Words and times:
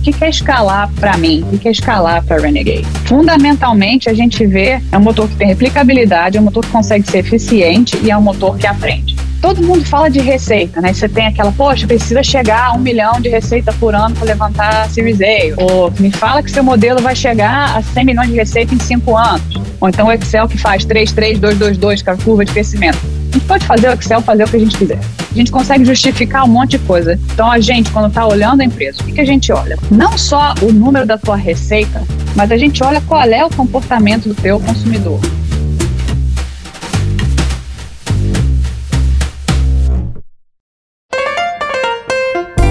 O 0.00 0.02
que 0.02 0.24
é 0.24 0.30
escalar 0.30 0.90
para 0.98 1.18
mim? 1.18 1.44
O 1.52 1.58
que 1.58 1.68
é 1.68 1.70
escalar 1.70 2.24
para 2.24 2.40
Renegade? 2.40 2.86
Fundamentalmente, 3.04 4.08
a 4.08 4.14
gente 4.14 4.46
vê 4.46 4.80
é 4.90 4.96
um 4.96 5.00
motor 5.00 5.28
que 5.28 5.36
tem 5.36 5.48
replicabilidade, 5.48 6.38
é 6.38 6.40
um 6.40 6.44
motor 6.44 6.64
que 6.64 6.70
consegue 6.70 7.06
ser 7.06 7.18
eficiente 7.18 7.98
e 8.02 8.10
é 8.10 8.16
um 8.16 8.22
motor 8.22 8.56
que 8.56 8.66
aprende 8.66 9.14
todo 9.40 9.62
mundo 9.62 9.84
fala 9.86 10.10
de 10.10 10.20
receita, 10.20 10.80
né? 10.82 10.92
Você 10.92 11.08
tem 11.08 11.26
aquela, 11.26 11.50
poxa, 11.50 11.86
precisa 11.86 12.22
chegar 12.22 12.66
a 12.66 12.72
um 12.74 12.78
milhão 12.78 13.20
de 13.20 13.30
receita 13.30 13.72
por 13.72 13.94
ano 13.94 14.14
para 14.14 14.26
levantar 14.26 14.82
a 14.82 14.88
Series 14.88 15.18
A. 15.20 15.62
Ou 15.62 15.90
me 15.98 16.10
fala 16.10 16.42
que 16.42 16.50
seu 16.50 16.62
modelo 16.62 17.00
vai 17.00 17.16
chegar 17.16 17.74
a 17.74 17.82
100 17.82 18.04
milhões 18.04 18.28
de 18.28 18.34
receita 18.34 18.74
em 18.74 18.78
5 18.78 19.16
anos. 19.16 19.60
Ou 19.80 19.88
então 19.88 20.08
o 20.08 20.12
Excel 20.12 20.46
que 20.46 20.58
faz 20.58 20.84
3, 20.84 21.12
3, 21.12 21.38
2, 21.38 21.58
2, 21.58 21.78
2, 21.78 22.02
com 22.02 22.10
a 22.10 22.16
curva 22.18 22.44
de 22.44 22.52
crescimento. 22.52 23.19
A 23.30 23.32
gente 23.32 23.46
pode 23.46 23.64
fazer 23.64 23.88
o 23.88 23.92
Excel 23.92 24.20
fazer 24.22 24.42
o 24.42 24.48
que 24.48 24.56
a 24.56 24.58
gente 24.58 24.76
quiser. 24.76 24.98
A 25.30 25.34
gente 25.34 25.52
consegue 25.52 25.84
justificar 25.84 26.44
um 26.44 26.48
monte 26.48 26.70
de 26.70 26.80
coisa. 26.80 27.16
Então 27.32 27.48
a 27.48 27.60
gente, 27.60 27.88
quando 27.92 28.08
está 28.08 28.26
olhando 28.26 28.60
a 28.60 28.64
empresa, 28.64 29.00
o 29.00 29.04
que, 29.04 29.12
que 29.12 29.20
a 29.20 29.24
gente 29.24 29.52
olha? 29.52 29.78
Não 29.88 30.18
só 30.18 30.52
o 30.60 30.72
número 30.72 31.06
da 31.06 31.16
tua 31.16 31.36
receita, 31.36 32.02
mas 32.34 32.50
a 32.50 32.56
gente 32.56 32.82
olha 32.82 33.00
qual 33.02 33.22
é 33.22 33.44
o 33.44 33.50
comportamento 33.50 34.28
do 34.28 34.34
teu 34.34 34.58
consumidor. 34.58 35.20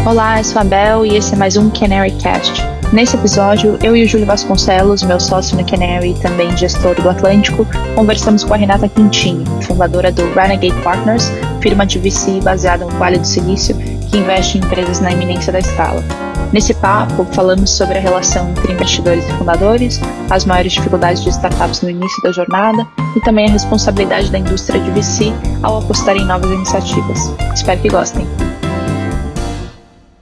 Olá, 0.05 0.39
eu 0.39 0.44
sou 0.44 0.59
a 0.62 0.66
Bel 0.66 1.05
e 1.05 1.16
esse 1.16 1.36
é 1.36 1.38
mais 1.38 1.55
um 1.55 1.70
Canary 1.70 2.12
Cast. 2.12 2.78
Nesse 2.91 3.16
episódio, 3.16 3.77
eu 3.84 3.95
e 3.95 4.03
o 4.03 4.07
Júlio 4.07 4.25
Vasconcelos, 4.25 5.03
meu 5.03 5.20
sócio 5.20 5.55
na 5.55 5.63
Canary 5.63 6.09
e 6.09 6.20
também 6.20 6.57
gestor 6.57 6.99
do 6.99 7.07
Atlântico, 7.07 7.67
conversamos 7.93 8.43
com 8.43 8.55
a 8.55 8.57
Renata 8.57 8.89
Quintini, 8.89 9.45
fundadora 9.61 10.11
do 10.11 10.23
Renegade 10.34 10.73
Partners, 10.81 11.31
firma 11.61 11.85
de 11.85 11.99
VC 11.99 12.41
baseada 12.41 12.86
no 12.86 12.91
Vale 12.97 13.19
do 13.19 13.27
Silício, 13.27 13.75
que 14.09 14.17
investe 14.17 14.58
em 14.58 14.61
empresas 14.61 14.99
na 14.99 15.11
iminência 15.11 15.53
da 15.53 15.59
escala. 15.59 16.03
Nesse 16.52 16.73
papo, 16.73 17.27
falamos 17.31 17.69
sobre 17.69 17.99
a 17.99 18.02
relação 18.02 18.49
entre 18.49 18.73
investidores 18.73 19.23
e 19.23 19.33
fundadores, 19.33 20.02
as 20.31 20.45
maiores 20.45 20.73
dificuldades 20.73 21.21
de 21.21 21.30
startups 21.30 21.83
no 21.83 21.92
início 21.92 22.23
da 22.23 22.31
jornada 22.31 22.88
e 23.16 23.21
também 23.21 23.47
a 23.47 23.52
responsabilidade 23.52 24.31
da 24.31 24.39
indústria 24.39 24.81
de 24.81 24.89
VC 24.89 25.31
ao 25.61 25.77
apostar 25.77 26.17
em 26.17 26.25
novas 26.25 26.49
iniciativas. 26.49 27.31
Espero 27.53 27.80
que 27.81 27.89
gostem. 27.89 28.27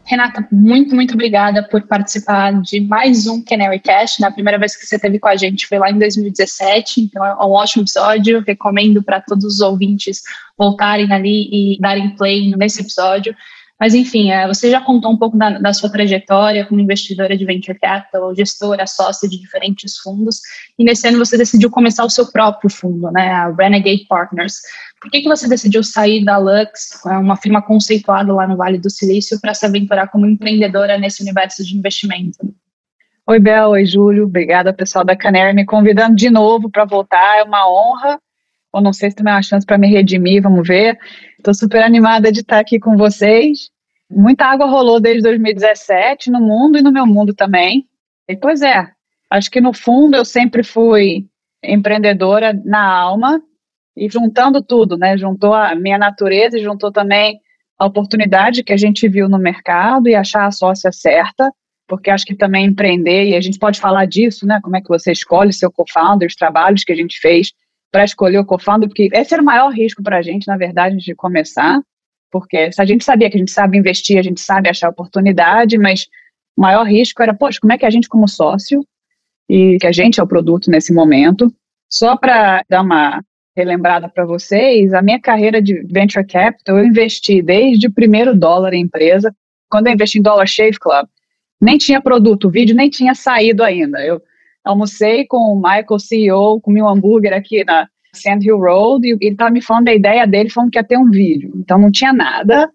Renata, 0.08 0.48
muito, 0.50 0.96
muito 0.96 1.16
obrigada 1.16 1.62
por 1.68 1.82
participar 1.82 2.62
de 2.62 2.80
mais 2.80 3.28
um 3.28 3.44
Canary 3.44 3.78
Cash. 3.78 4.20
Na 4.20 4.32
primeira 4.32 4.58
vez 4.58 4.74
que 4.74 4.86
você 4.86 4.96
esteve 4.96 5.20
com 5.20 5.28
a 5.28 5.36
gente 5.36 5.68
foi 5.68 5.78
lá 5.78 5.92
em 5.92 6.00
2017, 6.00 7.02
então 7.02 7.26
é 7.26 7.36
um 7.36 7.52
ótimo 7.52 7.84
episódio. 7.84 8.42
Recomendo 8.48 9.04
para 9.04 9.20
todos 9.20 9.44
os 9.44 9.60
ouvintes 9.60 10.22
voltarem 10.58 11.12
ali 11.12 11.50
e 11.52 11.78
darem 11.82 12.16
play 12.16 12.56
nesse 12.56 12.80
episódio. 12.80 13.36
Mas, 13.80 13.94
enfim, 13.94 14.32
é, 14.32 14.48
você 14.48 14.72
já 14.72 14.82
contou 14.82 15.12
um 15.12 15.18
pouco 15.18 15.38
da, 15.38 15.60
da, 15.60 15.72
sua 15.72 15.92
trajetória 15.92 16.66
como 16.66 16.82
investidora 16.82 17.38
de 17.38 17.46
venture 17.46 17.78
capital, 17.78 18.36
gestora, 18.36 18.88
sócia 18.88 19.30
de 19.30 19.40
diferentes 19.40 19.98
fundos, 19.98 20.42
e 20.80 20.84
nesse 20.84 21.08
ano 21.08 21.20
você 21.20 21.38
decidiu 21.38 21.70
começar 21.70 22.04
o 22.04 22.10
seu 22.10 22.32
próprio 22.32 22.72
fundo, 22.72 23.12
né, 23.12 23.30
a 23.30 23.52
Renegade 23.52 24.06
Partners. 24.10 24.62
Por 25.00 25.12
que, 25.12 25.22
que 25.22 25.30
você 25.30 25.48
decidiu 25.48 25.84
sair 25.84 26.26
da 26.26 26.38
Lux, 26.38 27.06
é 27.06 27.18
uma 27.18 27.38
firma 27.38 27.62
conceituada 27.62 28.34
lá 28.34 28.48
no 28.48 28.58
Vale 28.58 28.80
do 28.80 28.90
Silício, 28.90 29.40
para 29.40 29.54
se 29.54 29.66
aventurar 29.66 30.08
como 30.08 30.26
empreendedora 30.26 30.98
nesse 30.98 31.22
universo 31.22 31.64
de 31.64 31.78
investimento? 31.78 32.38
Oi, 33.28 33.40
Bel, 33.40 33.72
oi, 33.72 33.86
Júlio. 33.86 34.24
Obrigada, 34.24 34.74
pessoal 34.74 35.06
da 35.06 35.16
Canary, 35.16 35.54
me 35.54 35.66
convidando 35.66 36.16
de 36.16 36.30
novo 36.30 36.72
para 36.72 36.86
voltar. 36.86 37.40
É 37.40 37.44
uma 37.44 37.70
honra 37.70 38.20
ou 38.72 38.82
não 38.82 38.94
sei 38.94 39.10
se 39.10 39.16
também 39.16 39.34
é 39.34 39.36
uma 39.36 39.42
chance 39.42 39.66
para 39.66 39.78
me 39.78 39.88
redimir, 39.88 40.42
vamos 40.42 40.68
ver. 40.68 40.98
Estou 41.48 41.70
super 41.70 41.82
animada 41.82 42.30
de 42.30 42.42
estar 42.42 42.60
aqui 42.60 42.78
com 42.78 42.98
vocês. 42.98 43.70
Muita 44.12 44.48
água 44.48 44.66
rolou 44.66 45.00
desde 45.00 45.22
2017 45.22 46.30
no 46.30 46.42
mundo 46.42 46.78
e 46.78 46.82
no 46.82 46.92
meu 46.92 47.06
mundo 47.06 47.34
também. 47.34 47.88
E, 48.28 48.36
pois 48.36 48.62
é, 48.62 48.86
acho 49.30 49.50
que 49.50 49.62
no 49.62 49.72
fundo 49.72 50.18
eu 50.18 50.26
sempre 50.26 50.62
fui 50.62 51.26
empreendedora 51.64 52.52
na 52.66 52.86
alma 52.86 53.42
e 53.96 54.10
juntando 54.10 54.62
tudo, 54.62 54.98
né? 54.98 55.18
Juntou 55.18 55.54
a 55.54 55.74
minha 55.74 55.98
natureza 55.98 56.58
e 56.58 56.62
juntou 56.62 56.92
também 56.92 57.40
a 57.80 57.86
oportunidade 57.86 58.62
que 58.62 58.74
a 58.74 58.78
gente 58.78 59.08
viu 59.08 59.30
no 59.30 59.40
mercado 59.40 60.10
e 60.10 60.16
achar 60.16 60.48
a 60.48 60.52
sócia 60.52 60.92
certa, 60.92 61.50
porque 61.88 62.10
acho 62.10 62.26
que 62.26 62.36
também 62.36 62.66
empreender, 62.66 63.30
e 63.30 63.38
a 63.38 63.40
gente 63.40 63.58
pode 63.58 63.80
falar 63.80 64.06
disso, 64.06 64.46
né? 64.46 64.60
Como 64.62 64.76
é 64.76 64.82
que 64.82 64.90
você 64.90 65.14
escolhe 65.14 65.54
seu 65.54 65.72
co-founder, 65.72 66.28
os 66.28 66.36
trabalhos 66.36 66.84
que 66.84 66.92
a 66.92 66.96
gente 66.98 67.18
fez 67.22 67.54
para 67.92 68.04
escolher 68.04 68.40
o 68.40 68.46
co-founder, 68.46 68.90
porque 68.90 69.10
esse 69.14 69.34
era 69.34 69.42
o 69.42 69.46
maior 69.46 69.72
risco 69.72 70.04
para 70.04 70.18
a 70.18 70.22
gente, 70.22 70.48
na 70.48 70.58
verdade, 70.58 70.98
de 70.98 71.16
começar, 71.16 71.82
porque 72.32 72.72
se 72.72 72.82
a 72.82 72.86
gente 72.86 73.04
sabia 73.04 73.30
que 73.30 73.38
a 73.38 73.40
gente 73.40 73.52
sabe 73.52 73.78
investir, 73.78 74.18
a 74.18 74.22
gente 74.22 74.42
sabe 74.42 74.70
achar 74.70 74.90
oportunidade, 74.90 75.78
mas 75.78 76.08
o 76.56 76.62
maior 76.62 76.86
risco 76.86 77.22
era, 77.22 77.34
poxa, 77.34 77.60
como 77.62 77.74
é 77.74 77.78
que 77.78 77.86
a 77.86 77.90
gente 77.90 78.10
como 78.10 78.28
sócio, 78.28 78.86
e 79.50 79.78
que 79.80 79.88
a 79.88 79.92
gente 79.92 80.20
é 80.20 80.24
o 80.24 80.28
produto 80.28 80.70
nesse 80.70 80.94
momento, 80.94 81.52
só 81.90 82.18
para 82.18 82.64
dar 82.70 82.82
uma 82.82 83.24
relembrada 83.56 84.10
para 84.10 84.26
vocês, 84.26 84.94
a 84.94 85.02
minha 85.02 85.20
carreira 85.20 85.62
de 85.62 85.82
venture 85.84 86.26
capital, 86.26 86.78
eu 86.78 86.86
investi 86.86 87.42
desde 87.42 87.88
o 87.88 87.92
primeiro 87.92 88.38
dólar 88.38 88.74
em 88.74 88.82
empresa, 88.82 89.34
quando 89.70 89.88
eu 89.88 89.94
investi 89.94 90.20
em 90.20 90.22
Dollar 90.22 90.46
Shave 90.46 90.78
Club, 90.80 91.08
nem 91.60 91.78
tinha 91.78 92.02
produto, 92.02 92.46
o 92.46 92.52
vídeo 92.52 92.76
nem 92.76 92.90
tinha 92.90 93.16
saído 93.16 93.64
ainda, 93.64 94.06
eu 94.06 94.22
almocei 94.68 95.26
com 95.26 95.38
o 95.38 95.56
Michael, 95.56 96.00
CEO, 96.00 96.62
comi 96.62 96.82
um 96.82 96.88
hambúrguer 96.88 97.34
aqui 97.34 97.64
na 97.64 97.88
Sand 98.14 98.40
Hill 98.42 98.58
Road, 98.58 99.08
e 99.08 99.12
ele 99.22 99.32
estava 99.32 99.52
me 99.52 99.62
falando 99.62 99.86
da 99.86 99.94
ideia 99.94 100.26
dele, 100.26 100.50
falando 100.50 100.72
que 100.72 100.78
ia 100.78 100.84
ter 100.84 100.98
um 100.98 101.10
vídeo. 101.10 101.52
Então 101.56 101.78
não 101.78 101.92
tinha 101.92 102.12
nada. 102.12 102.70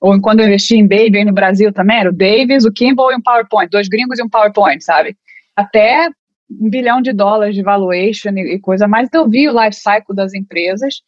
Ou 0.00 0.18
quando 0.20 0.40
eu 0.40 0.46
investi 0.46 0.76
em 0.76 0.86
Baby 0.86 1.18
aí 1.18 1.24
no 1.24 1.32
Brasil 1.32 1.72
também, 1.72 1.98
era 1.98 2.08
o 2.08 2.12
Davis, 2.12 2.64
o 2.64 2.72
Kimball 2.72 3.12
e 3.12 3.16
um 3.16 3.20
PowerPoint, 3.20 3.70
dois 3.70 3.88
gringos 3.88 4.18
e 4.18 4.22
um 4.22 4.28
PowerPoint, 4.28 4.82
sabe? 4.82 5.16
Até 5.54 6.08
um 6.50 6.70
bilhão 6.70 7.02
de 7.02 7.12
dólares 7.12 7.54
de 7.54 7.62
valuation 7.62 8.30
e, 8.30 8.54
e 8.54 8.58
coisa 8.58 8.88
mais. 8.88 9.08
Então 9.08 9.24
eu 9.24 9.30
vi 9.30 9.48
o 9.48 9.52
life 9.52 9.76
cycle 9.76 10.16
das 10.16 10.34
empresas. 10.34 11.02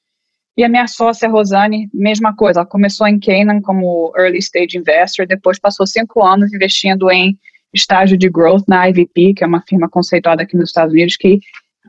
E 0.54 0.62
a 0.62 0.68
minha 0.68 0.86
sócia, 0.86 1.30
Rosane, 1.30 1.88
mesma 1.94 2.36
coisa. 2.36 2.60
Ela 2.60 2.68
começou 2.68 3.06
em 3.06 3.18
Canaan 3.18 3.62
como 3.62 4.12
early 4.18 4.38
stage 4.38 4.76
investor, 4.76 5.26
depois 5.26 5.58
passou 5.58 5.86
cinco 5.86 6.22
anos 6.22 6.52
investindo 6.52 7.10
em 7.10 7.38
estágio 7.72 8.16
de 8.16 8.28
growth 8.28 8.64
na 8.68 8.88
IVP, 8.88 9.34
que 9.34 9.44
é 9.44 9.46
uma 9.46 9.62
firma 9.62 9.88
conceituada 9.88 10.42
aqui 10.42 10.56
nos 10.56 10.68
Estados 10.68 10.92
Unidos, 10.92 11.16
que, 11.16 11.40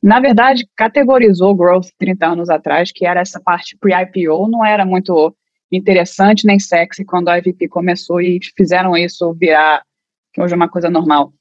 na 0.02 0.20
verdade, 0.20 0.68
categorizou 0.76 1.56
growth 1.56 1.88
30 1.98 2.26
anos 2.26 2.50
atrás, 2.50 2.92
que 2.92 3.06
era 3.06 3.20
essa 3.20 3.40
parte 3.40 3.78
pre-IPO, 3.80 4.48
não 4.50 4.66
era 4.66 4.86
muito 4.86 5.36
interessante 5.72 6.46
nem 6.46 6.60
sexy 6.60 7.04
quando 7.04 7.30
a 7.30 7.38
IVP 7.38 7.68
começou 7.68 8.22
e 8.22 8.40
fizeram 8.56 8.96
isso 8.96 9.34
virar, 9.34 9.84
que 10.32 10.42
hoje 10.42 10.54
é 10.54 10.56
uma 10.56 10.70
coisa 10.70 10.90
normal. 10.90 11.34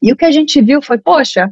E 0.00 0.12
o 0.12 0.16
que 0.16 0.24
a 0.24 0.30
gente 0.32 0.60
viu 0.60 0.82
foi, 0.82 0.98
poxa, 0.98 1.50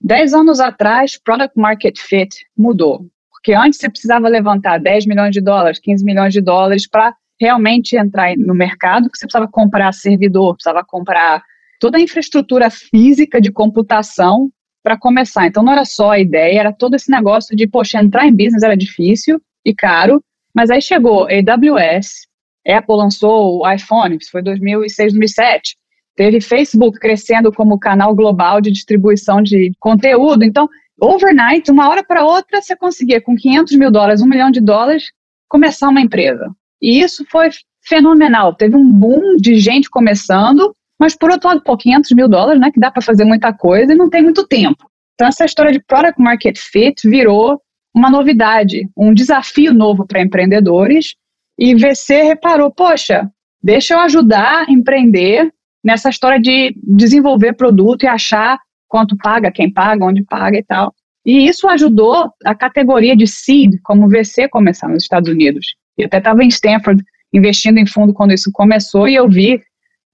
10 0.00 0.34
anos 0.34 0.58
atrás, 0.58 1.18
product 1.22 1.58
market 1.58 1.98
fit 1.98 2.34
mudou. 2.56 3.06
Porque 3.30 3.52
antes 3.52 3.78
você 3.78 3.88
precisava 3.88 4.28
levantar 4.28 4.78
10 4.78 5.06
milhões 5.06 5.32
de 5.32 5.40
dólares, 5.40 5.78
15 5.78 6.04
milhões 6.04 6.32
de 6.32 6.40
dólares 6.40 6.88
para 6.88 7.14
realmente 7.42 7.96
entrar 7.96 8.36
no 8.36 8.54
mercado, 8.54 9.10
que 9.10 9.18
você 9.18 9.26
precisava 9.26 9.50
comprar 9.50 9.92
servidor, 9.92 10.54
precisava 10.54 10.84
comprar 10.84 11.42
toda 11.80 11.98
a 11.98 12.00
infraestrutura 12.00 12.70
física 12.70 13.40
de 13.40 13.50
computação 13.50 14.48
para 14.80 14.96
começar. 14.96 15.48
Então 15.48 15.60
não 15.60 15.72
era 15.72 15.84
só 15.84 16.12
a 16.12 16.20
ideia, 16.20 16.60
era 16.60 16.72
todo 16.72 16.94
esse 16.94 17.10
negócio 17.10 17.56
de, 17.56 17.66
poxa, 17.66 18.00
entrar 18.00 18.26
em 18.26 18.30
business 18.30 18.62
era 18.62 18.76
difícil 18.76 19.42
e 19.64 19.74
caro, 19.74 20.22
mas 20.54 20.70
aí 20.70 20.80
chegou 20.80 21.26
AWS, 21.26 22.28
Apple 22.64 22.96
lançou 22.96 23.60
o 23.60 23.68
iPhone, 23.68 24.16
isso 24.20 24.30
foi 24.30 24.42
2006, 24.42 25.12
2007. 25.12 25.76
Teve 26.14 26.40
Facebook 26.40 27.00
crescendo 27.00 27.50
como 27.52 27.78
canal 27.78 28.14
global 28.14 28.60
de 28.60 28.70
distribuição 28.70 29.42
de 29.42 29.72
conteúdo. 29.80 30.44
Então, 30.44 30.68
overnight, 31.00 31.68
uma 31.72 31.88
hora 31.88 32.04
para 32.04 32.24
outra, 32.24 32.62
você 32.62 32.76
conseguia, 32.76 33.20
com 33.20 33.34
500 33.34 33.74
mil 33.76 33.90
dólares, 33.90 34.22
um 34.22 34.28
milhão 34.28 34.50
de 34.50 34.60
dólares, 34.60 35.10
começar 35.48 35.88
uma 35.88 36.00
empresa. 36.00 36.54
E 36.82 37.00
isso 37.00 37.24
foi 37.30 37.48
fenomenal. 37.84 38.54
Teve 38.54 38.76
um 38.76 38.90
boom 38.90 39.36
de 39.36 39.54
gente 39.58 39.88
começando, 39.88 40.74
mas 40.98 41.16
por 41.16 41.30
outro 41.30 41.48
lado, 41.48 41.62
pô, 41.62 41.76
500 41.76 42.10
mil 42.12 42.28
dólares, 42.28 42.60
né, 42.60 42.70
que 42.72 42.80
dá 42.80 42.90
para 42.90 43.02
fazer 43.02 43.24
muita 43.24 43.52
coisa 43.52 43.92
e 43.92 43.96
não 43.96 44.10
tem 44.10 44.22
muito 44.22 44.46
tempo. 44.46 44.90
Então 45.14 45.28
essa 45.28 45.44
história 45.44 45.72
de 45.72 45.80
product 45.80 46.20
market 46.20 46.58
fit 46.58 47.08
virou 47.08 47.60
uma 47.94 48.10
novidade, 48.10 48.88
um 48.96 49.14
desafio 49.14 49.72
novo 49.72 50.06
para 50.06 50.22
empreendedores. 50.22 51.14
E 51.58 51.74
VC 51.74 52.22
reparou, 52.22 52.72
poxa, 52.72 53.30
deixa 53.62 53.94
eu 53.94 54.00
ajudar 54.00 54.66
a 54.66 54.72
empreender 54.72 55.52
nessa 55.84 56.08
história 56.08 56.40
de 56.40 56.74
desenvolver 56.82 57.54
produto 57.54 58.04
e 58.04 58.08
achar 58.08 58.58
quanto 58.88 59.16
paga, 59.16 59.52
quem 59.52 59.72
paga, 59.72 60.04
onde 60.04 60.24
paga 60.24 60.58
e 60.58 60.64
tal. 60.64 60.94
E 61.24 61.46
isso 61.46 61.68
ajudou 61.68 62.30
a 62.44 62.54
categoria 62.54 63.16
de 63.16 63.26
seed, 63.26 63.74
como 63.82 64.08
VC, 64.08 64.48
começar 64.48 64.88
nos 64.88 65.04
Estados 65.04 65.30
Unidos. 65.30 65.66
Eu 65.96 66.06
até 66.06 66.18
estava 66.18 66.42
em 66.42 66.48
Stanford 66.48 67.02
investindo 67.32 67.78
em 67.78 67.86
fundo 67.86 68.12
quando 68.12 68.32
isso 68.32 68.50
começou 68.52 69.08
e 69.08 69.14
eu 69.14 69.28
vi 69.28 69.60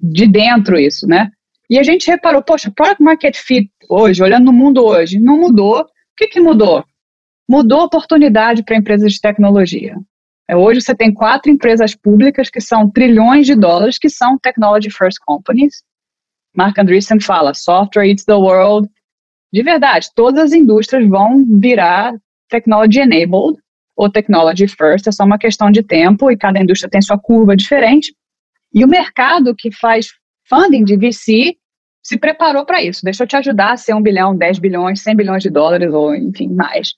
de 0.01 0.27
dentro 0.27 0.79
isso, 0.79 1.07
né? 1.07 1.31
E 1.69 1.79
a 1.79 1.83
gente 1.83 2.11
reparou, 2.11 2.43
poxa, 2.43 2.73
product 2.75 3.03
market 3.03 3.37
fit 3.37 3.71
hoje, 3.89 4.23
olhando 4.23 4.47
no 4.47 4.53
mundo 4.53 4.85
hoje, 4.85 5.19
não 5.19 5.39
mudou. 5.39 5.81
O 5.81 5.87
que, 6.17 6.29
que 6.29 6.41
mudou? 6.41 6.85
Mudou 7.49 7.81
a 7.81 7.85
oportunidade 7.85 8.63
para 8.63 8.77
empresas 8.77 9.13
de 9.13 9.21
tecnologia. 9.21 9.97
É, 10.49 10.57
hoje 10.57 10.81
você 10.81 10.95
tem 10.95 11.13
quatro 11.13 11.51
empresas 11.51 11.95
públicas 11.95 12.49
que 12.49 12.61
são 12.61 12.91
trilhões 12.91 13.47
de 13.47 13.55
dólares, 13.55 13.99
que 13.99 14.09
são 14.09 14.39
technology 14.39 14.91
first 14.91 15.19
companies, 15.27 15.83
Mark 16.57 16.77
Andreessen 16.79 17.21
fala, 17.21 17.55
software 17.55 18.07
eats 18.07 18.25
the 18.25 18.35
world. 18.35 18.89
De 19.53 19.63
verdade, 19.63 20.09
todas 20.15 20.47
as 20.47 20.53
indústrias 20.53 21.07
vão 21.09 21.45
virar 21.61 22.15
technology 22.49 23.01
enabled 23.01 23.59
ou 23.99 24.09
technology 24.09 24.69
first, 24.69 25.09
é 25.09 25.13
só 25.13 25.25
uma 25.25 25.37
questão 25.37 25.73
de 25.73 25.83
tempo 25.83 26.31
e 26.31 26.37
cada 26.37 26.61
indústria 26.61 26.89
tem 26.89 27.03
sua 27.03 27.19
curva 27.19 27.57
diferente. 27.57 28.15
E 28.73 28.85
o 28.85 28.89
mercado 28.89 29.57
que 29.57 29.73
faz 29.73 30.13
funding 30.49 30.85
de 30.85 30.97
VC 30.97 31.57
se 32.01 32.17
preparou 32.17 32.65
para 32.65 32.81
isso. 32.81 33.01
Deixa 33.03 33.25
eu 33.25 33.27
te 33.27 33.35
ajudar 33.35 33.73
a 33.73 33.77
ser 33.77 33.95
um 33.95 34.01
bilhão, 34.01 34.37
10 34.37 34.61
bilhões, 34.61 35.03
100 35.03 35.17
bilhões 35.17 35.43
de 35.43 35.51
dólares 35.51 35.93
ou, 35.93 36.15
enfim, 36.15 36.49
mais. 36.49 36.95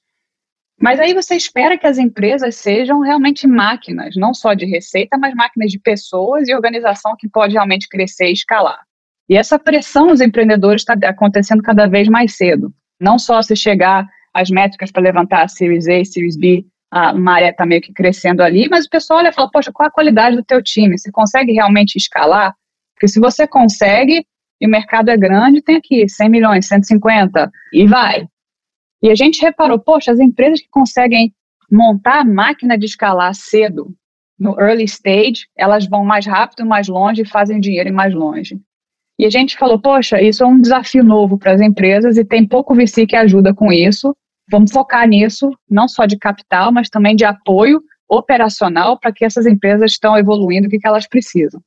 Mas 0.79 1.01
aí 1.01 1.15
você 1.15 1.35
espera 1.37 1.79
que 1.79 1.87
as 1.87 1.97
empresas 1.97 2.57
sejam 2.57 3.01
realmente 3.01 3.47
máquinas, 3.47 4.15
não 4.17 4.35
só 4.35 4.53
de 4.53 4.67
receita, 4.67 5.17
mas 5.17 5.35
máquinas 5.35 5.73
de 5.73 5.79
pessoas 5.79 6.49
e 6.49 6.55
organização 6.55 7.17
que 7.19 7.31
pode 7.31 7.55
realmente 7.55 7.89
crescer 7.89 8.29
e 8.29 8.33
escalar. 8.35 8.81
E 9.27 9.37
essa 9.37 9.59
pressão 9.59 10.09
nos 10.09 10.21
empreendedores 10.21 10.83
está 10.83 10.95
acontecendo 11.09 11.63
cada 11.63 11.87
vez 11.87 12.09
mais 12.09 12.37
cedo. 12.37 12.71
Não 13.01 13.19
só 13.19 13.41
se 13.41 13.57
chegar 13.57 14.07
às 14.35 14.51
métricas 14.51 14.93
para 14.93 15.03
levantar 15.03 15.45
a 15.45 15.49
Series 15.49 15.89
A, 15.89 16.05
Series 16.05 16.37
B, 16.37 16.67
a 16.91 17.13
maré 17.13 17.51
está 17.51 17.65
meio 17.65 17.81
que 17.81 17.93
crescendo 17.93 18.43
ali, 18.43 18.69
mas 18.69 18.87
o 18.87 18.91
pessoal 18.91 19.21
olha 19.21 19.29
e 19.29 19.33
fala, 19.33 19.51
poxa, 19.51 19.71
qual 19.73 19.89
a 19.89 19.93
qualidade 19.93 20.37
do 20.37 20.45
teu 20.45 20.63
time? 20.63 20.99
Você 20.99 21.11
consegue 21.13 21.53
realmente 21.53 21.97
escalar? 21.97 22.55
Porque 22.95 23.09
se 23.09 23.21
você 23.21 23.47
consegue, 23.47 24.27
e 24.61 24.67
o 24.67 24.71
mercado 24.71 25.09
é 25.09 25.17
grande, 25.17 25.63
tem 25.63 25.77
aqui 25.77 26.09
100 26.09 26.29
milhões, 26.29 26.67
150, 26.67 27.51
e 27.73 27.87
vai. 27.87 28.27
E 29.03 29.11
a 29.11 29.15
gente 29.15 29.41
reparou, 29.41 29.79
poxa, 29.79 30.13
as 30.13 30.19
empresas 30.19 30.61
que 30.61 30.69
conseguem 30.69 31.33
montar 31.71 32.21
a 32.21 32.25
máquina 32.25 32.77
de 32.77 32.87
escalar 32.87 33.35
cedo, 33.35 33.95
no 34.39 34.59
early 34.59 34.85
stage, 34.85 35.47
elas 35.57 35.87
vão 35.87 36.03
mais 36.03 36.27
rápido, 36.27 36.67
mais 36.67 36.89
longe 36.89 37.23
e 37.23 37.29
fazem 37.29 37.61
dinheiro 37.61 37.93
mais 37.93 38.15
longe. 38.15 38.59
E 39.19 39.27
a 39.27 39.31
gente 39.31 39.57
falou, 39.59 39.79
poxa, 39.79 40.21
isso 40.21 40.43
é 40.43 40.47
um 40.47 40.59
desafio 40.59 41.05
novo 41.05 41.37
para 41.37 41.53
as 41.53 41.61
empresas 41.61 42.17
e 42.17 42.25
tem 42.25 42.49
pouco 42.49 42.75
VC 42.75 43.07
que 43.07 43.15
ajuda 43.15 43.53
com 43.53 43.71
isso. 43.71 44.17
Vamos 44.51 44.73
focar 44.73 45.07
nisso, 45.07 45.51
não 45.69 45.87
só 45.87 46.07
de 46.07 46.19
capital, 46.19 46.73
mas 46.73 46.89
também 46.89 47.15
de 47.15 47.25
apoio 47.25 47.81
operacional 48.09 48.99
para 48.99 49.13
que 49.13 49.25
essas 49.25 49.47
empresas 49.47 49.93
estão 49.93 50.17
evoluindo 50.19 50.67
o 50.67 50.71
que, 50.71 50.79
que 50.79 50.89
elas 50.89 51.07
precisam. 51.07 51.61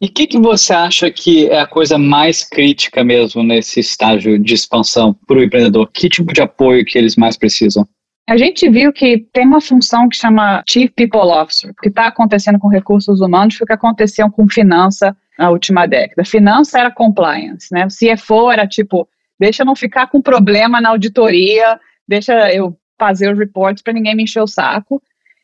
E 0.00 0.06
o 0.06 0.12
que, 0.12 0.28
que 0.28 0.38
você 0.38 0.72
acha 0.72 1.10
que 1.10 1.48
é 1.48 1.58
a 1.58 1.66
coisa 1.66 1.98
mais 1.98 2.44
crítica 2.44 3.02
mesmo 3.02 3.42
nesse 3.42 3.80
estágio 3.80 4.38
de 4.38 4.54
expansão 4.54 5.12
para 5.26 5.38
o 5.38 5.42
empreendedor? 5.42 5.90
Que 5.92 6.08
tipo 6.08 6.32
de 6.32 6.40
apoio 6.40 6.84
que 6.84 6.96
eles 6.96 7.16
mais 7.16 7.36
precisam? 7.36 7.86
A 8.28 8.36
gente 8.36 8.68
viu 8.68 8.92
que 8.92 9.26
tem 9.32 9.44
uma 9.44 9.60
função 9.60 10.08
que 10.08 10.16
chama 10.16 10.62
Chief 10.68 10.92
People 10.94 11.32
Officer, 11.32 11.72
que 11.82 11.88
está 11.88 12.06
acontecendo 12.06 12.58
com 12.58 12.68
recursos 12.68 13.20
humanos, 13.20 13.56
foi 13.56 13.64
o 13.64 13.66
que 13.66 13.72
aconteceu 13.72 14.30
com 14.30 14.48
finança 14.48 15.16
na 15.36 15.50
última 15.50 15.86
década. 15.86 16.24
Finança 16.24 16.78
era 16.78 16.90
compliance, 16.92 17.68
né? 17.72 17.86
O 17.86 17.88
CFO 17.88 18.52
era 18.52 18.68
tipo, 18.68 19.08
deixa 19.40 19.62
eu 19.62 19.66
não 19.66 19.74
ficar 19.74 20.08
com 20.08 20.20
problema 20.20 20.80
na 20.80 20.90
auditoria, 20.90 21.80
deixa 22.08 22.52
eu 22.52 22.76
fazer 22.98 23.30
os 23.30 23.38
reports 23.38 23.82
para 23.82 23.92
ninguém 23.92 24.16
me 24.16 24.24
encher 24.24 24.42
o 24.42 24.46
saco. 24.46 25.00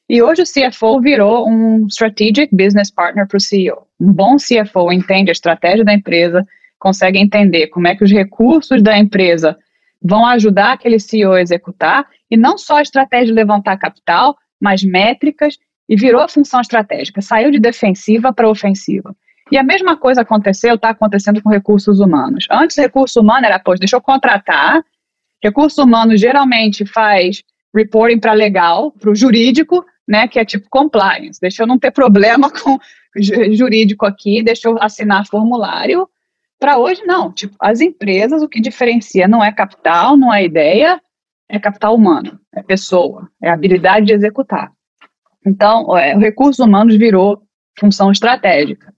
E 0.08 0.22
hoje 0.22 0.42
o 0.42 0.44
CFO 0.44 1.00
virou 1.00 1.48
um 1.48 1.86
strategic 1.86 2.54
business 2.54 2.90
partner 2.90 3.26
para 3.26 3.36
o 3.36 3.40
CEO. 3.40 3.86
Um 4.00 4.12
bom 4.12 4.36
CFO 4.36 4.92
entende 4.92 5.30
a 5.30 5.32
estratégia 5.32 5.84
da 5.84 5.94
empresa, 5.94 6.44
consegue 6.78 7.18
entender 7.18 7.68
como 7.68 7.86
é 7.86 7.94
que 7.94 8.04
os 8.04 8.10
recursos 8.10 8.82
da 8.82 8.98
empresa 8.98 9.56
vão 10.02 10.26
ajudar 10.26 10.72
aquele 10.72 10.98
CEO 10.98 11.32
a 11.32 11.40
executar, 11.40 12.06
e 12.30 12.36
não 12.36 12.58
só 12.58 12.76
a 12.76 12.82
estratégia 12.82 13.26
de 13.26 13.32
levantar 13.32 13.78
capital, 13.78 14.36
mas 14.60 14.82
métricas, 14.82 15.56
e 15.88 15.96
virou 15.96 16.20
a 16.20 16.28
função 16.28 16.60
estratégica, 16.60 17.22
saiu 17.22 17.50
de 17.50 17.58
defensiva 17.58 18.32
para 18.32 18.48
ofensiva. 18.48 19.14
E 19.50 19.58
a 19.58 19.62
mesma 19.62 19.96
coisa 19.96 20.22
aconteceu, 20.22 20.74
está 20.74 20.90
acontecendo 20.90 21.42
com 21.42 21.50
recursos 21.50 22.00
humanos. 22.00 22.46
Antes, 22.50 22.76
recurso 22.76 23.20
humano 23.20 23.46
era, 23.46 23.58
pois, 23.58 23.78
deixa 23.78 23.96
eu 23.96 24.00
contratar. 24.00 24.82
Recurso 25.44 25.82
humano 25.82 26.16
geralmente 26.16 26.86
faz 26.86 27.42
reporting 27.76 28.18
para 28.18 28.32
legal, 28.32 28.90
para 28.92 29.10
o 29.10 29.14
jurídico, 29.14 29.84
né, 30.08 30.26
que 30.26 30.38
é 30.38 30.44
tipo 30.44 30.66
compliance. 30.70 31.38
Deixa 31.38 31.62
eu 31.62 31.66
não 31.66 31.78
ter 31.78 31.90
problema 31.90 32.48
com 32.50 32.78
jurídico 33.52 34.06
aqui, 34.06 34.42
deixa 34.42 34.68
eu 34.68 34.80
assinar 34.80 35.26
formulário. 35.26 36.08
Para 36.58 36.78
hoje, 36.78 37.02
não. 37.04 37.30
Tipo, 37.30 37.56
as 37.60 37.82
empresas, 37.82 38.42
o 38.42 38.48
que 38.48 38.58
diferencia 38.58 39.28
não 39.28 39.44
é 39.44 39.52
capital, 39.52 40.16
não 40.16 40.32
é 40.32 40.42
ideia, 40.42 40.98
é 41.46 41.58
capital 41.58 41.94
humano, 41.94 42.40
é 42.54 42.62
pessoa, 42.62 43.28
é 43.42 43.50
habilidade 43.50 44.06
de 44.06 44.14
executar. 44.14 44.72
Então, 45.46 45.94
é, 45.98 46.16
o 46.16 46.18
recurso 46.18 46.64
humanos 46.64 46.96
virou 46.96 47.42
função 47.78 48.10
estratégica. 48.10 48.94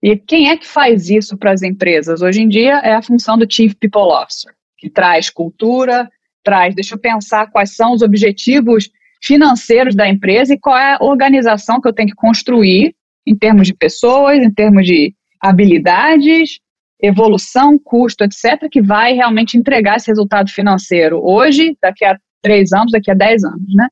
E 0.00 0.16
quem 0.16 0.50
é 0.50 0.56
que 0.56 0.68
faz 0.68 1.10
isso 1.10 1.36
para 1.36 1.50
as 1.50 1.62
empresas? 1.62 2.22
Hoje 2.22 2.42
em 2.42 2.48
dia 2.48 2.78
é 2.78 2.94
a 2.94 3.02
função 3.02 3.36
do 3.36 3.52
Chief 3.52 3.74
People 3.74 4.12
Officer, 4.12 4.54
que 4.80 4.90
traz 4.90 5.30
cultura, 5.30 6.08
traz, 6.42 6.74
deixa 6.74 6.94
eu 6.94 6.98
pensar 6.98 7.50
quais 7.50 7.76
são 7.76 7.92
os 7.92 8.02
objetivos 8.02 8.90
financeiros 9.22 9.94
da 9.94 10.08
empresa 10.08 10.54
e 10.54 10.58
qual 10.58 10.76
é 10.76 10.94
a 10.94 11.04
organização 11.04 11.80
que 11.80 11.86
eu 11.86 11.92
tenho 11.92 12.08
que 12.08 12.14
construir 12.14 12.94
em 13.26 13.36
termos 13.36 13.66
de 13.66 13.74
pessoas, 13.74 14.38
em 14.38 14.50
termos 14.50 14.86
de 14.86 15.14
habilidades, 15.40 16.58
evolução, 17.02 17.78
custo, 17.78 18.24
etc., 18.24 18.68
que 18.70 18.80
vai 18.80 19.12
realmente 19.12 19.56
entregar 19.56 19.96
esse 19.96 20.08
resultado 20.08 20.50
financeiro 20.50 21.20
hoje, 21.22 21.76
daqui 21.80 22.04
a 22.04 22.18
três 22.42 22.72
anos, 22.72 22.92
daqui 22.92 23.10
a 23.10 23.14
dez 23.14 23.44
anos, 23.44 23.74
né? 23.74 23.88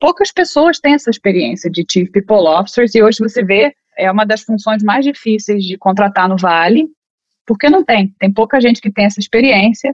Poucas 0.00 0.30
pessoas 0.30 0.78
têm 0.78 0.94
essa 0.94 1.10
experiência 1.10 1.70
de 1.70 1.84
Chief 1.90 2.10
People 2.10 2.46
Officers 2.46 2.94
e 2.94 3.02
hoje 3.02 3.18
você 3.18 3.42
vê, 3.44 3.74
é 3.96 4.10
uma 4.10 4.24
das 4.24 4.42
funções 4.42 4.82
mais 4.82 5.04
difíceis 5.04 5.64
de 5.64 5.76
contratar 5.76 6.28
no 6.28 6.36
Vale, 6.36 6.86
porque 7.44 7.68
não 7.68 7.82
tem, 7.82 8.14
tem 8.18 8.32
pouca 8.32 8.60
gente 8.60 8.80
que 8.80 8.92
tem 8.92 9.06
essa 9.06 9.18
experiência. 9.18 9.92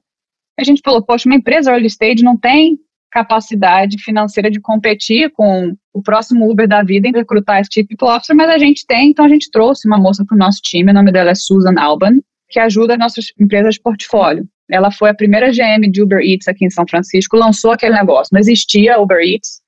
A 0.58 0.64
gente 0.64 0.80
falou, 0.84 1.02
poxa, 1.02 1.28
uma 1.28 1.34
empresa 1.34 1.70
early 1.70 1.86
stage 1.86 2.22
não 2.22 2.36
tem 2.36 2.78
capacidade 3.10 4.02
financeira 4.02 4.50
de 4.50 4.60
competir 4.60 5.30
com 5.30 5.74
o 5.92 6.02
próximo 6.02 6.50
Uber 6.50 6.66
da 6.66 6.82
vida 6.82 7.06
em 7.06 7.12
recrutar 7.12 7.60
esse 7.60 7.70
tipo 7.70 7.94
de 7.96 8.04
officer, 8.04 8.34
mas 8.34 8.50
a 8.50 8.58
gente 8.58 8.84
tem, 8.86 9.10
então 9.10 9.24
a 9.24 9.28
gente 9.28 9.50
trouxe 9.50 9.86
uma 9.86 9.98
moça 9.98 10.24
para 10.26 10.34
o 10.34 10.38
nosso 10.38 10.60
time, 10.62 10.90
o 10.90 10.94
nome 10.94 11.12
dela 11.12 11.30
é 11.30 11.34
Susan 11.34 11.74
Alban, 11.78 12.18
que 12.48 12.58
ajuda 12.58 12.96
nossas 12.96 13.26
empresas 13.40 13.74
de 13.74 13.80
portfólio. 13.80 14.44
Ela 14.68 14.90
foi 14.90 15.10
a 15.10 15.14
primeira 15.14 15.52
GM 15.52 15.88
de 15.90 16.02
Uber 16.02 16.18
Eats 16.20 16.48
aqui 16.48 16.64
em 16.64 16.70
São 16.70 16.84
Francisco, 16.88 17.36
lançou 17.36 17.70
aquele 17.70 17.94
negócio, 17.94 18.30
não 18.32 18.40
existia 18.40 18.98
Uber 19.00 19.18
Eats, 19.20 19.62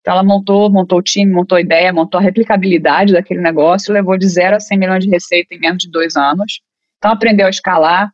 então 0.00 0.14
ela 0.14 0.22
montou, 0.22 0.70
montou 0.70 0.98
o 0.98 1.02
time, 1.02 1.32
montou 1.32 1.56
a 1.56 1.60
ideia, 1.60 1.92
montou 1.92 2.18
a 2.18 2.22
replicabilidade 2.22 3.12
daquele 3.12 3.40
negócio, 3.40 3.92
levou 3.92 4.16
de 4.16 4.26
zero 4.26 4.56
a 4.56 4.60
100 4.60 4.78
milhões 4.78 5.04
de 5.04 5.10
receita 5.10 5.54
em 5.54 5.58
menos 5.58 5.82
de 5.82 5.90
dois 5.90 6.16
anos. 6.16 6.60
Então 6.98 7.12
aprendeu 7.12 7.46
a 7.46 7.50
escalar, 7.50 8.10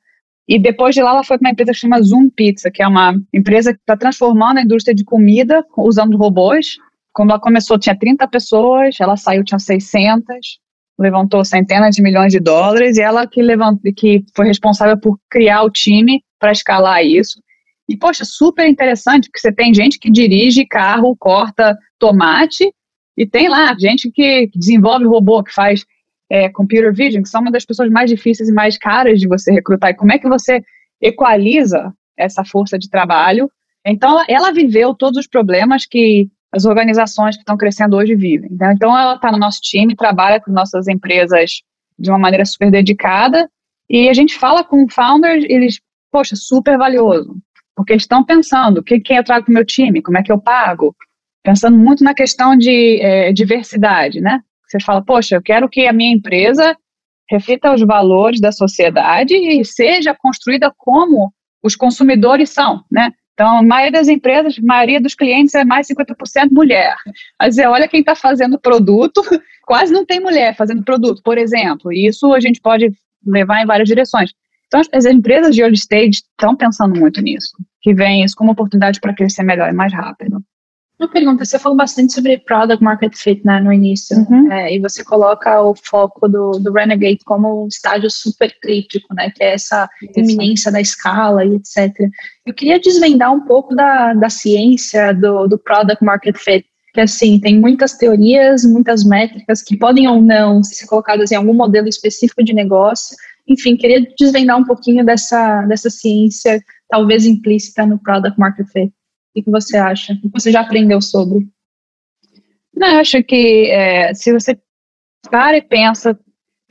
e 0.48 0.58
depois 0.58 0.94
de 0.94 1.02
lá, 1.02 1.10
ela 1.10 1.24
foi 1.24 1.38
para 1.38 1.46
uma 1.46 1.52
empresa 1.52 1.72
que 1.72 1.78
chama 1.78 2.00
Zoom 2.00 2.30
Pizza, 2.30 2.70
que 2.70 2.82
é 2.82 2.86
uma 2.86 3.14
empresa 3.34 3.72
que 3.72 3.80
está 3.80 3.96
transformando 3.96 4.58
a 4.58 4.62
indústria 4.62 4.94
de 4.94 5.04
comida 5.04 5.64
usando 5.76 6.16
robôs. 6.16 6.76
Quando 7.12 7.30
ela 7.30 7.40
começou, 7.40 7.78
tinha 7.78 7.98
30 7.98 8.28
pessoas, 8.28 8.96
ela 9.00 9.16
saiu, 9.16 9.42
tinha 9.42 9.58
600, 9.58 10.60
levantou 10.98 11.44
centenas 11.44 11.96
de 11.96 12.02
milhões 12.02 12.32
de 12.32 12.38
dólares, 12.38 12.96
e 12.96 13.02
ela 13.02 13.26
que, 13.26 13.42
levantou, 13.42 13.92
que 13.92 14.24
foi 14.36 14.46
responsável 14.46 14.98
por 14.98 15.18
criar 15.28 15.62
o 15.64 15.70
time 15.70 16.22
para 16.38 16.52
escalar 16.52 17.04
isso. 17.04 17.40
E, 17.88 17.96
poxa, 17.96 18.24
super 18.24 18.68
interessante, 18.68 19.28
porque 19.28 19.40
você 19.40 19.52
tem 19.52 19.74
gente 19.74 19.98
que 19.98 20.10
dirige 20.10 20.64
carro, 20.64 21.16
corta 21.18 21.76
tomate, 21.98 22.72
e 23.16 23.26
tem 23.26 23.48
lá 23.48 23.74
gente 23.78 24.10
que 24.10 24.48
desenvolve 24.54 25.06
robô, 25.06 25.42
que 25.42 25.52
faz 25.52 25.84
é, 26.30 26.48
computer 26.48 26.92
vision, 26.92 27.22
que 27.22 27.28
são 27.28 27.40
uma 27.40 27.50
das 27.50 27.64
pessoas 27.64 27.90
mais 27.90 28.10
difíceis 28.10 28.48
e 28.48 28.52
mais 28.52 28.76
caras 28.76 29.20
de 29.20 29.28
você 29.28 29.52
recrutar. 29.52 29.90
E 29.90 29.94
como 29.94 30.12
é 30.12 30.18
que 30.18 30.28
você 30.28 30.62
equaliza 31.00 31.92
essa 32.16 32.44
força 32.44 32.78
de 32.78 32.90
trabalho? 32.90 33.50
Então, 33.84 34.10
ela, 34.10 34.24
ela 34.28 34.52
viveu 34.52 34.94
todos 34.94 35.18
os 35.18 35.26
problemas 35.26 35.86
que 35.86 36.28
as 36.52 36.64
organizações 36.64 37.36
que 37.36 37.42
estão 37.42 37.56
crescendo 37.56 37.96
hoje 37.96 38.14
vivem. 38.14 38.50
Né? 38.50 38.72
Então, 38.74 38.96
ela 38.96 39.14
está 39.14 39.30
no 39.30 39.38
nosso 39.38 39.60
time, 39.60 39.94
trabalha 39.94 40.40
com 40.40 40.50
nossas 40.50 40.88
empresas 40.88 41.62
de 41.98 42.10
uma 42.10 42.18
maneira 42.18 42.44
super 42.44 42.70
dedicada, 42.70 43.48
e 43.88 44.08
a 44.08 44.12
gente 44.12 44.36
fala 44.38 44.64
com 44.64 44.88
founders, 44.88 45.44
eles, 45.48 45.80
poxa, 46.10 46.34
super 46.34 46.76
valioso, 46.76 47.36
porque 47.74 47.92
eles 47.92 48.02
estão 48.02 48.24
pensando, 48.24 48.78
o 48.78 48.82
que, 48.82 49.00
eu 49.10 49.24
trago 49.24 49.44
para 49.44 49.50
o 49.50 49.54
meu 49.54 49.64
time, 49.64 50.02
como 50.02 50.18
é 50.18 50.22
que 50.22 50.32
eu 50.32 50.38
pago, 50.38 50.94
pensando 51.42 51.78
muito 51.78 52.02
na 52.02 52.12
questão 52.12 52.56
de 52.56 53.00
é, 53.00 53.32
diversidade, 53.32 54.20
né? 54.20 54.40
Você 54.66 54.78
fala, 54.80 55.02
poxa, 55.02 55.36
eu 55.36 55.42
quero 55.42 55.68
que 55.68 55.86
a 55.86 55.92
minha 55.92 56.14
empresa 56.14 56.76
reflita 57.28 57.72
os 57.72 57.82
valores 57.82 58.40
da 58.40 58.52
sociedade 58.52 59.34
e 59.34 59.64
seja 59.64 60.14
construída 60.14 60.72
como 60.76 61.32
os 61.62 61.74
consumidores 61.74 62.50
são, 62.50 62.82
né? 62.90 63.10
Então, 63.34 63.58
a 63.58 63.62
maioria 63.62 63.92
das 63.92 64.08
empresas, 64.08 64.56
a 64.58 64.62
maioria 64.62 64.98
dos 64.98 65.14
clientes 65.14 65.54
é 65.54 65.62
mais 65.62 65.86
50% 65.88 66.50
mulher. 66.50 66.96
Mas 67.38 67.58
é, 67.58 67.68
olha 67.68 67.86
quem 67.86 68.00
está 68.00 68.14
fazendo 68.14 68.58
produto, 68.58 69.20
quase 69.66 69.92
não 69.92 70.06
tem 70.06 70.20
mulher 70.20 70.56
fazendo 70.56 70.82
produto, 70.82 71.20
por 71.22 71.36
exemplo. 71.36 71.92
E 71.92 72.06
isso 72.06 72.32
a 72.32 72.40
gente 72.40 72.62
pode 72.62 72.90
levar 73.26 73.62
em 73.62 73.66
várias 73.66 73.88
direções. 73.88 74.30
Então, 74.66 74.80
as 74.92 75.04
empresas 75.04 75.54
de 75.54 75.60
early 75.60 75.76
stage 75.76 76.22
estão 76.30 76.56
pensando 76.56 76.98
muito 76.98 77.20
nisso, 77.20 77.56
que 77.82 77.92
vem 77.92 78.24
isso 78.24 78.34
como 78.34 78.52
oportunidade 78.52 79.00
para 79.00 79.14
crescer 79.14 79.42
melhor 79.42 79.70
e 79.70 79.74
mais 79.74 79.92
rápido. 79.92 80.42
Uma 80.98 81.10
pergunta, 81.10 81.44
você 81.44 81.58
falou 81.58 81.76
bastante 81.76 82.14
sobre 82.14 82.38
Product 82.38 82.82
Market 82.82 83.14
Fit 83.14 83.44
né, 83.44 83.60
no 83.60 83.70
início, 83.70 84.16
uhum. 84.16 84.50
é, 84.50 84.74
e 84.74 84.80
você 84.80 85.04
coloca 85.04 85.62
o 85.62 85.74
foco 85.74 86.26
do, 86.26 86.52
do 86.52 86.72
Renegade 86.72 87.18
como 87.24 87.64
um 87.64 87.68
estágio 87.68 88.10
super 88.10 88.50
crítico, 88.60 89.14
né, 89.14 89.30
que 89.30 89.44
é 89.44 89.52
essa 89.52 89.86
Isso. 90.02 90.18
iminência 90.18 90.72
da 90.72 90.80
escala 90.80 91.44
e 91.44 91.56
etc. 91.56 91.94
Eu 92.46 92.54
queria 92.54 92.80
desvendar 92.80 93.30
um 93.30 93.42
pouco 93.42 93.74
da, 93.74 94.14
da 94.14 94.30
ciência 94.30 95.12
do, 95.12 95.46
do 95.46 95.58
Product 95.58 96.02
Market 96.02 96.36
Fit, 96.38 96.66
que 96.94 97.00
assim, 97.02 97.38
tem 97.38 97.60
muitas 97.60 97.92
teorias, 97.92 98.64
muitas 98.64 99.04
métricas 99.04 99.62
que 99.62 99.76
podem 99.76 100.08
ou 100.08 100.22
não 100.22 100.62
ser 100.62 100.86
colocadas 100.86 101.30
em 101.30 101.34
algum 101.34 101.52
modelo 101.52 101.88
específico 101.88 102.42
de 102.42 102.54
negócio. 102.54 103.14
Enfim, 103.46 103.76
queria 103.76 104.00
desvendar 104.18 104.56
um 104.56 104.64
pouquinho 104.64 105.04
dessa, 105.04 105.60
dessa 105.66 105.90
ciência, 105.90 106.58
talvez 106.88 107.26
implícita 107.26 107.84
no 107.84 107.98
Product 107.98 108.40
Market 108.40 108.66
Fit. 108.68 108.92
O 109.36 109.42
que 109.42 109.50
você 109.50 109.76
acha? 109.76 110.14
O 110.14 110.20
que 110.20 110.40
você 110.40 110.50
já 110.50 110.60
aprendeu 110.60 111.00
sobre? 111.00 111.46
Não, 112.74 112.88
eu 112.88 113.00
acho 113.00 113.22
que 113.22 113.70
é, 113.70 114.14
se 114.14 114.32
você 114.32 114.58
para 115.30 115.56
e 115.56 115.62
pensa, 115.62 116.18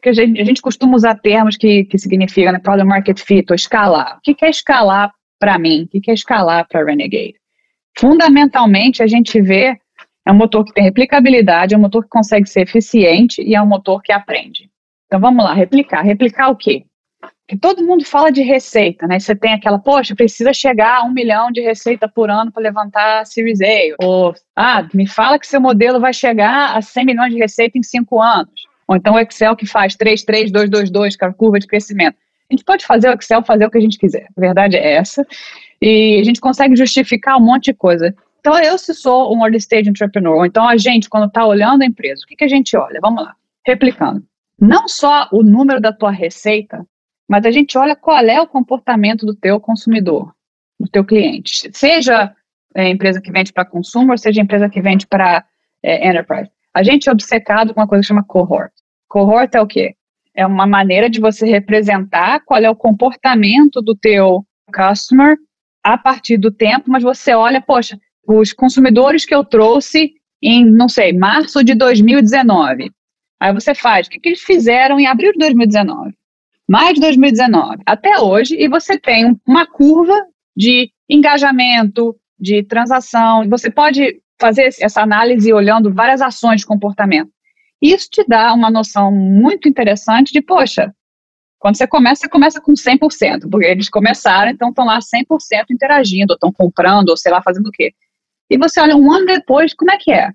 que 0.01 0.09
a 0.09 0.13
gente, 0.13 0.39
a 0.39 0.43
gente 0.43 0.61
costuma 0.61 0.95
usar 0.95 1.15
termos 1.15 1.57
que, 1.57 1.83
que 1.85 1.97
significam 1.97 2.53
né, 2.53 2.59
Product 2.59 2.87
Market 2.87 3.19
Fit 3.19 3.45
ou 3.49 3.55
escalar. 3.55 4.17
O 4.17 4.21
que, 4.21 4.45
é 4.45 4.49
escalar 4.49 5.11
para 5.39 5.57
mim? 5.57 5.89
O 5.91 5.99
que 5.99 6.11
é 6.11 6.13
escalar 6.13 6.67
para 6.67 6.85
Renegade? 6.85 7.33
Fundamentalmente, 7.97 9.01
a 9.01 9.07
gente 9.07 9.41
vê 9.41 9.77
é 10.27 10.31
um 10.31 10.35
motor 10.35 10.63
que 10.65 10.73
tem 10.73 10.83
replicabilidade, 10.83 11.73
é 11.73 11.77
um 11.77 11.81
motor 11.81 12.03
que 12.03 12.09
consegue 12.09 12.47
ser 12.47 12.61
eficiente 12.61 13.41
e 13.41 13.55
é 13.55 13.61
um 13.61 13.67
motor 13.67 14.01
que 14.01 14.11
aprende. 14.11 14.69
Então 15.05 15.19
vamos 15.19 15.43
lá, 15.43 15.53
replicar. 15.53 16.01
Replicar 16.01 16.49
o 16.49 16.55
quê? 16.55 16.85
Porque 17.47 17.59
todo 17.59 17.85
mundo 17.85 18.03
fala 18.03 18.31
de 18.31 18.41
receita, 18.41 19.05
né? 19.05 19.19
Você 19.19 19.35
tem 19.35 19.53
aquela, 19.53 19.77
poxa, 19.77 20.15
precisa 20.15 20.51
chegar 20.51 21.01
a 21.01 21.03
um 21.03 21.11
milhão 21.11 21.51
de 21.51 21.61
receita 21.61 22.07
por 22.07 22.27
ano 22.27 22.51
para 22.51 22.63
levantar 22.63 23.21
a 23.21 23.25
Series 23.25 23.61
A. 23.61 24.03
Ou, 24.03 24.33
ah, 24.55 24.87
me 24.91 25.07
fala 25.07 25.37
que 25.37 25.45
seu 25.45 25.61
modelo 25.61 25.99
vai 25.99 26.11
chegar 26.11 26.75
a 26.75 26.81
100 26.81 27.05
milhões 27.05 27.31
de 27.31 27.39
receita 27.39 27.77
em 27.77 27.83
cinco 27.83 28.19
anos. 28.19 28.65
Ou 28.87 28.95
então 28.95 29.13
o 29.13 29.19
Excel 29.19 29.55
que 29.55 29.67
faz 29.67 29.95
33222, 29.95 31.15
que 31.15 31.23
é 31.23 31.27
a 31.27 31.33
curva 31.33 31.59
de 31.59 31.67
crescimento. 31.67 32.17
A 32.49 32.53
gente 32.53 32.65
pode 32.65 32.83
fazer 32.83 33.09
o 33.09 33.13
Excel 33.13 33.43
fazer 33.43 33.65
o 33.65 33.69
que 33.69 33.77
a 33.77 33.81
gente 33.81 33.99
quiser. 33.99 34.27
A 34.35 34.41
verdade 34.41 34.75
é 34.75 34.93
essa. 34.93 35.25
E 35.79 36.19
a 36.19 36.23
gente 36.23 36.41
consegue 36.41 36.75
justificar 36.75 37.37
um 37.37 37.45
monte 37.45 37.65
de 37.65 37.73
coisa. 37.75 38.15
Então, 38.39 38.57
eu, 38.59 38.75
se 38.77 38.93
sou 38.95 39.35
um 39.35 39.43
early 39.43 39.57
stage 39.57 39.89
entrepreneur, 39.89 40.37
ou 40.37 40.45
então 40.45 40.67
a 40.67 40.77
gente, 40.77 41.09
quando 41.09 41.27
está 41.27 41.45
olhando 41.45 41.83
a 41.83 41.85
empresa, 41.85 42.23
o 42.23 42.27
que, 42.27 42.35
que 42.35 42.43
a 42.43 42.47
gente 42.47 42.75
olha? 42.75 42.99
Vamos 43.01 43.23
lá, 43.23 43.35
replicando. 43.65 44.23
Não 44.59 44.87
só 44.87 45.27
o 45.31 45.43
número 45.43 45.81
da 45.81 45.91
tua 45.91 46.11
receita, 46.11 46.85
mas 47.27 47.45
a 47.45 47.51
gente 47.51 47.77
olha 47.77 47.95
qual 47.95 48.23
é 48.23 48.39
o 48.39 48.47
comportamento 48.47 49.25
do 49.25 49.35
teu 49.35 49.59
consumidor, 49.59 50.33
do 50.79 50.87
teu 50.87 51.03
cliente. 51.03 51.69
Seja 51.73 52.35
é, 52.75 52.89
empresa 52.89 53.21
que 53.21 53.31
vende 53.31 53.51
para 53.51 53.65
consumo, 53.65 54.17
seja 54.17 54.41
empresa 54.41 54.69
que 54.69 54.81
vende 54.81 55.07
para 55.07 55.45
é, 55.81 56.07
enterprise. 56.07 56.51
A 56.73 56.83
gente 56.83 57.07
é 57.07 57.11
obcecado 57.11 57.73
com 57.73 57.79
uma 57.79 57.87
coisa 57.87 58.01
que 58.01 58.07
chama 58.07 58.23
cohort. 58.23 58.73
Cohort 59.07 59.55
é 59.55 59.61
o 59.61 59.67
quê? 59.67 59.95
É 60.35 60.45
uma 60.45 60.67
maneira 60.67 61.09
de 61.09 61.21
você 61.21 61.45
representar 61.45 62.41
qual 62.41 62.59
é 62.59 62.69
o 62.69 62.75
comportamento 62.75 63.81
do 63.81 63.95
teu 63.95 64.45
customer 64.73 65.37
a 65.81 65.97
partir 65.97 66.37
do 66.37 66.51
tempo, 66.51 66.91
mas 66.91 67.03
você 67.03 67.33
olha, 67.33 67.61
poxa, 67.61 67.97
os 68.27 68.51
consumidores 68.51 69.23
que 69.23 69.33
eu 69.33 69.43
trouxe 69.45 70.13
em, 70.41 70.65
não 70.65 70.89
sei, 70.89 71.13
março 71.13 71.63
de 71.63 71.73
2019. 71.75 72.91
Aí 73.39 73.53
você 73.53 73.73
faz, 73.73 74.07
o 74.07 74.09
que, 74.09 74.19
que 74.19 74.29
eles 74.29 74.41
fizeram 74.41 74.99
em 74.99 75.07
abril 75.07 75.31
de 75.31 75.39
2019? 75.39 76.13
Maio 76.67 76.95
de 76.95 77.01
2019, 77.01 77.83
até 77.85 78.19
hoje, 78.19 78.55
e 78.59 78.67
você 78.67 78.97
tem 78.97 79.39
uma 79.47 79.67
curva 79.67 80.25
de 80.55 80.91
engajamento, 81.09 82.15
de 82.39 82.63
transação. 82.63 83.47
Você 83.49 83.69
pode 83.69 84.21
fazer 84.39 84.69
essa 84.81 85.01
análise 85.01 85.53
olhando 85.53 85.93
várias 85.93 86.21
ações 86.21 86.61
de 86.61 86.67
comportamento. 86.67 87.29
Isso 87.81 88.09
te 88.09 88.25
dá 88.27 88.53
uma 88.53 88.71
noção 88.71 89.11
muito 89.11 89.69
interessante 89.69 90.33
de, 90.33 90.41
poxa, 90.41 90.93
quando 91.59 91.77
você 91.77 91.87
começa, 91.87 92.21
você 92.21 92.29
começa 92.29 92.61
com 92.61 92.73
100%, 92.73 93.49
porque 93.49 93.65
eles 93.65 93.89
começaram, 93.89 94.51
então 94.51 94.69
estão 94.69 94.85
lá 94.85 94.99
100% 94.99 95.65
interagindo, 95.71 96.33
ou 96.33 96.35
estão 96.35 96.51
comprando, 96.51 97.09
ou 97.09 97.17
sei 97.17 97.31
lá, 97.31 97.41
fazendo 97.41 97.67
o 97.67 97.71
quê 97.71 97.93
e 98.49 98.57
você 98.57 98.79
olha 98.79 98.95
um 98.95 99.11
ano 99.11 99.25
depois, 99.25 99.73
como 99.73 99.91
é 99.91 99.97
que 99.97 100.11
é? 100.11 100.31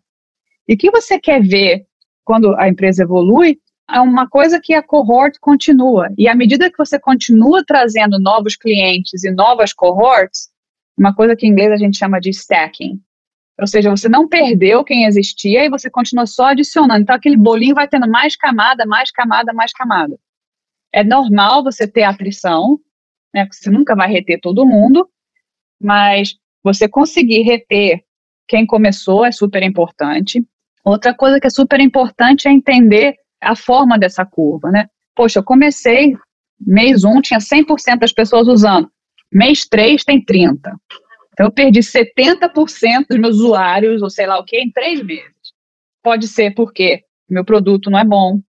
E 0.68 0.74
o 0.74 0.76
que 0.76 0.90
você 0.90 1.18
quer 1.18 1.42
ver 1.42 1.86
quando 2.24 2.54
a 2.56 2.68
empresa 2.68 3.02
evolui 3.02 3.58
é 3.92 4.00
uma 4.00 4.28
coisa 4.28 4.60
que 4.60 4.74
a 4.74 4.82
cohort 4.82 5.38
continua. 5.40 6.08
E 6.16 6.28
à 6.28 6.34
medida 6.34 6.70
que 6.70 6.78
você 6.78 6.98
continua 6.98 7.64
trazendo 7.64 8.18
novos 8.18 8.56
clientes 8.56 9.24
e 9.24 9.30
novas 9.30 9.72
cohorts, 9.72 10.50
uma 10.96 11.14
coisa 11.14 11.34
que 11.34 11.46
em 11.46 11.50
inglês 11.50 11.72
a 11.72 11.76
gente 11.76 11.96
chama 11.96 12.20
de 12.20 12.30
stacking. 12.30 13.00
Ou 13.60 13.66
seja, 13.66 13.90
você 13.90 14.08
não 14.08 14.26
perdeu 14.26 14.82
quem 14.82 15.04
existia 15.04 15.64
e 15.64 15.70
você 15.70 15.90
continua 15.90 16.26
só 16.26 16.46
adicionando. 16.46 17.02
Então 17.02 17.14
aquele 17.14 17.36
bolinho 17.36 17.74
vai 17.74 17.86
tendo 17.86 18.08
mais 18.08 18.36
camada, 18.36 18.86
mais 18.86 19.10
camada, 19.10 19.52
mais 19.52 19.72
camada. 19.72 20.18
É 20.92 21.04
normal 21.04 21.62
você 21.62 21.86
ter 21.86 22.02
atrição, 22.02 22.80
né? 23.34 23.44
Porque 23.44 23.56
você 23.56 23.70
nunca 23.70 23.94
vai 23.94 24.10
reter 24.10 24.40
todo 24.40 24.66
mundo, 24.66 25.08
mas 25.80 26.36
você 26.62 26.88
conseguir 26.88 27.42
reter 27.42 28.02
quem 28.48 28.66
começou 28.66 29.24
é 29.24 29.30
super 29.30 29.62
importante. 29.62 30.44
Outra 30.84 31.14
coisa 31.14 31.38
que 31.38 31.46
é 31.46 31.50
super 31.50 31.80
importante 31.80 32.48
é 32.48 32.50
entender 32.50 33.16
a 33.40 33.56
forma 33.56 33.98
dessa 33.98 34.24
curva, 34.24 34.70
né? 34.70 34.88
Poxa, 35.14 35.38
eu 35.38 35.44
comecei, 35.44 36.16
mês 36.60 37.04
1 37.04 37.20
tinha 37.22 37.40
100% 37.40 37.98
das 37.98 38.12
pessoas 38.12 38.48
usando, 38.48 38.90
mês 39.32 39.66
3 39.66 40.04
tem 40.04 40.24
30%. 40.24 40.58
Então 41.32 41.46
eu 41.46 41.52
perdi 41.52 41.80
70% 41.80 43.06
dos 43.08 43.18
meus 43.18 43.36
usuários, 43.36 44.02
ou 44.02 44.10
sei 44.10 44.26
lá 44.26 44.38
o 44.38 44.44
que, 44.44 44.58
em 44.58 44.70
três 44.70 45.02
meses. 45.02 45.32
Pode 46.02 46.28
ser 46.28 46.54
porque 46.54 47.02
meu 47.28 47.44
produto 47.44 47.90
não 47.90 47.98
é 47.98 48.04
bom, 48.04 48.40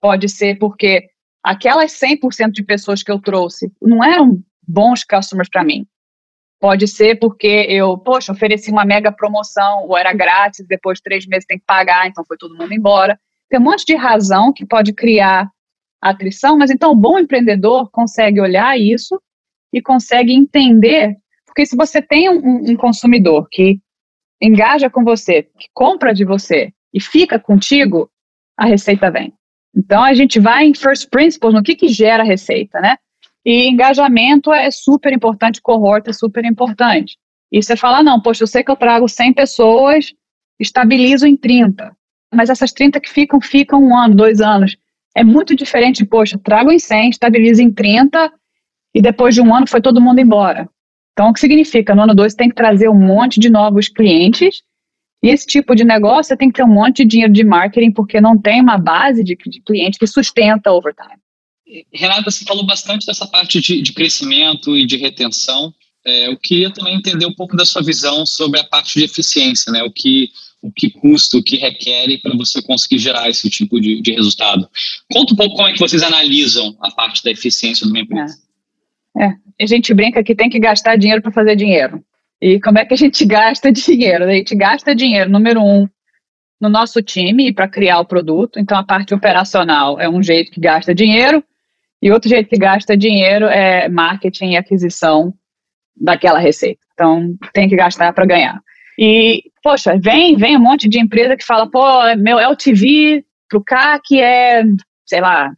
pode 0.00 0.28
ser 0.28 0.56
porque 0.58 1.08
aquelas 1.42 1.92
100% 1.92 2.52
de 2.52 2.62
pessoas 2.62 3.02
que 3.02 3.10
eu 3.10 3.20
trouxe 3.20 3.72
não 3.80 4.04
eram 4.04 4.40
bons 4.66 5.04
customers 5.04 5.48
para 5.48 5.64
mim. 5.64 5.86
Pode 6.60 6.88
ser 6.88 7.18
porque 7.18 7.66
eu, 7.68 7.98
poxa, 7.98 8.32
ofereci 8.32 8.70
uma 8.70 8.84
mega 8.84 9.12
promoção, 9.12 9.84
ou 9.84 9.96
era 9.96 10.12
grátis, 10.12 10.66
depois 10.66 10.98
de 10.98 11.02
três 11.02 11.26
meses 11.26 11.46
tem 11.46 11.58
que 11.58 11.64
pagar, 11.66 12.06
então 12.06 12.24
foi 12.24 12.36
todo 12.36 12.56
mundo 12.56 12.72
embora. 12.72 13.18
Tem 13.48 13.60
um 13.60 13.62
monte 13.62 13.84
de 13.84 13.94
razão 13.94 14.52
que 14.52 14.66
pode 14.66 14.92
criar 14.92 15.48
atrição, 16.00 16.58
mas 16.58 16.70
então 16.70 16.92
o 16.92 16.96
bom 16.96 17.18
empreendedor 17.18 17.90
consegue 17.90 18.40
olhar 18.40 18.78
isso 18.78 19.20
e 19.72 19.80
consegue 19.80 20.32
entender, 20.32 21.16
porque 21.46 21.66
se 21.66 21.76
você 21.76 22.00
tem 22.00 22.28
um, 22.30 22.70
um 22.70 22.76
consumidor 22.76 23.46
que 23.50 23.80
engaja 24.40 24.90
com 24.90 25.02
você, 25.02 25.42
que 25.42 25.68
compra 25.72 26.14
de 26.14 26.24
você 26.24 26.72
e 26.92 27.00
fica 27.00 27.38
contigo, 27.38 28.10
a 28.56 28.66
receita 28.66 29.10
vem. 29.10 29.32
Então 29.74 30.02
a 30.02 30.14
gente 30.14 30.40
vai 30.40 30.66
em 30.66 30.74
first 30.74 31.10
principles, 31.10 31.52
no 31.52 31.62
que 31.62 31.74
que 31.74 31.88
gera 31.88 32.22
receita, 32.22 32.80
né? 32.80 32.96
E 33.44 33.68
engajamento 33.68 34.52
é 34.52 34.70
super 34.70 35.12
importante, 35.12 35.60
cohort 35.62 36.08
é 36.08 36.12
super 36.12 36.44
importante. 36.44 37.16
E 37.52 37.62
você 37.62 37.76
fala, 37.76 38.02
não, 38.02 38.20
poxa, 38.20 38.42
eu 38.42 38.46
sei 38.46 38.64
que 38.64 38.70
eu 38.70 38.76
trago 38.76 39.08
100 39.08 39.34
pessoas, 39.34 40.12
estabilizo 40.58 41.26
em 41.26 41.36
30. 41.36 41.96
Mas 42.36 42.50
essas 42.50 42.72
30 42.72 43.00
que 43.00 43.10
ficam, 43.10 43.40
ficam 43.40 43.82
um 43.82 43.96
ano, 43.96 44.14
dois 44.14 44.40
anos. 44.40 44.76
É 45.16 45.24
muito 45.24 45.56
diferente, 45.56 46.04
poxa, 46.04 46.38
trago 46.38 46.70
em 46.70 46.78
100, 46.78 47.10
estabilizo 47.10 47.62
em 47.62 47.72
30 47.72 48.30
e 48.94 49.00
depois 49.00 49.34
de 49.34 49.40
um 49.40 49.54
ano 49.54 49.66
foi 49.66 49.80
todo 49.80 50.00
mundo 50.00 50.20
embora. 50.20 50.68
Então, 51.12 51.30
o 51.30 51.32
que 51.32 51.40
significa? 51.40 51.94
No 51.94 52.02
ano 52.02 52.14
2 52.14 52.34
tem 52.34 52.50
que 52.50 52.54
trazer 52.54 52.90
um 52.90 52.98
monte 52.98 53.40
de 53.40 53.48
novos 53.48 53.88
clientes 53.88 54.62
e 55.22 55.28
esse 55.28 55.46
tipo 55.46 55.74
de 55.74 55.84
negócio 55.84 56.24
você 56.24 56.36
tem 56.36 56.50
que 56.50 56.56
ter 56.56 56.64
um 56.64 56.72
monte 56.72 56.98
de 56.98 57.06
dinheiro 57.06 57.32
de 57.32 57.42
marketing 57.42 57.90
porque 57.90 58.20
não 58.20 58.38
tem 58.38 58.60
uma 58.60 58.76
base 58.76 59.24
de, 59.24 59.34
de 59.34 59.60
cliente 59.62 59.98
que 59.98 60.06
sustenta 60.06 60.70
overtime. 60.70 61.18
Renata, 61.92 62.30
você 62.30 62.44
falou 62.44 62.64
bastante 62.64 63.06
dessa 63.06 63.26
parte 63.26 63.60
de, 63.60 63.82
de 63.82 63.92
crescimento 63.92 64.76
e 64.76 64.86
de 64.86 64.96
retenção. 64.96 65.74
É, 66.04 66.28
eu 66.28 66.36
queria 66.36 66.70
também 66.70 66.94
entender 66.94 67.26
um 67.26 67.34
pouco 67.34 67.56
da 67.56 67.64
sua 67.64 67.82
visão 67.82 68.24
sobre 68.24 68.60
a 68.60 68.64
parte 68.64 68.98
de 68.98 69.04
eficiência, 69.04 69.72
né? 69.72 69.82
O 69.82 69.90
que, 69.90 70.30
o 70.62 70.72
que 70.72 70.90
custa, 70.90 71.36
o 71.36 71.42
que 71.42 71.56
requer 71.56 72.20
para 72.22 72.36
você 72.36 72.62
conseguir 72.62 72.98
gerar 72.98 73.28
esse 73.28 73.48
tipo 73.48 73.80
de, 73.80 74.00
de, 74.00 74.12
resultado. 74.12 74.68
Conta 75.12 75.32
um 75.32 75.36
pouco 75.36 75.56
como 75.56 75.68
é 75.68 75.72
que 75.72 75.78
vocês 75.78 76.02
analisam 76.02 76.76
a 76.80 76.90
parte 76.90 77.22
da 77.22 77.30
eficiência 77.30 77.86
de 77.86 77.92
uma 77.92 78.00
empresa. 78.00 78.36
É. 79.16 79.24
é. 79.24 79.34
A 79.60 79.66
gente 79.66 79.94
brinca 79.94 80.22
que 80.22 80.34
tem 80.34 80.50
que 80.50 80.58
gastar 80.58 80.96
dinheiro 80.96 81.22
para 81.22 81.32
fazer 81.32 81.56
dinheiro. 81.56 82.04
E 82.40 82.60
como 82.60 82.78
é 82.78 82.84
que 82.84 82.94
a 82.94 82.96
gente 82.96 83.24
gasta 83.26 83.72
dinheiro? 83.72 84.24
A 84.24 84.32
gente 84.32 84.54
gasta 84.54 84.94
dinheiro, 84.94 85.30
número 85.30 85.62
um, 85.62 85.88
no 86.60 86.68
nosso 86.68 87.02
time 87.02 87.52
para 87.52 87.68
criar 87.68 88.00
o 88.00 88.04
produto. 88.04 88.58
Então, 88.58 88.78
a 88.78 88.84
parte 88.84 89.14
operacional 89.14 90.00
é 90.00 90.08
um 90.08 90.22
jeito 90.22 90.50
que 90.50 90.60
gasta 90.60 90.94
dinheiro. 90.94 91.42
E 92.02 92.10
outro 92.10 92.28
jeito 92.28 92.48
que 92.48 92.58
gasta 92.58 92.96
dinheiro 92.96 93.46
é 93.46 93.88
marketing 93.88 94.50
e 94.50 94.56
aquisição 94.56 95.32
daquela 95.98 96.38
receita. 96.38 96.80
Então, 96.92 97.34
tem 97.52 97.68
que 97.68 97.76
gastar 97.76 98.12
para 98.12 98.26
ganhar. 98.26 98.60
E, 98.98 99.44
poxa, 99.66 99.98
vem, 99.98 100.36
vem 100.36 100.56
um 100.56 100.60
monte 100.60 100.88
de 100.88 101.00
empresa 101.00 101.36
que 101.36 101.44
fala, 101.44 101.68
pô, 101.68 101.84
meu 102.18 102.38
LTV 102.38 103.24
pro 103.48 103.64
CAC 103.64 104.22
é, 104.22 104.62
sei 105.04 105.20
lá, 105.20 105.52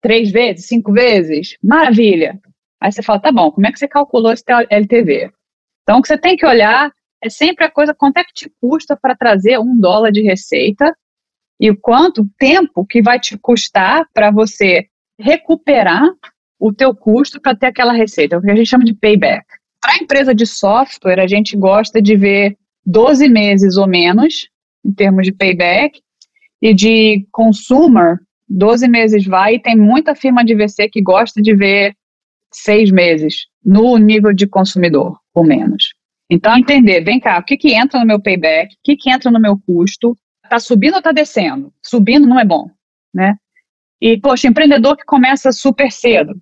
três 0.00 0.32
vezes, 0.32 0.66
cinco 0.66 0.92
vezes, 0.92 1.56
maravilha. 1.62 2.40
Aí 2.80 2.90
você 2.90 3.04
fala, 3.04 3.20
tá 3.20 3.30
bom, 3.30 3.52
como 3.52 3.64
é 3.64 3.70
que 3.70 3.78
você 3.78 3.86
calculou 3.86 4.32
esse 4.32 4.42
LTV? 4.68 5.30
Então, 5.84 6.00
o 6.00 6.02
que 6.02 6.08
você 6.08 6.18
tem 6.18 6.36
que 6.36 6.44
olhar 6.44 6.90
é 7.22 7.30
sempre 7.30 7.64
a 7.64 7.70
coisa 7.70 7.94
quanto 7.94 8.16
é 8.16 8.24
que 8.24 8.32
te 8.32 8.52
custa 8.60 8.98
para 9.00 9.14
trazer 9.14 9.60
um 9.60 9.78
dólar 9.78 10.10
de 10.10 10.22
receita 10.22 10.92
e 11.60 11.70
o 11.70 11.80
quanto 11.80 12.28
tempo 12.36 12.84
que 12.84 13.00
vai 13.00 13.20
te 13.20 13.38
custar 13.38 14.04
para 14.12 14.32
você 14.32 14.88
recuperar 15.20 16.10
o 16.58 16.72
teu 16.72 16.96
custo 16.96 17.40
para 17.40 17.54
ter 17.54 17.66
aquela 17.66 17.92
receita, 17.92 18.36
o 18.36 18.42
que 18.42 18.50
a 18.50 18.56
gente 18.56 18.68
chama 18.68 18.84
de 18.84 18.92
payback. 18.92 19.44
Para 19.80 19.94
a 19.94 19.98
empresa 19.98 20.34
de 20.34 20.46
software, 20.46 21.20
a 21.20 21.28
gente 21.28 21.56
gosta 21.56 22.02
de 22.02 22.16
ver 22.16 22.56
12 22.84 23.28
meses 23.28 23.76
ou 23.76 23.86
menos, 23.86 24.48
em 24.84 24.92
termos 24.92 25.24
de 25.24 25.32
payback, 25.32 26.00
e 26.60 26.72
de 26.72 27.26
consumer, 27.30 28.18
12 28.48 28.88
meses 28.88 29.24
vai, 29.26 29.54
e 29.54 29.60
tem 29.60 29.76
muita 29.76 30.14
firma 30.14 30.44
de 30.44 30.54
VC 30.54 30.88
que 30.88 31.02
gosta 31.02 31.40
de 31.40 31.54
ver 31.54 31.94
seis 32.52 32.90
meses, 32.90 33.46
no 33.64 33.96
nível 33.96 34.32
de 34.32 34.46
consumidor, 34.46 35.18
ou 35.34 35.44
menos. 35.44 35.94
Então, 36.30 36.56
entender, 36.56 37.02
vem 37.02 37.18
cá, 37.18 37.38
o 37.38 37.42
que, 37.42 37.56
que 37.56 37.74
entra 37.74 37.98
no 37.98 38.06
meu 38.06 38.20
payback, 38.20 38.74
o 38.74 38.78
que, 38.84 38.96
que 38.96 39.10
entra 39.10 39.30
no 39.30 39.40
meu 39.40 39.58
custo, 39.66 40.16
está 40.44 40.58
subindo 40.60 40.94
ou 40.94 40.98
está 40.98 41.12
descendo? 41.12 41.72
Subindo 41.82 42.26
não 42.26 42.38
é 42.38 42.44
bom, 42.44 42.70
né? 43.12 43.36
E, 44.00 44.18
poxa, 44.18 44.48
empreendedor 44.48 44.96
que 44.96 45.04
começa 45.04 45.52
super 45.52 45.90
cedo, 45.90 46.34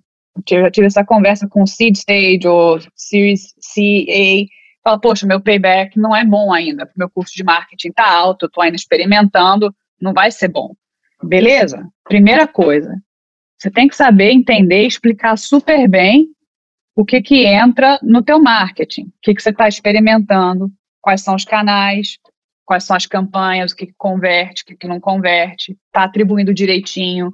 eu 0.49 0.61
já 0.61 0.71
tive 0.71 0.87
essa 0.87 1.05
conversa 1.05 1.47
com 1.47 1.65
seed 1.65 1.95
stage 1.95 2.47
ou 2.47 2.79
series 2.95 3.53
CA, 3.73 4.45
fala, 4.83 4.99
poxa, 4.99 5.27
meu 5.27 5.39
payback 5.39 5.99
não 5.99 6.15
é 6.15 6.25
bom 6.25 6.53
ainda, 6.53 6.89
meu 6.95 7.09
custo 7.09 7.35
de 7.35 7.43
marketing 7.43 7.89
está 7.89 8.09
alto, 8.11 8.45
eu 8.45 8.47
estou 8.47 8.63
ainda 8.63 8.75
experimentando, 8.75 9.73
não 9.99 10.13
vai 10.13 10.31
ser 10.31 10.47
bom. 10.47 10.73
Beleza? 11.23 11.87
Primeira 12.03 12.47
coisa, 12.47 12.95
você 13.57 13.69
tem 13.69 13.87
que 13.87 13.95
saber 13.95 14.31
entender, 14.31 14.85
explicar 14.85 15.37
super 15.37 15.87
bem 15.87 16.29
o 16.95 17.05
que 17.05 17.21
que 17.21 17.45
entra 17.45 17.99
no 18.01 18.23
teu 18.23 18.41
marketing, 18.41 19.03
o 19.03 19.13
que 19.21 19.35
que 19.35 19.41
você 19.41 19.49
está 19.49 19.67
experimentando, 19.67 20.69
quais 20.99 21.21
são 21.21 21.35
os 21.35 21.45
canais, 21.45 22.17
quais 22.65 22.83
são 22.83 22.95
as 22.95 23.05
campanhas, 23.05 23.71
o 23.71 23.75
que, 23.75 23.87
que 23.87 23.93
converte, 23.97 24.63
o 24.63 24.65
que, 24.65 24.75
que 24.75 24.87
não 24.87 24.99
converte, 24.99 25.77
está 25.87 26.03
atribuindo 26.03 26.53
direitinho, 26.53 27.33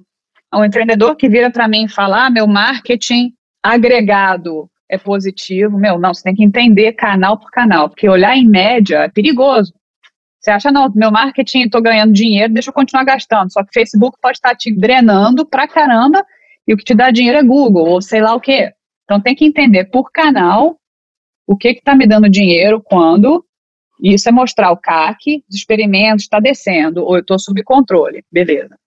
um 0.53 0.63
empreendedor 0.63 1.15
que 1.15 1.29
vira 1.29 1.51
para 1.51 1.67
mim 1.67 1.85
e 1.85 1.89
fala, 1.89 2.25
ah, 2.25 2.29
meu 2.29 2.47
marketing 2.47 3.33
agregado 3.61 4.69
é 4.89 4.97
positivo, 4.97 5.77
meu, 5.77 5.99
não, 5.99 6.13
você 6.13 6.23
tem 6.23 6.35
que 6.35 6.43
entender 6.43 6.93
canal 6.93 7.37
por 7.37 7.51
canal, 7.51 7.89
porque 7.89 8.07
olhar 8.07 8.35
em 8.37 8.47
média 8.47 8.99
é 8.99 9.09
perigoso. 9.09 9.73
Você 10.39 10.51
acha, 10.51 10.71
não, 10.71 10.89
meu 10.95 11.11
marketing, 11.11 11.63
estou 11.63 11.81
ganhando 11.81 12.13
dinheiro, 12.13 12.53
deixa 12.53 12.69
eu 12.69 12.73
continuar 12.73 13.03
gastando. 13.03 13.51
Só 13.51 13.63
que 13.63 13.73
Facebook 13.73 14.17
pode 14.21 14.37
estar 14.37 14.55
te 14.55 14.73
drenando 14.73 15.45
pra 15.45 15.67
caramba 15.67 16.25
e 16.65 16.73
o 16.73 16.77
que 16.77 16.85
te 16.85 16.95
dá 16.95 17.11
dinheiro 17.11 17.37
é 17.37 17.43
Google, 17.43 17.87
ou 17.87 18.01
sei 18.01 18.21
lá 18.21 18.33
o 18.33 18.39
quê. 18.39 18.71
Então 19.03 19.19
tem 19.19 19.35
que 19.35 19.45
entender 19.45 19.85
por 19.85 20.11
canal 20.11 20.77
o 21.45 21.57
que 21.57 21.69
está 21.69 21.95
me 21.95 22.07
dando 22.07 22.29
dinheiro, 22.29 22.81
quando, 22.81 23.43
e 24.01 24.13
isso 24.13 24.27
é 24.27 24.31
mostrar 24.31 24.71
o 24.71 24.77
CAC, 24.77 25.43
os 25.49 25.55
experimentos, 25.55 26.23
está 26.23 26.39
descendo, 26.39 27.03
ou 27.03 27.15
eu 27.15 27.21
estou 27.21 27.39
sob 27.39 27.63
controle, 27.63 28.23
beleza. 28.31 28.77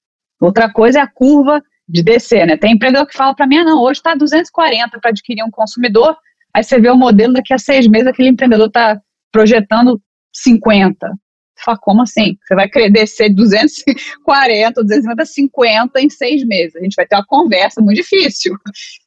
Outra 0.40 0.71
coisa 0.71 1.00
é 1.00 1.02
a 1.02 1.07
curva 1.07 1.62
de 1.90 2.02
descer, 2.02 2.47
né? 2.47 2.56
Tem 2.56 2.73
empreendedor 2.73 3.06
que 3.06 3.16
fala 3.16 3.35
para 3.35 3.47
mim, 3.47 3.59
ah, 3.59 3.64
não, 3.64 3.82
hoje 3.82 3.99
está 3.99 4.14
240 4.14 4.99
para 5.00 5.11
adquirir 5.11 5.42
um 5.42 5.50
consumidor, 5.50 6.16
aí 6.54 6.62
você 6.62 6.78
vê 6.78 6.88
o 6.88 6.97
modelo, 6.97 7.32
daqui 7.32 7.52
a 7.52 7.59
seis 7.59 7.87
meses 7.87 8.06
aquele 8.06 8.28
empreendedor 8.28 8.68
está 8.68 9.00
projetando 9.32 10.00
50. 10.32 11.06
Você 11.06 11.64
fala, 11.64 11.78
como 11.80 12.02
assim? 12.02 12.37
Você 12.42 12.54
vai 12.54 12.68
descer 12.90 13.35
240, 13.35 14.82
250, 14.82 15.25
50 15.26 16.00
em 16.00 16.09
seis 16.09 16.44
meses. 16.44 16.76
A 16.76 16.80
gente 16.80 16.94
vai 16.94 17.06
ter 17.06 17.16
uma 17.16 17.26
conversa 17.26 17.82
muito 17.82 17.97
difícil. 17.97 18.56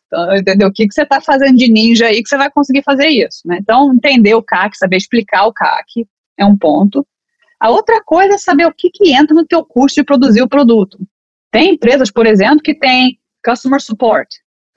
Então, 0.05 0.35
entendeu? 0.35 0.67
O 0.67 0.71
que, 0.71 0.87
que 0.87 0.93
você 0.93 1.01
está 1.01 1.19
fazendo 1.19 1.57
de 1.57 1.71
ninja 1.71 2.05
aí 2.05 2.21
que 2.21 2.29
você 2.29 2.37
vai 2.37 2.51
conseguir 2.51 2.83
fazer 2.83 3.07
isso, 3.07 3.41
né? 3.45 3.57
Então, 3.59 3.91
entender 3.93 4.35
o 4.35 4.43
CAC, 4.43 4.77
saber 4.77 4.97
explicar 4.97 5.47
o 5.47 5.53
CAC 5.53 6.05
é 6.37 6.45
um 6.45 6.55
ponto. 6.55 7.05
A 7.59 7.71
outra 7.71 8.03
coisa 8.03 8.35
é 8.35 8.37
saber 8.37 8.67
o 8.67 8.73
que, 8.73 8.91
que 8.91 9.11
entra 9.11 9.33
no 9.33 9.45
teu 9.45 9.65
custo 9.65 9.99
de 9.99 10.05
produzir 10.05 10.41
o 10.43 10.49
produto. 10.49 10.99
Tem 11.53 11.69
empresas, 11.75 12.09
por 12.09 12.25
exemplo, 12.25 12.63
que 12.63 12.73
tem 12.73 13.19
customer 13.45 13.79
support, 13.79 14.27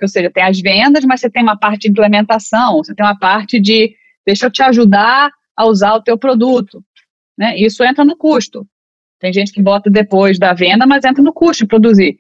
ou 0.03 0.07
seja, 0.07 0.31
tem 0.31 0.43
as 0.43 0.61
vendas, 0.61 1.07
mas 1.07 1.21
você 1.21 1.31
tem 1.31 1.43
uma 1.43 1.59
parte 1.59 1.85
de 1.85 1.89
implementação, 1.89 2.77
você 2.77 2.95
tem 2.95 3.05
uma 3.05 3.19
parte 3.19 3.59
de 3.59 3.97
deixa 4.27 4.45
eu 4.45 4.51
te 4.51 4.63
ajudar 4.63 5.31
a 5.57 5.65
usar 5.65 5.95
o 5.95 6.03
teu 6.03 6.19
produto. 6.19 6.85
Né? 7.39 7.57
Isso 7.57 7.83
entra 7.83 8.05
no 8.05 8.15
custo. 8.15 8.67
Tem 9.19 9.33
gente 9.33 9.53
que 9.53 9.63
bota 9.63 9.89
depois 9.89 10.39
da 10.39 10.53
venda, 10.53 10.87
mas 10.87 11.03
entra 11.03 11.23
no 11.23 11.33
custo 11.33 11.65
de 11.65 11.69
produzir. 11.69 12.19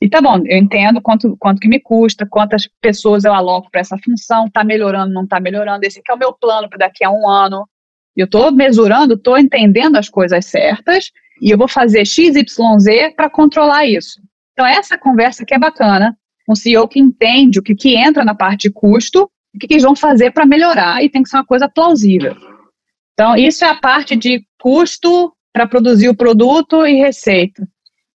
E 0.00 0.08
tá 0.08 0.22
bom, 0.22 0.38
eu 0.46 0.56
entendo 0.56 1.02
quanto, 1.02 1.36
quanto 1.36 1.60
que 1.60 1.68
me 1.68 1.78
custa, 1.78 2.24
quantas 2.24 2.66
pessoas 2.80 3.24
eu 3.24 3.34
aloco 3.34 3.70
para 3.70 3.82
essa 3.82 3.98
função, 4.02 4.46
está 4.46 4.64
melhorando, 4.64 5.12
não 5.12 5.24
está 5.24 5.38
melhorando, 5.38 5.84
esse 5.84 5.98
aqui 5.98 6.10
é 6.10 6.14
o 6.14 6.18
meu 6.18 6.32
plano 6.32 6.66
para 6.66 6.78
daqui 6.78 7.04
a 7.04 7.10
um 7.10 7.28
ano. 7.28 7.68
Eu 8.18 8.24
estou 8.24 8.50
mesurando, 8.50 9.14
estou 9.14 9.38
entendendo 9.38 9.96
as 9.96 10.08
coisas 10.08 10.44
certas 10.44 11.12
e 11.40 11.50
eu 11.50 11.56
vou 11.56 11.68
fazer 11.68 12.04
XYZ 12.04 13.14
para 13.14 13.30
controlar 13.30 13.86
isso. 13.86 14.20
Então, 14.52 14.66
essa 14.66 14.98
conversa 14.98 15.44
que 15.44 15.54
é 15.54 15.58
bacana, 15.58 16.18
um 16.48 16.56
CEO 16.56 16.88
que 16.88 16.98
entende 16.98 17.60
o 17.60 17.62
que, 17.62 17.76
que 17.76 17.94
entra 17.94 18.24
na 18.24 18.34
parte 18.34 18.62
de 18.62 18.74
custo, 18.74 19.30
o 19.54 19.58
que, 19.58 19.68
que 19.68 19.74
eles 19.74 19.84
vão 19.84 19.94
fazer 19.94 20.32
para 20.32 20.44
melhorar, 20.44 21.00
e 21.00 21.08
tem 21.08 21.22
que 21.22 21.28
ser 21.28 21.36
uma 21.36 21.46
coisa 21.46 21.68
plausível. 21.68 22.34
Então, 23.12 23.36
isso 23.36 23.64
é 23.64 23.68
a 23.68 23.76
parte 23.76 24.16
de 24.16 24.44
custo 24.58 25.32
para 25.52 25.68
produzir 25.68 26.08
o 26.08 26.16
produto 26.16 26.84
e 26.84 26.96
receita. 26.96 27.68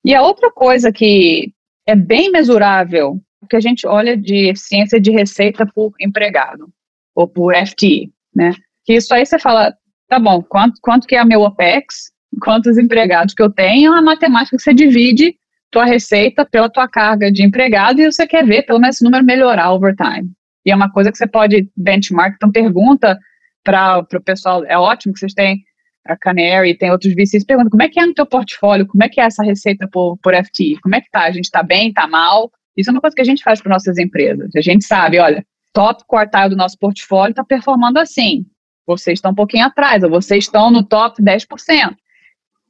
E 0.04 0.14
a 0.14 0.22
outra 0.22 0.50
coisa 0.50 0.90
que 0.90 1.52
é 1.86 1.94
bem 1.94 2.30
mesurável, 2.32 3.20
que 3.48 3.56
a 3.56 3.60
gente 3.60 3.86
olha 3.86 4.16
de 4.16 4.50
eficiência 4.50 5.00
de 5.00 5.12
receita 5.12 5.64
por 5.72 5.92
empregado, 6.00 6.68
ou 7.14 7.28
por 7.28 7.54
FTE, 7.54 8.12
né? 8.34 8.52
Que 8.84 8.94
isso 8.94 9.14
aí 9.14 9.24
você 9.24 9.38
fala, 9.38 9.76
tá 10.12 10.18
bom, 10.18 10.42
quanto, 10.42 10.78
quanto 10.82 11.06
que 11.06 11.16
é 11.16 11.24
meu 11.24 11.40
OPEX, 11.40 12.10
quantos 12.42 12.76
empregados 12.76 13.32
que 13.32 13.42
eu 13.42 13.50
tenho, 13.50 13.94
a 13.94 14.02
matemática 14.02 14.58
que 14.58 14.62
você 14.62 14.74
divide 14.74 15.34
tua 15.70 15.86
receita 15.86 16.44
pela 16.44 16.68
tua 16.68 16.86
carga 16.86 17.32
de 17.32 17.42
empregado 17.42 17.98
e 17.98 18.12
você 18.12 18.26
quer 18.26 18.44
ver 18.44 18.64
pelo 18.64 18.78
menos 18.78 18.96
esse 18.96 19.04
número 19.04 19.24
melhorar 19.24 19.72
over 19.72 19.96
time. 19.96 20.30
E 20.66 20.70
é 20.70 20.76
uma 20.76 20.92
coisa 20.92 21.10
que 21.10 21.16
você 21.16 21.26
pode 21.26 21.66
benchmark, 21.74 22.34
então 22.34 22.52
pergunta 22.52 23.18
para 23.64 24.00
o 24.00 24.20
pessoal, 24.22 24.62
é 24.66 24.76
ótimo 24.76 25.14
que 25.14 25.20
vocês 25.20 25.32
têm 25.32 25.62
a 26.06 26.14
Canary, 26.14 26.76
tem 26.76 26.90
outros 26.90 27.14
VCs, 27.14 27.46
pergunta 27.46 27.70
como 27.70 27.82
é 27.82 27.88
que 27.88 27.98
é 27.98 28.04
no 28.04 28.12
teu 28.12 28.26
portfólio, 28.26 28.86
como 28.86 29.02
é 29.02 29.08
que 29.08 29.18
é 29.18 29.24
essa 29.24 29.42
receita 29.42 29.88
por, 29.90 30.18
por 30.18 30.34
FT, 30.34 30.78
como 30.82 30.94
é 30.94 31.00
que 31.00 31.10
tá, 31.10 31.22
a 31.22 31.30
gente 31.30 31.44
está 31.44 31.62
bem, 31.62 31.88
está 31.88 32.06
mal, 32.06 32.50
isso 32.76 32.90
é 32.90 32.92
uma 32.92 33.00
coisa 33.00 33.16
que 33.16 33.22
a 33.22 33.24
gente 33.24 33.42
faz 33.42 33.62
para 33.62 33.72
nossas 33.72 33.96
empresas, 33.96 34.50
a 34.54 34.60
gente 34.60 34.84
sabe, 34.84 35.18
olha, 35.18 35.42
top 35.72 36.04
quartal 36.06 36.50
do 36.50 36.56
nosso 36.56 36.76
portfólio 36.78 37.30
está 37.30 37.44
performando 37.44 37.98
assim, 37.98 38.44
vocês 38.86 39.18
estão 39.18 39.32
um 39.32 39.34
pouquinho 39.34 39.66
atrás, 39.66 40.02
ou 40.02 40.10
vocês 40.10 40.44
estão 40.44 40.70
no 40.70 40.82
top 40.82 41.22
10%. 41.22 41.94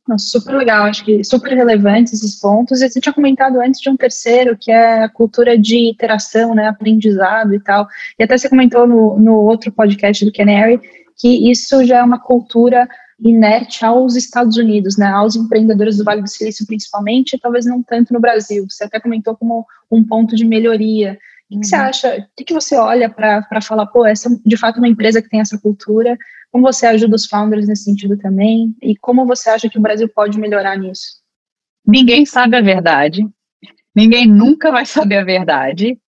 Nossa, 0.07 0.27
super 0.27 0.57
legal, 0.57 0.85
acho 0.87 1.05
que 1.05 1.23
super 1.23 1.55
relevantes 1.55 2.13
esses 2.13 2.41
pontos. 2.41 2.83
E 2.83 2.89
você 2.89 3.01
tinha 3.01 3.13
comentado 3.13 3.61
antes 3.61 3.81
de 3.81 3.89
um 3.89 3.97
terceiro, 3.97 4.57
que 4.61 4.73
é 4.73 5.05
a 5.05 5.09
cultura 5.09 5.57
de 5.57 5.91
interação, 5.91 6.55
né, 6.55 6.67
aprendizado 6.67 7.55
e 7.55 7.61
tal. 7.61 7.87
E 8.19 8.25
até 8.25 8.37
você 8.37 8.49
comentou 8.49 8.87
no, 8.87 9.17
no 9.19 9.35
outro 9.35 9.71
podcast 9.71 10.25
do 10.25 10.33
Canary 10.33 10.81
que 11.17 11.51
isso 11.51 11.85
já 11.85 11.99
é 11.99 12.03
uma 12.03 12.19
cultura 12.19 12.89
inerte 13.21 13.85
aos 13.85 14.17
Estados 14.17 14.57
Unidos, 14.57 14.97
né, 14.97 15.07
aos 15.07 15.37
empreendedores 15.37 15.97
do 15.97 16.05
Vale 16.05 16.23
do 16.23 16.29
Silício 16.29 16.67
principalmente, 16.67 17.35
e 17.35 17.39
talvez 17.39 17.65
não 17.65 17.81
tanto 17.81 18.13
no 18.13 18.19
Brasil. 18.19 18.67
Você 18.69 18.85
até 18.85 18.99
comentou 18.99 19.37
como 19.37 19.65
um 19.89 20.05
ponto 20.05 20.35
de 20.35 20.45
melhoria. 20.45 21.17
O 21.57 21.61
que, 21.61 21.67
você 21.67 21.77
uhum. 21.77 21.83
acha? 21.83 22.17
O 22.17 22.37
que, 22.37 22.45
que 22.45 22.55
você 22.55 22.77
olha 22.77 23.11
para 23.11 23.61
falar, 23.61 23.87
pô, 23.87 24.07
essa 24.07 24.29
é 24.29 24.37
de 24.45 24.57
fato 24.57 24.79
uma 24.79 24.89
empresa 24.89 25.21
que 25.21 25.29
tem 25.29 25.41
essa 25.41 25.59
cultura 25.59 26.17
como 26.53 26.71
você 26.71 26.87
ajuda 26.87 27.17
os 27.17 27.27
founders 27.27 27.67
nesse 27.67 27.85
sentido 27.85 28.17
também? 28.19 28.77
E 28.83 28.95
como 28.95 29.25
você 29.25 29.49
acha 29.49 29.71
que 29.71 29.79
o 29.79 29.83
Brasil 29.83 30.07
pode 30.07 30.39
melhorar 30.39 30.77
nisso? 30.77 31.23
Ninguém 31.85 32.27
sabe 32.27 32.57
a 32.57 32.61
verdade. 32.61 33.27
Ninguém 33.97 34.27
nunca 34.29 34.71
vai 34.71 34.85
saber 34.85 35.17
a 35.17 35.25
verdade. 35.25 35.99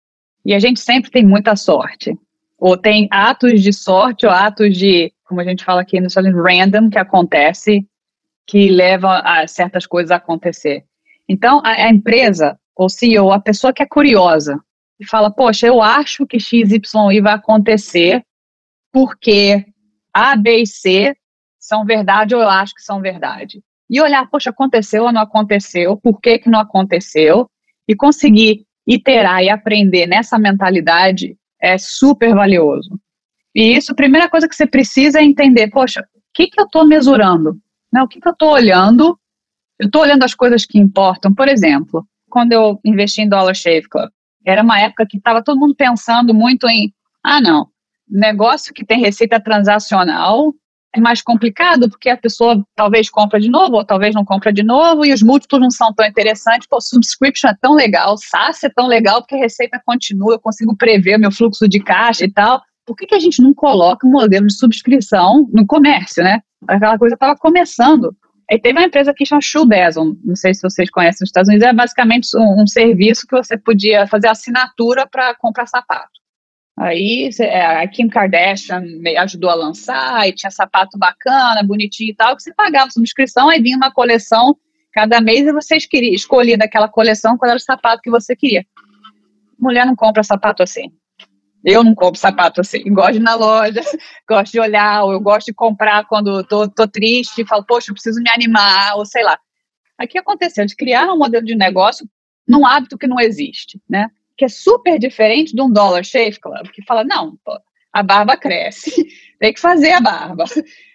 E 0.45 0.53
a 0.53 0.59
gente 0.59 0.79
sempre 0.79 1.09
tem 1.09 1.25
muita 1.25 1.55
sorte. 1.55 2.15
Ou 2.59 2.77
tem 2.77 3.07
atos 3.11 3.61
de 3.61 3.73
sorte 3.73 4.27
ou 4.27 4.31
atos 4.31 4.77
de, 4.77 5.11
como 5.23 5.41
a 5.41 5.43
gente 5.43 5.65
fala 5.65 5.81
aqui 5.81 5.99
no 5.99 6.07
Estados 6.07 6.31
random, 6.31 6.91
que 6.91 6.99
acontece, 6.99 7.85
que 8.45 8.69
levam 8.69 9.09
a 9.09 9.47
certas 9.47 9.87
coisas 9.87 10.11
a 10.11 10.17
acontecer. 10.17 10.85
Então, 11.27 11.59
a, 11.65 11.71
a 11.71 11.89
empresa, 11.89 12.57
ou 12.75 12.87
CEO, 12.87 13.31
a 13.31 13.39
pessoa 13.39 13.73
que 13.73 13.81
é 13.81 13.87
curiosa, 13.87 14.61
e 14.99 15.05
fala, 15.05 15.31
poxa, 15.31 15.67
eu 15.67 15.81
acho 15.81 16.25
que 16.25 16.39
XYI 16.39 17.21
vai 17.21 17.33
acontecer 17.33 18.23
porque 18.91 19.65
a, 20.13 20.35
B 20.35 20.61
e 20.61 20.67
C 20.67 21.15
são 21.59 21.85
verdade 21.85 22.33
ou 22.33 22.41
eu 22.41 22.49
acho 22.49 22.73
que 22.73 22.81
são 22.81 23.01
verdade. 23.01 23.61
E 23.89 24.01
olhar, 24.01 24.29
poxa, 24.29 24.49
aconteceu 24.49 25.03
ou 25.03 25.11
não 25.11 25.21
aconteceu, 25.21 25.97
por 25.97 26.19
que, 26.19 26.39
que 26.39 26.49
não 26.49 26.59
aconteceu, 26.59 27.49
e 27.87 27.95
conseguir 27.95 28.65
iterar 28.87 29.43
e 29.43 29.49
aprender 29.49 30.07
nessa 30.07 30.39
mentalidade 30.39 31.37
é 31.61 31.77
super 31.77 32.33
valioso. 32.33 32.99
E 33.53 33.75
isso, 33.75 33.91
a 33.91 33.95
primeira 33.95 34.29
coisa 34.29 34.47
que 34.47 34.55
você 34.55 34.65
precisa 34.65 35.19
é 35.19 35.23
entender, 35.23 35.69
poxa, 35.69 36.01
o 36.01 36.19
que, 36.33 36.47
que 36.47 36.59
eu 36.59 36.65
estou 36.65 36.85
mesurando? 36.85 37.57
Né? 37.91 38.03
O 38.03 38.07
que, 38.07 38.19
que 38.19 38.27
eu 38.27 38.33
estou 38.33 38.51
olhando? 38.51 39.17
Eu 39.79 39.87
estou 39.87 40.01
olhando 40.01 40.23
as 40.23 40.33
coisas 40.33 40.65
que 40.65 40.77
importam. 40.77 41.33
Por 41.33 41.47
exemplo, 41.47 42.05
quando 42.29 42.51
eu 42.51 42.79
investi 42.83 43.21
em 43.21 43.29
Dollar 43.29 43.55
Shave 43.55 43.87
Club, 43.89 44.09
era 44.45 44.61
uma 44.61 44.79
época 44.79 45.05
que 45.09 45.17
estava 45.17 45.43
todo 45.43 45.59
mundo 45.59 45.75
pensando 45.75 46.33
muito 46.33 46.67
em, 46.67 46.93
ah, 47.23 47.41
não, 47.41 47.67
negócio 48.07 48.73
que 48.73 48.85
tem 48.85 48.99
receita 48.99 49.39
transacional 49.39 50.53
é 50.95 50.99
mais 50.99 51.21
complicado 51.21 51.89
porque 51.89 52.09
a 52.09 52.15
pessoa 52.15 52.63
talvez 52.73 53.09
compra 53.09 53.39
de 53.39 53.49
novo 53.49 53.75
ou 53.75 53.85
talvez 53.85 54.15
não 54.15 54.23
compra 54.23 54.53
de 54.53 54.63
novo 54.63 55.05
e 55.05 55.11
os 55.11 55.21
múltiplos 55.21 55.59
não 55.59 55.69
são 55.69 55.93
tão 55.93 56.05
interessantes. 56.05 56.67
Pô, 56.69 56.79
subscription 56.79 57.49
é 57.49 57.55
tão 57.59 57.73
legal, 57.73 58.15
SaaS 58.17 58.63
é 58.63 58.69
tão 58.69 58.87
legal 58.87 59.21
porque 59.21 59.35
a 59.35 59.39
receita 59.39 59.81
continua, 59.85 60.35
eu 60.35 60.39
consigo 60.39 60.75
prever 60.75 61.17
meu 61.17 61.31
fluxo 61.31 61.67
de 61.67 61.81
caixa 61.81 62.23
e 62.23 62.31
tal. 62.31 62.61
Por 62.85 62.95
que, 62.95 63.07
que 63.07 63.15
a 63.15 63.19
gente 63.19 63.41
não 63.41 63.53
coloca 63.53 64.07
um 64.07 64.11
modelo 64.11 64.47
de 64.47 64.53
subscrição 64.53 65.49
no 65.51 65.65
comércio, 65.65 66.23
né? 66.23 66.39
Aquela 66.67 66.97
coisa 66.97 67.15
estava 67.15 67.35
começando. 67.35 68.15
Aí 68.49 68.59
teve 68.59 68.77
uma 68.77 68.85
empresa 68.85 69.13
que 69.13 69.25
chama 69.25 69.41
Shoedazzle, 69.41 70.17
não 70.23 70.35
sei 70.35 70.53
se 70.53 70.61
vocês 70.61 70.89
conhecem 70.89 71.19
nos 71.21 71.29
Estados 71.29 71.49
Unidos, 71.49 71.67
é 71.67 71.73
basicamente 71.73 72.27
um, 72.35 72.61
um 72.61 72.67
serviço 72.67 73.25
que 73.27 73.35
você 73.35 73.57
podia 73.57 74.05
fazer 74.05 74.27
assinatura 74.27 75.07
para 75.07 75.33
comprar 75.35 75.65
sapato. 75.65 76.11
Aí 76.77 77.29
é, 77.39 77.65
a 77.83 77.87
Kim 77.87 78.07
Kardashian 78.07 78.83
ajudou 79.19 79.49
a 79.49 79.55
lançar, 79.55 80.27
e 80.27 80.33
tinha 80.33 80.51
sapato 80.51 80.97
bacana, 80.97 81.63
bonitinho 81.63 82.11
e 82.11 82.15
tal, 82.15 82.35
que 82.35 82.43
você 82.43 82.53
pagava 82.53 82.91
subscrição, 82.91 83.49
aí 83.49 83.61
vinha 83.61 83.77
uma 83.77 83.91
coleção 83.91 84.55
cada 84.91 85.19
mês 85.19 85.47
e 85.47 85.51
você 85.51 85.77
escolhia 85.77 86.57
daquela 86.57 86.87
coleção 86.87 87.37
qual 87.37 87.49
era 87.49 87.57
o 87.57 87.61
sapato 87.61 88.01
que 88.01 88.09
você 88.09 88.35
queria. 88.35 88.63
Mulher 89.57 89.85
não 89.85 89.95
compra 89.95 90.23
sapato 90.23 90.61
assim. 90.61 90.91
Eu 91.65 91.83
não 91.83 91.95
compro 91.95 92.19
sapato 92.19 92.61
assim. 92.61 92.83
Gosto 92.93 93.13
de 93.13 93.17
ir 93.17 93.23
na 93.23 93.33
loja, 93.33 93.81
gosto 94.29 94.51
de 94.51 94.59
olhar, 94.59 95.03
ou 95.03 95.13
eu 95.13 95.19
gosto 95.19 95.47
de 95.47 95.53
comprar 95.53 96.05
quando 96.05 96.43
tô, 96.43 96.69
tô 96.69 96.87
triste, 96.87 97.45
falo, 97.45 97.65
poxa, 97.65 97.89
eu 97.89 97.95
preciso 97.95 98.21
me 98.21 98.29
animar, 98.29 98.95
ou 98.95 99.05
sei 99.05 99.23
lá. 99.23 99.37
Aqui 99.97 100.19
aconteceu 100.19 100.65
de 100.65 100.75
criar 100.75 101.11
um 101.11 101.17
modelo 101.17 101.43
de 101.43 101.55
negócio 101.55 102.07
num 102.47 102.65
hábito 102.65 102.97
que 102.97 103.07
não 103.07 103.19
existe, 103.19 103.81
né? 103.89 104.09
Que 104.37 104.45
é 104.45 104.49
super 104.49 104.99
diferente 104.99 105.55
de 105.55 105.61
um 105.61 105.71
Dollar 105.71 106.03
Shave 106.03 106.39
Club, 106.39 106.67
que 106.71 106.83
fala, 106.83 107.03
não, 107.03 107.35
pô, 107.43 107.57
a 107.91 108.03
barba 108.03 108.37
cresce, 108.37 108.91
tem 109.39 109.53
que 109.53 109.59
fazer 109.59 109.93
a 109.93 110.01
barba. 110.01 110.43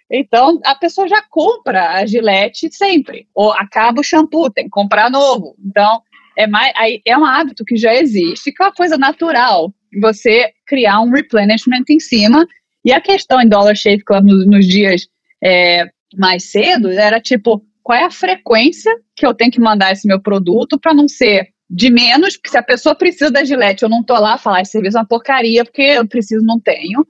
Então, 0.09 0.59
a 0.63 0.75
pessoa 0.75 1.07
já 1.07 1.21
compra 1.29 1.95
a 1.95 2.05
gilete 2.05 2.71
sempre, 2.71 3.27
ou 3.33 3.51
acaba 3.51 3.99
o 3.99 4.03
shampoo, 4.03 4.49
tem 4.49 4.65
que 4.65 4.69
comprar 4.69 5.09
novo. 5.09 5.55
Então, 5.65 6.01
é, 6.37 6.47
mais, 6.47 6.71
é 7.05 7.17
um 7.17 7.25
hábito 7.25 7.65
que 7.65 7.75
já 7.75 7.93
existe, 7.93 8.51
que 8.51 8.61
é 8.61 8.67
uma 8.67 8.73
coisa 8.73 8.97
natural 8.97 9.73
você 9.99 10.51
criar 10.65 11.01
um 11.01 11.09
replenishment 11.09 11.85
em 11.89 11.99
cima. 11.99 12.45
E 12.83 12.91
a 12.91 13.01
questão 13.01 13.41
em 13.41 13.47
Dollar 13.47 13.75
Shave 13.75 14.03
Club 14.03 14.25
nos, 14.25 14.45
nos 14.45 14.67
dias 14.67 15.07
é, 15.43 15.85
mais 16.17 16.51
cedo 16.51 16.89
era 16.89 17.19
tipo, 17.19 17.63
qual 17.83 17.97
é 17.97 18.05
a 18.05 18.11
frequência 18.11 18.91
que 19.15 19.25
eu 19.25 19.33
tenho 19.33 19.51
que 19.51 19.59
mandar 19.59 19.91
esse 19.91 20.07
meu 20.07 20.19
produto 20.19 20.79
para 20.79 20.93
não 20.93 21.07
ser 21.07 21.49
de 21.69 21.89
menos, 21.89 22.35
porque 22.35 22.49
se 22.49 22.57
a 22.57 22.63
pessoa 22.63 22.93
precisa 22.93 23.31
da 23.31 23.45
gilete, 23.45 23.83
eu 23.83 23.89
não 23.89 24.03
tô 24.03 24.13
lá 24.15 24.37
falar, 24.37 24.61
esse 24.61 24.73
serviço 24.73 24.97
é 24.97 24.99
uma 24.99 25.07
porcaria, 25.07 25.63
porque 25.63 25.81
eu 25.81 26.05
preciso, 26.05 26.43
não 26.43 26.59
tenho. 26.59 27.07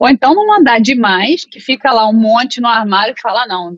Ou 0.00 0.08
então 0.08 0.34
não 0.34 0.48
mandar 0.48 0.80
demais, 0.80 1.44
que 1.44 1.60
fica 1.60 1.92
lá 1.92 2.08
um 2.08 2.12
monte 2.12 2.60
no 2.60 2.66
armário 2.66 3.14
e 3.16 3.20
fala, 3.20 3.46
não, 3.46 3.72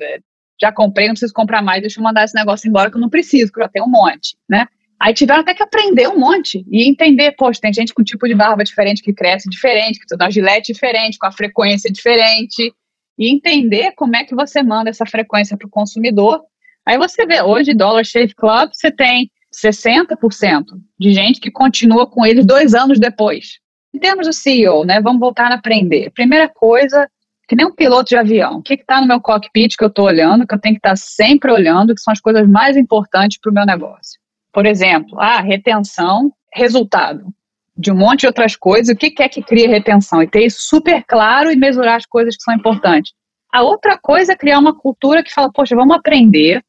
já 0.59 0.73
comprei, 0.73 1.07
não 1.07 1.15
preciso 1.15 1.35
comprar 1.35 1.61
mais, 1.61 1.83
deixa 1.83 2.01
eu 2.01 2.05
mandar 2.05 2.25
esse 2.25 2.35
negócio 2.35 2.67
embora 2.67 2.91
que 2.91 2.97
eu 2.97 3.01
não 3.01 3.11
preciso, 3.11 3.53
que 3.53 3.61
eu 3.61 3.65
já 3.65 3.69
tenho 3.69 3.85
um 3.85 3.91
monte, 3.91 4.37
né? 4.49 4.67
Aí 5.03 5.12
tiveram 5.12 5.41
até 5.41 5.53
que 5.53 5.65
aprender 5.65 6.07
um 6.07 6.17
monte 6.17 6.65
e 6.71 6.88
entender, 6.88 7.33
poxa, 7.33 7.61
tem 7.61 7.73
gente 7.73 7.93
com 7.93 8.05
tipo 8.05 8.25
de 8.29 8.37
barba 8.37 8.62
diferente 8.62 9.03
que 9.03 9.12
cresce 9.12 9.51
diferente, 9.51 9.99
que 9.99 10.07
tem 10.07 10.17
uma 10.17 10.31
gilete 10.31 10.73
diferente, 10.73 11.19
com 11.19 11.27
a 11.27 11.33
frequência 11.33 11.91
diferente, 11.91 12.73
e 13.19 13.35
entender 13.35 13.95
como 13.97 14.15
é 14.15 14.23
que 14.23 14.33
você 14.33 14.62
manda 14.62 14.91
essa 14.91 15.05
frequência 15.05 15.57
para 15.57 15.67
o 15.67 15.71
consumidor. 15.71 16.41
Aí 16.87 16.97
você 16.97 17.27
vê, 17.27 17.43
hoje, 17.43 17.75
Dollar 17.75 18.05
Shave 18.05 18.33
Club, 18.33 18.71
você 18.73 18.93
tem 18.93 19.29
60% 19.53 20.67
de 21.01 21.12
gente 21.12 21.41
que 21.41 21.51
continua 21.51 22.07
com 22.07 22.25
eles 22.25 22.47
dois 22.47 22.73
anos 22.73 23.01
depois. 23.01 23.59
Em 23.93 23.99
termos 23.99 24.29
do 24.29 24.33
CEO, 24.33 24.85
né, 24.85 25.01
vamos 25.01 25.19
voltar 25.19 25.51
a 25.51 25.57
aprender. 25.57 26.12
Primeira 26.12 26.49
coisa, 26.49 27.09
que 27.49 27.57
nem 27.57 27.67
um 27.67 27.75
piloto 27.75 28.11
de 28.11 28.17
avião, 28.17 28.59
o 28.59 28.62
que 28.62 28.75
está 28.75 29.01
no 29.01 29.09
meu 29.09 29.21
cockpit 29.21 29.77
que 29.77 29.83
eu 29.83 29.88
estou 29.88 30.07
olhando, 30.07 30.47
que 30.47 30.55
eu 30.55 30.61
tenho 30.61 30.77
que 30.77 30.79
estar 30.79 30.91
tá 30.91 30.97
sempre 30.97 31.51
olhando, 31.51 31.93
que 31.93 32.01
são 32.01 32.12
as 32.12 32.21
coisas 32.21 32.49
mais 32.49 32.77
importantes 32.77 33.41
para 33.41 33.51
o 33.51 33.55
meu 33.55 33.67
negócio. 33.67 34.12
Por 34.53 34.67
exemplo, 34.67 35.19
a 35.21 35.41
retenção, 35.41 36.33
resultado 36.53 37.33
de 37.77 37.91
um 37.91 37.97
monte 37.97 38.21
de 38.21 38.27
outras 38.27 38.55
coisas. 38.55 38.95
O 38.95 38.99
que 38.99 39.15
é 39.23 39.29
que 39.29 39.43
cria 39.43 39.69
retenção? 39.69 40.23
E 40.23 40.29
ter 40.29 40.45
isso 40.45 40.62
super 40.62 41.03
claro 41.05 41.51
e 41.51 41.57
mesurar 41.57 41.97
as 41.97 42.07
coisas 42.07 42.37
que 42.37 42.43
são 42.43 42.55
importantes. 42.55 43.12
A 43.53 43.62
outra 43.62 43.99
coisa 43.99 44.33
é 44.33 44.37
criar 44.37 44.59
uma 44.59 44.75
cultura 44.75 45.23
que 45.23 45.33
fala, 45.33 45.53
poxa, 45.53 45.77
vamos 45.77 45.97
aprender, 45.97 46.62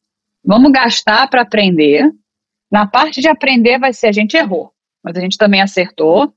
vamos 0.43 0.71
gastar 0.71 1.29
para 1.29 1.41
aprender. 1.41 2.11
Na 2.71 2.87
parte 2.87 3.21
de 3.21 3.27
aprender 3.27 3.79
vai 3.79 3.93
ser 3.93 4.07
a 4.07 4.11
gente 4.11 4.35
errou, 4.35 4.71
mas 5.03 5.15
a 5.15 5.19
gente 5.19 5.37
também 5.37 5.61
acertou. 5.61 6.33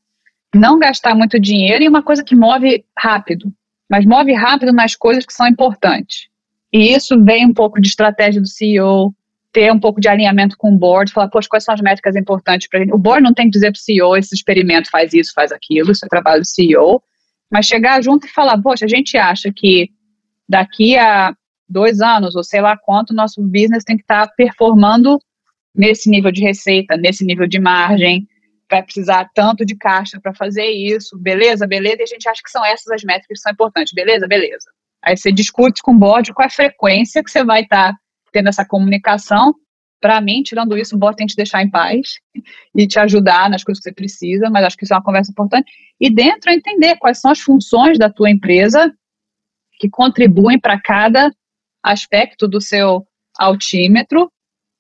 Não 0.54 0.78
gastar 0.78 1.14
muito 1.14 1.40
dinheiro 1.40 1.82
e 1.82 1.88
uma 1.88 2.02
coisa 2.02 2.22
que 2.22 2.36
move 2.36 2.84
rápido, 2.96 3.52
mas 3.90 4.04
move 4.04 4.32
rápido 4.32 4.72
nas 4.72 4.94
coisas 4.94 5.26
que 5.26 5.32
são 5.32 5.46
importantes. 5.46 6.28
E 6.72 6.94
isso 6.94 7.22
vem 7.22 7.46
um 7.46 7.54
pouco 7.54 7.80
de 7.80 7.88
estratégia 7.88 8.40
do 8.40 8.46
CEO, 8.46 9.14
ter 9.56 9.72
um 9.72 9.80
pouco 9.80 10.02
de 10.02 10.06
alinhamento 10.06 10.54
com 10.58 10.74
o 10.74 10.76
board, 10.76 11.10
falar, 11.10 11.28
poxa, 11.28 11.48
quais 11.48 11.64
são 11.64 11.72
as 11.72 11.80
métricas 11.80 12.14
importantes 12.14 12.68
para 12.68 12.80
gente. 12.80 12.92
O 12.92 12.98
board 12.98 13.22
não 13.22 13.32
tem 13.32 13.46
que 13.46 13.52
dizer 13.52 13.72
para 13.72 13.78
o 13.78 13.80
CEO, 13.80 14.14
esse 14.14 14.34
experimento 14.34 14.90
faz 14.90 15.14
isso, 15.14 15.32
faz 15.34 15.50
aquilo, 15.50 15.92
isso 15.92 16.04
é 16.04 16.08
trabalho 16.10 16.42
do 16.42 16.46
CEO, 16.46 17.02
mas 17.50 17.64
chegar 17.64 18.02
junto 18.02 18.26
e 18.26 18.30
falar, 18.30 18.60
poxa, 18.60 18.84
a 18.84 18.88
gente 18.88 19.16
acha 19.16 19.50
que 19.50 19.88
daqui 20.46 20.98
a 20.98 21.34
dois 21.66 22.02
anos, 22.02 22.36
ou 22.36 22.44
sei 22.44 22.60
lá 22.60 22.76
quanto, 22.76 23.14
nosso 23.14 23.42
business 23.42 23.82
tem 23.82 23.96
que 23.96 24.02
estar 24.02 24.26
tá 24.26 24.32
performando 24.36 25.18
nesse 25.74 26.10
nível 26.10 26.30
de 26.30 26.42
receita, 26.42 26.94
nesse 26.98 27.24
nível 27.24 27.46
de 27.46 27.58
margem, 27.58 28.28
vai 28.70 28.82
precisar 28.82 29.26
tanto 29.34 29.64
de 29.64 29.74
caixa 29.74 30.20
para 30.20 30.34
fazer 30.34 30.66
isso, 30.66 31.16
beleza, 31.18 31.66
beleza, 31.66 31.96
e 32.00 32.02
a 32.02 32.06
gente 32.06 32.28
acha 32.28 32.42
que 32.44 32.50
são 32.50 32.62
essas 32.62 32.92
as 32.92 33.02
métricas 33.02 33.38
que 33.38 33.42
são 33.42 33.52
importantes, 33.52 33.94
beleza, 33.94 34.28
beleza. 34.28 34.70
Aí 35.02 35.16
você 35.16 35.32
discute 35.32 35.80
com 35.80 35.92
o 35.92 35.98
board 35.98 36.34
qual 36.34 36.44
é 36.44 36.48
a 36.48 36.50
frequência 36.50 37.24
que 37.24 37.30
você 37.30 37.42
vai 37.42 37.62
estar 37.62 37.94
tá 37.94 37.98
tendo 38.36 38.50
essa 38.50 38.66
comunicação. 38.66 39.54
Para 39.98 40.20
mim, 40.20 40.42
tirando 40.42 40.76
isso, 40.76 40.94
o 40.94 40.98
bot 40.98 41.16
tem 41.16 41.26
que 41.26 41.32
te 41.32 41.36
deixar 41.36 41.62
em 41.62 41.70
paz 41.70 42.18
e 42.74 42.86
te 42.86 42.98
ajudar 42.98 43.48
nas 43.48 43.64
coisas 43.64 43.82
que 43.82 43.88
você 43.88 43.94
precisa, 43.94 44.50
mas 44.50 44.62
acho 44.62 44.76
que 44.76 44.84
isso 44.84 44.92
é 44.92 44.96
uma 44.96 45.02
conversa 45.02 45.30
importante. 45.30 45.72
E 45.98 46.10
dentro, 46.10 46.50
entender 46.50 46.96
quais 46.96 47.18
são 47.18 47.30
as 47.30 47.40
funções 47.40 47.98
da 47.98 48.10
tua 48.10 48.30
empresa 48.30 48.92
que 49.78 49.88
contribuem 49.88 50.60
para 50.60 50.78
cada 50.78 51.32
aspecto 51.82 52.46
do 52.46 52.60
seu 52.60 53.06
altímetro, 53.38 54.30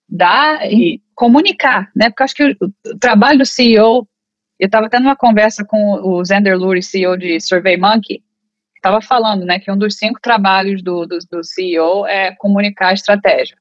dar 0.06 0.70
e 0.70 1.00
comunicar, 1.14 1.90
né? 1.96 2.10
Porque 2.10 2.22
acho 2.22 2.34
que 2.34 2.44
o, 2.44 2.56
o 2.92 2.98
trabalho 2.98 3.38
do 3.38 3.46
CEO, 3.46 4.06
eu 4.60 4.66
estava 4.66 4.90
tendo 4.90 5.04
uma 5.04 5.16
conversa 5.16 5.64
com 5.64 5.94
o 5.94 6.22
Zander 6.24 6.58
Lurie, 6.58 6.82
CEO 6.82 7.16
de 7.16 7.40
SurveyMonkey, 7.40 8.22
estava 8.86 9.02
falando, 9.02 9.44
né, 9.44 9.58
que 9.58 9.70
um 9.70 9.76
dos 9.76 9.96
cinco 9.96 10.20
trabalhos 10.20 10.82
do, 10.82 11.06
do, 11.06 11.18
do 11.30 11.44
CEO 11.44 12.06
é 12.06 12.34
comunicar 12.36 12.88
a 12.88 12.94
estratégia. 12.94 13.56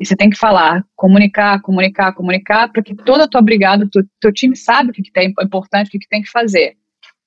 E 0.00 0.06
você 0.06 0.16
tem 0.16 0.30
que 0.30 0.38
falar, 0.38 0.84
comunicar, 0.96 1.60
comunicar, 1.60 2.12
comunicar, 2.14 2.72
para 2.72 2.82
que 2.82 2.94
toda 2.94 3.24
a 3.24 3.28
tua 3.28 3.42
brigada, 3.42 3.84
o 3.84 3.88
teu 4.18 4.32
time 4.32 4.56
sabe 4.56 4.90
o 4.90 4.92
que, 4.92 5.02
que 5.02 5.20
é 5.20 5.26
importante, 5.26 5.88
o 5.88 5.90
que, 5.90 5.98
que 5.98 6.08
tem 6.08 6.22
que 6.22 6.30
fazer. 6.30 6.76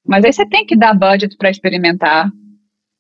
Mas 0.06 0.26
aí 0.26 0.34
você 0.34 0.46
tem 0.46 0.66
que 0.66 0.76
dar 0.76 0.94
budget 0.94 1.38
para 1.38 1.50
experimentar, 1.50 2.32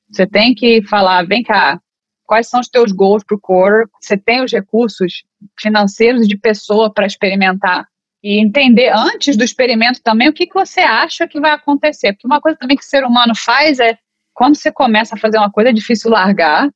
você 0.09 0.25
tem 0.27 0.53
que 0.53 0.81
falar, 0.83 1.25
vem 1.27 1.43
cá, 1.43 1.79
quais 2.23 2.47
são 2.47 2.59
os 2.59 2.69
teus 2.69 2.91
goals 2.91 3.23
para 3.23 3.35
o 3.35 3.39
core, 3.39 3.87
você 3.99 4.15
tem 4.15 4.43
os 4.43 4.51
recursos 4.51 5.23
financeiros 5.59 6.27
de 6.27 6.37
pessoa 6.37 6.93
para 6.93 7.05
experimentar 7.05 7.85
e 8.23 8.39
entender 8.39 8.91
antes 8.95 9.35
do 9.35 9.43
experimento 9.43 10.01
também 10.01 10.29
o 10.29 10.33
que, 10.33 10.47
que 10.47 10.53
você 10.53 10.79
acha 10.79 11.27
que 11.27 11.39
vai 11.39 11.51
acontecer. 11.51 12.13
Porque 12.13 12.27
uma 12.27 12.41
coisa 12.41 12.57
também 12.57 12.77
que 12.77 12.83
o 12.83 12.87
ser 12.87 13.03
humano 13.03 13.35
faz 13.35 13.79
é 13.79 13.97
quando 14.35 14.55
você 14.55 14.71
começa 14.71 15.15
a 15.15 15.17
fazer 15.17 15.37
uma 15.37 15.49
coisa, 15.49 15.69
é 15.69 15.73
difícil 15.73 16.11
largar, 16.11 16.69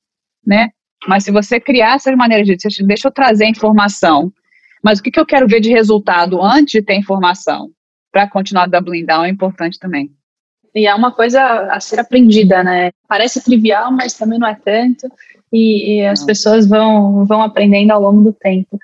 né? 0.45 0.69
Mas 1.05 1.25
se 1.25 1.31
você 1.31 1.59
criar 1.59 1.95
essas 1.95 2.15
maneiras 2.15 2.47
de 2.47 2.55
dizer, 2.55 2.83
deixa 2.85 3.09
eu 3.09 3.11
trazer 3.11 3.45
informação, 3.45 4.31
mas 4.83 4.99
o 4.99 5.03
que, 5.03 5.11
que 5.11 5.19
eu 5.19 5.25
quero 5.25 5.47
ver 5.47 5.59
de 5.59 5.69
resultado 5.69 6.41
antes 6.41 6.71
de 6.71 6.81
ter 6.81 6.95
informação 6.95 7.69
para 8.11 8.27
continuar 8.29 8.67
doubling 8.67 9.05
down 9.05 9.25
é 9.25 9.29
importante 9.29 9.77
também. 9.77 10.09
E 10.73 10.87
é 10.87 10.95
uma 10.95 11.11
coisa 11.11 11.41
a 11.71 11.79
ser 11.79 11.99
aprendida, 11.99 12.63
né? 12.63 12.91
Parece 13.07 13.43
trivial, 13.43 13.91
mas 13.91 14.13
também 14.13 14.39
não 14.39 14.47
é 14.47 14.55
tanto. 14.55 15.11
E, 15.51 15.97
e 15.97 16.05
as 16.05 16.21
não. 16.21 16.27
pessoas 16.27 16.67
vão, 16.67 17.25
vão 17.25 17.41
aprendendo 17.41 17.91
ao 17.91 18.01
longo 18.01 18.23
do 18.23 18.33
tempo. 18.33 18.79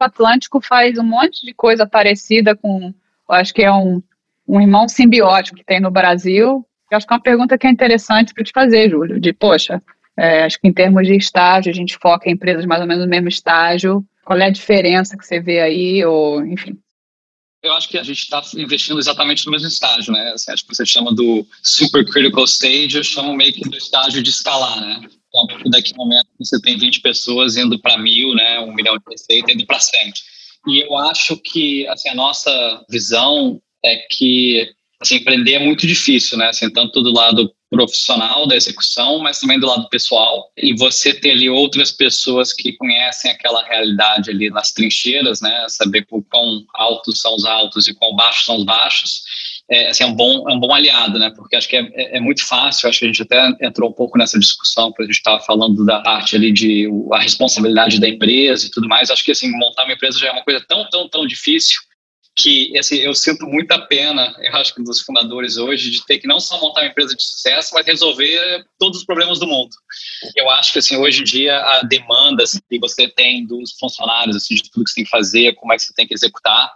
O 0.00 0.04
Atlântico 0.04 0.60
faz 0.60 0.98
um 0.98 1.02
monte 1.02 1.44
de 1.44 1.52
coisa 1.52 1.86
parecida 1.86 2.56
com, 2.56 2.94
acho 3.28 3.52
que 3.52 3.62
é 3.62 3.72
um, 3.72 4.02
um 4.48 4.60
irmão 4.60 4.88
simbiótico 4.88 5.56
que 5.56 5.64
tem 5.64 5.80
no 5.80 5.90
Brasil, 5.90 6.64
eu 6.90 6.96
acho 6.96 7.06
que 7.06 7.12
é 7.12 7.16
uma 7.16 7.22
pergunta 7.22 7.58
que 7.58 7.66
é 7.66 7.70
interessante 7.70 8.34
para 8.34 8.44
te 8.44 8.52
fazer, 8.52 8.90
Júlio, 8.90 9.20
de, 9.20 9.32
poxa, 9.32 9.82
é, 10.16 10.44
acho 10.44 10.60
que 10.60 10.68
em 10.68 10.72
termos 10.72 11.06
de 11.06 11.16
estágio, 11.16 11.70
a 11.70 11.74
gente 11.74 11.98
foca 12.00 12.28
em 12.28 12.32
empresas 12.32 12.64
mais 12.66 12.80
ou 12.80 12.86
menos 12.86 13.04
no 13.04 13.10
mesmo 13.10 13.28
estágio, 13.28 14.04
qual 14.24 14.38
é 14.38 14.46
a 14.46 14.50
diferença 14.50 15.16
que 15.16 15.26
você 15.26 15.40
vê 15.40 15.60
aí, 15.60 16.04
ou 16.04 16.44
enfim. 16.46 16.78
Eu 17.62 17.72
acho 17.72 17.88
que 17.88 17.96
a 17.96 18.02
gente 18.02 18.18
está 18.18 18.42
investindo 18.56 18.98
exatamente 18.98 19.46
no 19.46 19.52
mesmo 19.52 19.68
estágio, 19.68 20.12
né? 20.12 20.32
Assim, 20.34 20.52
acho 20.52 20.66
que 20.66 20.74
você 20.74 20.84
chama 20.84 21.14
do 21.14 21.46
super 21.62 22.04
critical 22.04 22.44
stage, 22.44 22.96
eu 22.96 23.02
chamo 23.02 23.34
meio 23.34 23.54
que 23.54 23.68
do 23.68 23.76
estágio 23.76 24.22
de 24.22 24.28
escalar, 24.30 24.80
né? 24.80 25.00
Então, 25.28 25.70
daqui 25.70 25.92
a 25.94 25.96
momento 25.96 26.28
você 26.38 26.60
tem 26.60 26.78
20 26.78 27.00
pessoas 27.00 27.56
indo 27.56 27.78
para 27.80 27.98
mil, 27.98 28.34
né? 28.34 28.60
Um 28.60 28.74
milhão 28.74 28.96
de 28.98 29.04
receita 29.10 29.52
indo 29.52 29.66
para 29.66 29.80
100. 29.80 30.12
E 30.68 30.84
eu 30.84 30.96
acho 30.96 31.36
que 31.38 31.88
assim, 31.88 32.10
a 32.10 32.14
nossa 32.14 32.84
visão 32.88 33.60
é 33.84 34.06
que 34.10 34.70
assim, 35.00 35.16
empreender 35.16 35.54
é 35.54 35.58
muito 35.58 35.86
difícil, 35.86 36.38
né? 36.38 36.48
Assim, 36.48 36.70
tanto 36.70 37.02
do 37.02 37.12
lado 37.12 37.52
profissional 37.70 38.46
da 38.46 38.54
execução, 38.54 39.18
mas 39.18 39.40
também 39.40 39.58
do 39.58 39.66
lado 39.66 39.88
pessoal. 39.88 40.50
E 40.56 40.74
você 40.76 41.12
ter 41.12 41.32
ali 41.32 41.50
outras 41.50 41.90
pessoas 41.90 42.52
que 42.52 42.72
conhecem 42.74 43.30
aquela 43.30 43.64
realidade 43.64 44.30
ali 44.30 44.48
nas 44.50 44.72
trincheiras, 44.72 45.40
né? 45.40 45.66
Saber 45.68 46.06
quão 46.06 46.64
altos 46.74 47.20
são 47.20 47.34
os 47.34 47.44
altos 47.44 47.88
e 47.88 47.94
quão 47.94 48.14
baixos 48.14 48.44
são 48.44 48.56
os 48.56 48.64
baixos. 48.64 49.22
É, 49.70 49.88
assim, 49.88 50.04
é, 50.04 50.06
um 50.06 50.14
bom, 50.14 50.48
é 50.48 50.52
um 50.52 50.60
bom 50.60 50.72
aliado, 50.72 51.18
né? 51.18 51.32
Porque 51.34 51.56
acho 51.56 51.68
que 51.68 51.76
é, 51.76 51.88
é, 51.94 52.18
é 52.18 52.20
muito 52.20 52.46
fácil, 52.46 52.88
acho 52.88 52.98
que 52.98 53.04
a 53.06 53.08
gente 53.08 53.22
até 53.22 53.48
entrou 53.62 53.90
um 53.90 53.94
pouco 53.94 54.18
nessa 54.18 54.38
discussão, 54.38 54.90
porque 54.90 55.04
a 55.04 55.06
gente 55.06 55.16
estava 55.16 55.40
falando 55.40 55.84
da 55.84 56.00
parte 56.00 56.36
ali 56.36 56.52
de 56.52 56.86
a 57.12 57.18
responsabilidade 57.18 57.98
da 57.98 58.08
empresa 58.08 58.66
e 58.66 58.70
tudo 58.70 58.88
mais. 58.88 59.10
Acho 59.10 59.24
que 59.24 59.32
assim, 59.32 59.50
montar 59.50 59.84
uma 59.84 59.94
empresa 59.94 60.18
já 60.18 60.28
é 60.28 60.32
uma 60.32 60.44
coisa 60.44 60.64
tão, 60.68 60.88
tão, 60.90 61.08
tão 61.08 61.26
difícil 61.26 61.80
que 62.36 62.76
assim, 62.78 62.96
eu 62.96 63.14
sinto 63.14 63.46
muita 63.46 63.78
pena, 63.78 64.34
eu 64.38 64.56
acho 64.56 64.74
que 64.74 64.82
dos 64.82 65.00
fundadores 65.00 65.56
hoje, 65.56 65.90
de 65.90 66.04
ter 66.04 66.18
que 66.18 66.26
não 66.26 66.40
só 66.40 66.60
montar 66.60 66.80
uma 66.82 66.88
empresa 66.88 67.14
de 67.14 67.22
sucesso, 67.22 67.70
mas 67.74 67.86
resolver 67.86 68.64
todos 68.78 68.98
os 68.98 69.04
problemas 69.04 69.38
do 69.38 69.46
mundo. 69.46 69.70
Eu 70.36 70.50
acho 70.50 70.72
que 70.72 70.78
assim, 70.80 70.96
hoje 70.96 71.20
em 71.20 71.24
dia 71.24 71.56
a 71.56 71.82
demanda 71.82 72.42
assim, 72.42 72.58
que 72.68 72.78
você 72.78 73.08
tem 73.08 73.46
dos 73.46 73.72
funcionários, 73.78 74.36
assim, 74.36 74.56
de 74.56 74.70
tudo 74.70 74.84
que 74.84 74.90
você 74.90 74.96
tem 74.96 75.04
que 75.04 75.10
fazer, 75.10 75.54
como 75.54 75.72
é 75.72 75.76
que 75.76 75.82
você 75.82 75.94
tem 75.94 76.06
que 76.06 76.14
executar, 76.14 76.72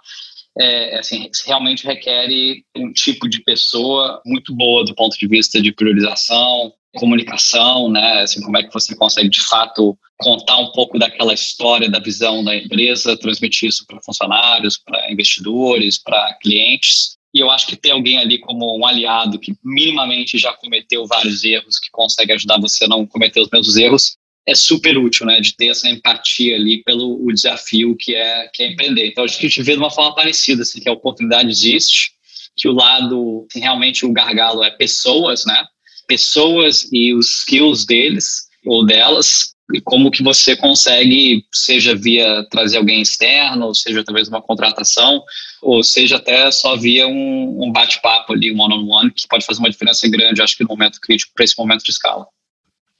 é, 0.58 0.98
assim, 0.98 1.30
realmente 1.46 1.86
requer 1.86 2.28
um 2.76 2.92
tipo 2.92 3.28
de 3.28 3.42
pessoa 3.42 4.20
muito 4.26 4.54
boa 4.54 4.84
do 4.84 4.94
ponto 4.94 5.16
de 5.16 5.26
vista 5.26 5.60
de 5.60 5.72
priorização, 5.72 6.72
comunicação, 6.96 7.90
né? 7.90 8.22
Assim, 8.22 8.40
como 8.42 8.56
é 8.56 8.62
que 8.62 8.72
você 8.72 8.94
consegue 8.96 9.28
de 9.28 9.42
fato 9.42 9.96
contar 10.18 10.58
um 10.58 10.72
pouco 10.72 10.98
daquela 10.98 11.32
história, 11.32 11.88
da 11.88 12.00
visão 12.00 12.42
da 12.42 12.56
empresa, 12.56 13.16
transmitir 13.16 13.68
isso 13.68 13.86
para 13.86 14.00
funcionários, 14.00 14.76
para 14.76 15.10
investidores, 15.10 15.98
para 15.98 16.34
clientes. 16.42 17.16
E 17.32 17.40
eu 17.40 17.50
acho 17.50 17.66
que 17.66 17.76
ter 17.76 17.92
alguém 17.92 18.18
ali 18.18 18.38
como 18.38 18.76
um 18.76 18.86
aliado 18.86 19.38
que 19.38 19.54
minimamente 19.64 20.36
já 20.38 20.52
cometeu 20.52 21.06
vários 21.06 21.44
erros, 21.44 21.78
que 21.78 21.90
consegue 21.90 22.32
ajudar 22.32 22.60
você 22.60 22.84
a 22.84 22.88
não 22.88 23.06
cometer 23.06 23.40
os 23.40 23.48
mesmos 23.50 23.76
erros, 23.76 24.16
é 24.46 24.54
super 24.54 24.96
útil, 24.96 25.26
né? 25.26 25.40
De 25.40 25.54
ter 25.54 25.68
essa 25.68 25.88
empatia 25.88 26.56
ali 26.56 26.82
pelo 26.82 27.22
o 27.22 27.32
desafio 27.32 27.94
que 27.96 28.14
é, 28.14 28.48
que 28.52 28.62
é 28.62 28.72
empreender. 28.72 29.06
Então, 29.06 29.24
acho 29.24 29.38
que 29.38 29.46
a 29.46 29.48
gente 29.48 29.62
vê 29.62 29.72
de 29.72 29.78
uma 29.78 29.90
forma 29.90 30.14
parecida, 30.14 30.62
assim, 30.62 30.80
que 30.80 30.88
a 30.88 30.92
oportunidade 30.92 31.50
existe, 31.50 32.12
que 32.56 32.66
o 32.66 32.72
lado, 32.72 33.46
realmente 33.54 34.06
o 34.06 34.12
gargalo 34.12 34.64
é 34.64 34.70
pessoas, 34.70 35.44
né? 35.44 35.64
pessoas 36.08 36.88
e 36.90 37.14
os 37.14 37.40
skills 37.40 37.84
deles 37.84 38.48
ou 38.64 38.84
delas 38.84 39.54
e 39.74 39.80
como 39.80 40.10
que 40.10 40.22
você 40.22 40.56
consegue, 40.56 41.44
seja 41.52 41.94
via 41.94 42.44
trazer 42.50 42.78
alguém 42.78 43.02
externo, 43.02 43.74
seja 43.74 44.02
de 44.02 44.28
uma 44.28 44.40
contratação, 44.40 45.22
ou 45.62 45.82
seja 45.82 46.16
até 46.16 46.50
só 46.50 46.76
via 46.76 47.06
um, 47.06 47.64
um 47.64 47.70
bate-papo 47.70 48.32
ali, 48.32 48.50
um 48.50 48.60
one-on-one, 48.60 48.88
-on 48.88 49.04
-one, 49.04 49.12
que 49.14 49.28
pode 49.28 49.44
fazer 49.44 49.60
uma 49.60 49.70
diferença 49.70 50.08
grande, 50.08 50.40
acho 50.40 50.56
que 50.56 50.64
no 50.64 50.70
momento 50.70 51.00
crítico, 51.00 51.32
para 51.34 51.44
esse 51.44 51.58
momento 51.58 51.82
de 51.84 51.90
escala. 51.90 52.26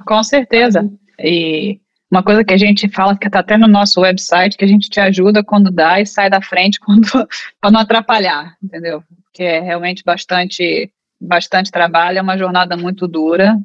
Com 0.07 0.22
certeza. 0.22 0.88
E 1.18 1.81
uma 2.11 2.22
coisa 2.22 2.44
que 2.44 2.52
a 2.52 2.59
gente 2.59 2.88
fala, 2.88 3.16
que 3.16 3.26
está 3.26 3.40
até 3.40 3.57
no 3.57 3.66
nosso 3.66 4.00
website, 4.00 4.57
que 4.57 4.64
a 4.64 4.68
gente 4.68 4.88
te 4.88 5.00
ajuda 5.00 5.44
quando 5.44 5.70
dá 5.70 6.00
e 6.00 6.07
sai 6.07 6.31
da 6.31 6.40
frente 6.40 6.78
para 7.61 7.70
não 7.70 7.81
atrapalhar, 7.81 8.57
entendeu? 8.62 9.02
Que 9.33 9.42
é 9.42 9.61
realmente 9.61 10.02
bastante 10.04 10.90
bastante 11.20 11.70
trabalho, 11.70 12.18
é 12.18 12.22
uma 12.22 12.38
jornada 12.38 12.76
muito 12.76 13.09
dura. 13.09 13.59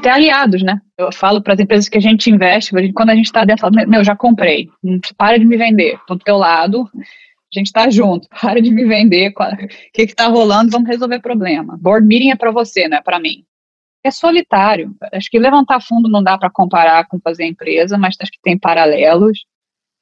Ter 0.00 0.10
aliados, 0.10 0.62
né? 0.62 0.80
Eu 0.96 1.12
falo 1.12 1.42
para 1.42 1.54
as 1.54 1.60
empresas 1.60 1.88
que 1.88 1.98
a 1.98 2.00
gente 2.00 2.30
investe, 2.30 2.72
quando 2.92 3.10
a 3.10 3.14
gente 3.14 3.26
está 3.26 3.44
dentro, 3.44 3.68
meu, 3.88 4.04
já 4.04 4.14
comprei, 4.14 4.68
para 5.16 5.38
de 5.38 5.44
me 5.44 5.56
vender, 5.56 5.94
estou 5.94 6.16
do 6.16 6.24
teu 6.24 6.36
lado, 6.36 6.88
a 6.94 7.58
gente 7.58 7.66
está 7.66 7.90
junto, 7.90 8.28
para 8.40 8.60
de 8.60 8.70
me 8.70 8.84
vender, 8.84 9.30
o 9.30 9.56
que 9.92 10.02
está 10.02 10.28
rolando, 10.28 10.70
vamos 10.70 10.88
resolver 10.88 11.20
problema. 11.20 11.76
Board 11.80 12.06
meeting 12.06 12.30
é 12.30 12.36
para 12.36 12.52
você, 12.52 12.86
não 12.86 12.98
é 12.98 13.02
para 13.02 13.18
mim. 13.18 13.44
É 14.04 14.10
solitário. 14.10 14.94
Acho 15.12 15.28
que 15.28 15.38
levantar 15.38 15.80
fundo 15.80 16.08
não 16.08 16.22
dá 16.22 16.38
para 16.38 16.50
comparar 16.50 17.06
com 17.08 17.18
fazer 17.18 17.46
empresa, 17.46 17.98
mas 17.98 18.16
acho 18.20 18.30
que 18.30 18.38
tem 18.40 18.56
paralelos. 18.56 19.44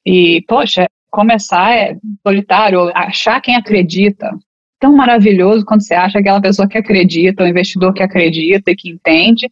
E, 0.05 0.43
poxa, 0.47 0.87
começar 1.09 1.75
é 1.75 1.97
solitário, 2.25 2.91
achar 2.93 3.41
quem 3.41 3.55
acredita, 3.55 4.31
tão 4.79 4.95
maravilhoso 4.95 5.65
quando 5.65 5.81
você 5.81 5.95
acha 5.95 6.19
aquela 6.19 6.39
pessoa 6.39 6.67
que 6.67 6.77
acredita, 6.77 7.43
o 7.43 7.47
investidor 7.47 7.93
que 7.93 8.03
acredita 8.03 8.71
e 8.71 8.75
que 8.75 8.89
entende, 8.89 9.51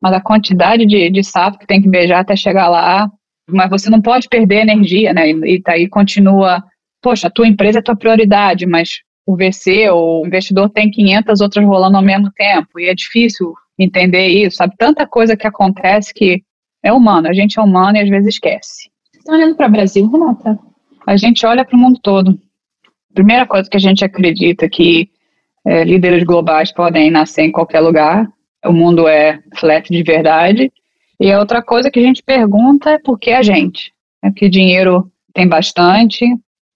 mas 0.00 0.12
a 0.12 0.20
quantidade 0.20 0.86
de, 0.86 1.10
de 1.10 1.24
sapo 1.24 1.58
que 1.58 1.66
tem 1.66 1.80
que 1.80 1.88
beijar 1.88 2.20
até 2.20 2.36
chegar 2.36 2.68
lá, 2.68 3.10
mas 3.48 3.70
você 3.70 3.90
não 3.90 4.00
pode 4.00 4.28
perder 4.28 4.62
energia, 4.62 5.12
né? 5.12 5.30
E, 5.30 5.56
e 5.56 5.62
daí 5.62 5.88
continua, 5.88 6.62
poxa, 7.02 7.28
a 7.28 7.30
tua 7.30 7.46
empresa 7.46 7.78
é 7.78 7.80
a 7.80 7.82
tua 7.82 7.96
prioridade, 7.96 8.66
mas 8.66 9.00
o 9.26 9.36
VC 9.36 9.88
ou 9.90 10.22
o 10.22 10.26
investidor 10.26 10.68
tem 10.70 10.90
500 10.90 11.40
outras 11.40 11.64
rolando 11.64 11.96
ao 11.96 12.02
mesmo 12.02 12.30
tempo, 12.32 12.78
e 12.78 12.88
é 12.88 12.94
difícil 12.94 13.54
entender 13.78 14.28
isso, 14.28 14.56
sabe? 14.56 14.74
Tanta 14.78 15.06
coisa 15.06 15.36
que 15.36 15.46
acontece 15.46 16.12
que 16.14 16.42
é 16.82 16.92
humano, 16.92 17.28
a 17.28 17.32
gente 17.32 17.58
é 17.58 17.62
humano 17.62 17.96
e 17.96 18.00
às 18.00 18.08
vezes 18.08 18.34
esquece. 18.34 18.90
Está 19.14 19.32
olhando 19.32 19.56
para 19.56 19.68
o 19.68 19.72
Brasil, 19.72 20.08
Renata? 20.10 20.58
A 21.06 21.16
gente 21.16 21.44
olha 21.46 21.64
para 21.64 21.76
o 21.76 21.78
mundo 21.78 21.98
todo 22.02 22.38
primeira 23.14 23.46
coisa 23.46 23.70
que 23.70 23.76
a 23.76 23.80
gente 23.80 24.04
acredita 24.04 24.68
que 24.68 25.08
é, 25.64 25.84
líderes 25.84 26.24
globais 26.24 26.72
podem 26.72 27.10
nascer 27.10 27.42
em 27.42 27.52
qualquer 27.52 27.80
lugar, 27.80 28.26
o 28.64 28.72
mundo 28.72 29.06
é 29.08 29.40
flat 29.56 29.88
de 29.90 30.02
verdade. 30.02 30.72
E 31.20 31.30
a 31.30 31.38
outra 31.38 31.62
coisa 31.62 31.90
que 31.90 31.98
a 31.98 32.02
gente 32.02 32.22
pergunta 32.22 32.90
é 32.90 32.98
por 32.98 33.18
que 33.18 33.30
a 33.30 33.42
gente? 33.42 33.92
É 34.22 34.30
que 34.30 34.48
dinheiro 34.48 35.10
tem 35.32 35.48
bastante 35.48 36.26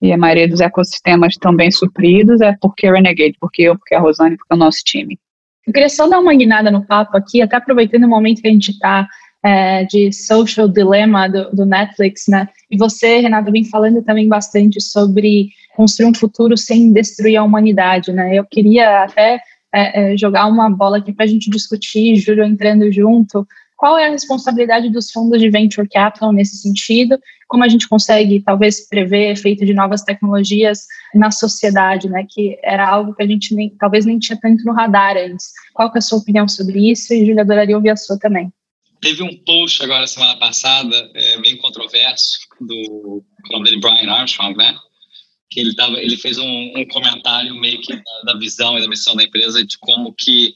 e 0.01 0.13
a 0.13 0.17
maioria 0.17 0.47
dos 0.47 0.61
ecossistemas 0.61 1.33
estão 1.33 1.53
bem 1.53 1.69
supridos, 1.71 2.39
é 2.41 2.55
porque 2.61 2.89
Renegade, 2.89 3.35
porque 3.39 3.63
eu, 3.63 3.77
porque 3.77 3.95
a 3.95 3.99
Rosane, 3.99 4.37
porque 4.37 4.53
o 4.53 4.57
nosso 4.57 4.79
time. 4.85 5.19
Eu 5.67 5.73
queria 5.73 5.89
só 5.89 6.07
dar 6.07 6.19
uma 6.19 6.33
guinada 6.33 6.71
no 6.71 6.85
papo 6.85 7.17
aqui, 7.17 7.41
até 7.41 7.57
aproveitando 7.57 8.05
o 8.05 8.09
momento 8.09 8.41
que 8.41 8.47
a 8.47 8.51
gente 8.51 8.71
está 8.71 9.07
é, 9.43 9.83
de 9.85 10.11
social 10.11 10.67
dilemma 10.67 11.27
do, 11.27 11.51
do, 11.51 11.65
Netflix, 11.65 12.27
né? 12.27 12.47
E 12.71 12.77
você, 12.77 13.19
Renata, 13.19 13.51
vem 13.51 13.63
falando 13.65 14.01
também 14.01 14.27
bastante 14.27 14.81
sobre 14.81 15.49
construir 15.75 16.09
um 16.09 16.15
futuro 16.15 16.57
sem 16.57 16.91
destruir 16.91 17.37
a 17.37 17.43
humanidade, 17.43 18.11
né? 18.11 18.35
Eu 18.35 18.45
queria 18.45 19.03
até 19.03 19.39
é, 19.73 20.13
é, 20.13 20.17
jogar 20.17 20.47
uma 20.47 20.69
bola 20.69 20.97
aqui 20.97 21.13
para 21.13 21.25
a 21.25 21.27
gente 21.27 21.49
discutir, 21.49 22.15
Júlio 22.15 22.43
entrando 22.43 22.91
junto, 22.91 23.47
qual 23.79 23.97
é 23.97 24.07
a 24.07 24.11
responsabilidade 24.11 24.89
dos 24.89 25.09
fundos 25.09 25.39
de 25.39 25.49
venture 25.49 25.87
capital 25.87 26.33
nesse 26.33 26.57
sentido? 26.57 27.17
Como 27.47 27.63
a 27.63 27.67
gente 27.69 27.87
consegue, 27.87 28.41
talvez, 28.41 28.87
prever 28.87 29.31
efeito 29.31 29.65
de 29.65 29.73
novas 29.73 30.03
tecnologias 30.03 30.85
na 31.15 31.31
sociedade, 31.31 32.09
né? 32.09 32.25
Que 32.29 32.59
era 32.61 32.85
algo 32.85 33.15
que 33.15 33.23
a 33.23 33.27
gente 33.27 33.55
nem, 33.55 33.69
talvez 33.79 34.05
nem 34.05 34.19
tinha 34.19 34.37
tanto 34.37 34.65
no 34.65 34.73
radar 34.73 35.15
antes. 35.15 35.53
Qual 35.73 35.89
é 35.95 35.97
a 35.97 36.01
sua 36.01 36.19
opinião 36.19 36.45
sobre 36.45 36.91
isso? 36.91 37.13
E 37.13 37.25
Júlia, 37.25 37.41
adoraria 37.41 37.75
ouvir 37.75 37.91
a 37.91 37.95
sua 37.95 38.19
também. 38.19 38.51
Teve 39.01 39.23
um 39.23 39.33
post 39.45 39.81
agora, 39.81 40.05
semana 40.07 40.37
passada, 40.37 41.09
é, 41.15 41.39
bem 41.39 41.55
controverso, 41.55 42.39
do 42.59 43.23
nome 43.49 43.63
dele, 43.63 43.79
Brian 43.79 44.11
Armstrong, 44.11 44.57
né? 44.57 44.75
Que 45.49 45.59
ele, 45.59 45.75
tava, 45.75 45.97
ele 45.99 46.17
fez 46.17 46.37
um, 46.37 46.73
um 46.75 46.85
comentário 46.87 47.55
meio 47.55 47.81
que 47.81 47.95
da, 47.95 48.21
da, 48.33 48.37
visão 48.37 48.77
e 48.77 48.81
da 48.81 48.87
missão 48.87 49.15
da 49.15 49.23
empresa 49.23 49.65
de 49.65 49.77
como 49.79 50.13
que 50.13 50.53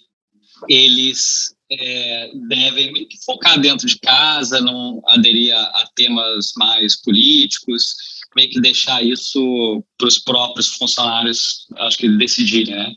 eles 0.70 1.56
é, 1.72 2.32
devem 2.48 3.08
focar 3.26 3.60
dentro 3.60 3.88
de 3.88 3.98
casa, 4.00 4.62
não 4.62 5.02
aderir 5.08 5.56
a, 5.56 5.62
a 5.62 5.90
temas 5.96 6.52
mais 6.56 7.02
políticos, 7.02 7.96
meio 8.36 8.50
que 8.50 8.62
deixar 8.62 9.04
isso 9.04 9.84
para 9.98 10.08
os 10.08 10.20
próprios 10.20 10.70
funcionários, 10.70 11.68
acho 11.78 11.98
que 11.98 12.10
decidirem, 12.10 12.76
né? 12.76 12.94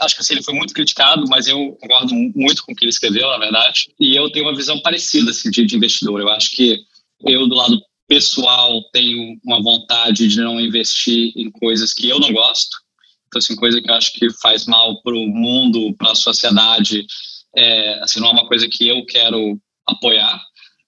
Acho 0.00 0.14
que 0.14 0.20
assim, 0.20 0.34
ele 0.34 0.42
foi 0.42 0.54
muito 0.54 0.74
criticado, 0.74 1.24
mas 1.28 1.46
eu 1.46 1.76
concordo 1.80 2.14
muito 2.14 2.62
com 2.64 2.72
o 2.72 2.74
que 2.74 2.84
ele 2.84 2.90
escreveu, 2.90 3.28
na 3.28 3.38
verdade, 3.38 3.92
e 3.98 4.16
eu 4.16 4.30
tenho 4.30 4.46
uma 4.46 4.56
visão 4.56 4.80
parecida 4.80 5.30
assim, 5.30 5.50
de, 5.50 5.64
de 5.64 5.76
investidor. 5.76 6.20
Eu 6.20 6.28
acho 6.30 6.50
que 6.52 6.78
eu, 7.24 7.46
do 7.48 7.54
lado 7.54 7.80
pessoal, 8.08 8.82
tenho 8.92 9.38
uma 9.44 9.62
vontade 9.62 10.28
de 10.28 10.40
não 10.40 10.60
investir 10.60 11.32
em 11.36 11.50
coisas 11.50 11.92
que 11.92 12.08
eu 12.08 12.20
não 12.20 12.32
gosto, 12.32 12.76
então, 13.26 13.38
assim, 13.38 13.56
coisa 13.56 13.80
que 13.80 13.90
eu 13.90 13.94
acho 13.94 14.12
que 14.12 14.30
faz 14.40 14.66
mal 14.66 15.00
para 15.02 15.14
o 15.14 15.26
mundo, 15.26 15.94
para 15.96 16.12
a 16.12 16.14
sociedade, 16.14 17.04
é, 17.54 18.00
assim, 18.02 18.20
não 18.20 18.28
é 18.28 18.32
uma 18.32 18.46
coisa 18.46 18.68
que 18.68 18.88
eu 18.88 19.04
quero 19.04 19.60
apoiar. 19.86 20.40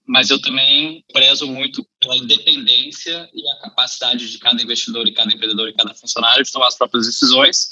Mas 0.06 0.30
eu 0.30 0.40
também 0.40 1.04
prezo 1.12 1.46
muito 1.46 1.86
pela 2.00 2.16
independência 2.16 3.28
e 3.34 3.46
a 3.50 3.56
capacidade 3.56 4.30
de 4.30 4.38
cada 4.38 4.62
investidor 4.62 5.06
e 5.06 5.12
cada 5.12 5.32
empreendedor 5.32 5.68
e 5.68 5.74
cada 5.74 5.92
funcionário 5.92 6.42
de 6.42 6.50
tomar 6.50 6.68
as 6.68 6.78
próprias 6.78 7.06
decisões, 7.06 7.68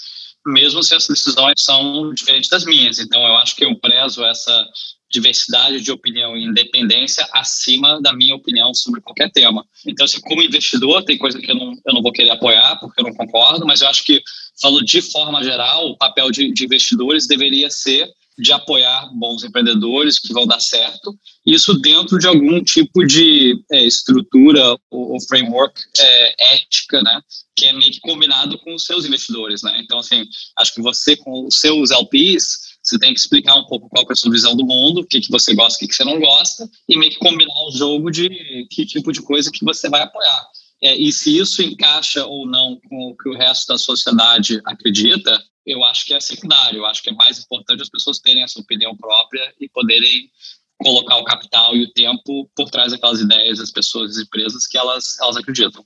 mesmo 0.46 0.82
se 0.82 0.94
essas 0.94 1.08
decisões 1.08 1.54
são 1.58 2.12
diferentes 2.14 2.48
das 2.48 2.64
minhas. 2.64 2.98
Então, 2.98 3.20
eu 3.26 3.36
acho 3.36 3.56
que 3.56 3.64
eu 3.64 3.74
prezo 3.76 4.24
essa 4.24 4.66
diversidade 5.10 5.80
de 5.80 5.92
opinião 5.92 6.36
e 6.36 6.44
independência 6.44 7.26
acima 7.32 8.00
da 8.00 8.12
minha 8.12 8.34
opinião 8.34 8.74
sobre 8.74 9.00
qualquer 9.00 9.30
tema. 9.30 9.64
Então, 9.86 10.04
assim, 10.04 10.20
como 10.20 10.42
investidor, 10.42 11.04
tem 11.04 11.16
coisa 11.16 11.38
que 11.38 11.50
eu 11.50 11.54
não, 11.54 11.72
eu 11.86 11.94
não 11.94 12.02
vou 12.02 12.12
querer 12.12 12.30
apoiar, 12.30 12.76
porque 12.80 13.00
eu 13.00 13.04
não 13.04 13.14
concordo, 13.14 13.66
mas 13.66 13.80
eu 13.80 13.88
acho 13.88 14.04
que, 14.04 14.22
falando 14.60 14.84
de 14.84 15.00
forma 15.00 15.42
geral, 15.42 15.90
o 15.90 15.96
papel 15.96 16.30
de, 16.30 16.52
de 16.52 16.64
investidores 16.64 17.26
deveria 17.26 17.70
ser 17.70 18.10
de 18.38 18.52
apoiar 18.52 19.10
bons 19.14 19.44
empreendedores 19.44 20.18
que 20.18 20.32
vão 20.32 20.46
dar 20.46 20.60
certo, 20.60 21.16
isso 21.46 21.74
dentro 21.74 22.18
de 22.18 22.26
algum 22.26 22.62
tipo 22.62 23.04
de 23.06 23.62
é, 23.72 23.84
estrutura 23.84 24.76
ou, 24.90 25.12
ou 25.12 25.20
framework 25.26 25.80
é, 25.98 26.54
ética, 26.54 27.02
né, 27.02 27.20
que 27.56 27.64
é 27.64 27.72
meio 27.72 27.90
que 27.90 28.00
combinado 28.00 28.58
com 28.58 28.74
os 28.74 28.84
seus 28.84 29.04
investidores, 29.04 29.62
né. 29.62 29.80
Então, 29.82 29.98
assim, 29.98 30.24
acho 30.58 30.74
que 30.74 30.82
você 30.82 31.16
com 31.16 31.46
os 31.46 31.58
seus 31.60 31.90
LPs 31.90 32.76
Você 32.82 32.98
tem 32.98 33.14
que 33.14 33.20
explicar 33.20 33.56
um 33.56 33.66
pouco 33.66 33.88
qual 33.88 34.04
é 34.08 34.12
a 34.12 34.16
sua 34.16 34.30
visão 34.30 34.54
do 34.54 34.64
mundo, 34.64 35.00
o 35.00 35.06
que, 35.06 35.20
que 35.20 35.30
você 35.30 35.54
gosta, 35.54 35.76
o 35.76 35.80
que, 35.80 35.88
que 35.88 35.94
você 35.94 36.04
não 36.04 36.20
gosta, 36.20 36.68
e 36.88 36.98
meio 36.98 37.10
que 37.10 37.18
combinar 37.18 37.54
o 37.66 37.72
jogo 37.72 38.10
de 38.10 38.28
que 38.70 38.84
tipo 38.84 39.12
de 39.12 39.22
coisa 39.22 39.50
que 39.50 39.64
você 39.64 39.88
vai 39.88 40.02
apoiar. 40.02 40.46
É, 40.82 40.94
e 40.94 41.10
se 41.10 41.38
isso 41.38 41.62
encaixa 41.62 42.26
ou 42.26 42.46
não 42.46 42.78
com 42.88 43.10
o 43.10 43.16
que 43.16 43.28
o 43.30 43.36
resto 43.36 43.68
da 43.68 43.78
sociedade 43.78 44.60
acredita, 44.64 45.42
eu 45.66 45.82
acho 45.84 46.06
que 46.06 46.14
é 46.14 46.20
secundário. 46.20 46.78
Eu 46.78 46.86
acho 46.86 47.02
que 47.02 47.10
é 47.10 47.14
mais 47.14 47.38
importante 47.40 47.82
as 47.82 47.90
pessoas 47.90 48.20
terem 48.20 48.42
essa 48.42 48.60
opinião 48.60 48.96
própria 48.96 49.52
e 49.60 49.68
poderem 49.68 50.30
colocar 50.78 51.16
o 51.16 51.24
capital 51.24 51.74
e 51.74 51.84
o 51.84 51.92
tempo 51.92 52.48
por 52.54 52.70
trás 52.70 52.92
daquelas 52.92 53.20
ideias 53.20 53.58
das 53.58 53.72
pessoas 53.72 54.16
e 54.16 54.22
empresas 54.22 54.66
que 54.66 54.78
elas, 54.78 55.18
elas 55.20 55.36
acreditam. 55.36 55.84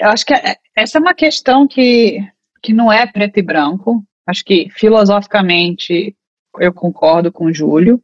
Eu 0.00 0.08
acho 0.08 0.24
que 0.24 0.32
é, 0.32 0.56
essa 0.76 0.98
é 0.98 1.00
uma 1.00 1.14
questão 1.14 1.66
que, 1.66 2.18
que 2.62 2.72
não 2.72 2.90
é 2.90 3.06
preto 3.06 3.38
e 3.38 3.42
branco. 3.42 4.04
Acho 4.26 4.44
que 4.44 4.68
filosoficamente 4.70 6.16
eu 6.60 6.72
concordo 6.72 7.32
com 7.32 7.46
o 7.46 7.52
Júlio, 7.52 8.02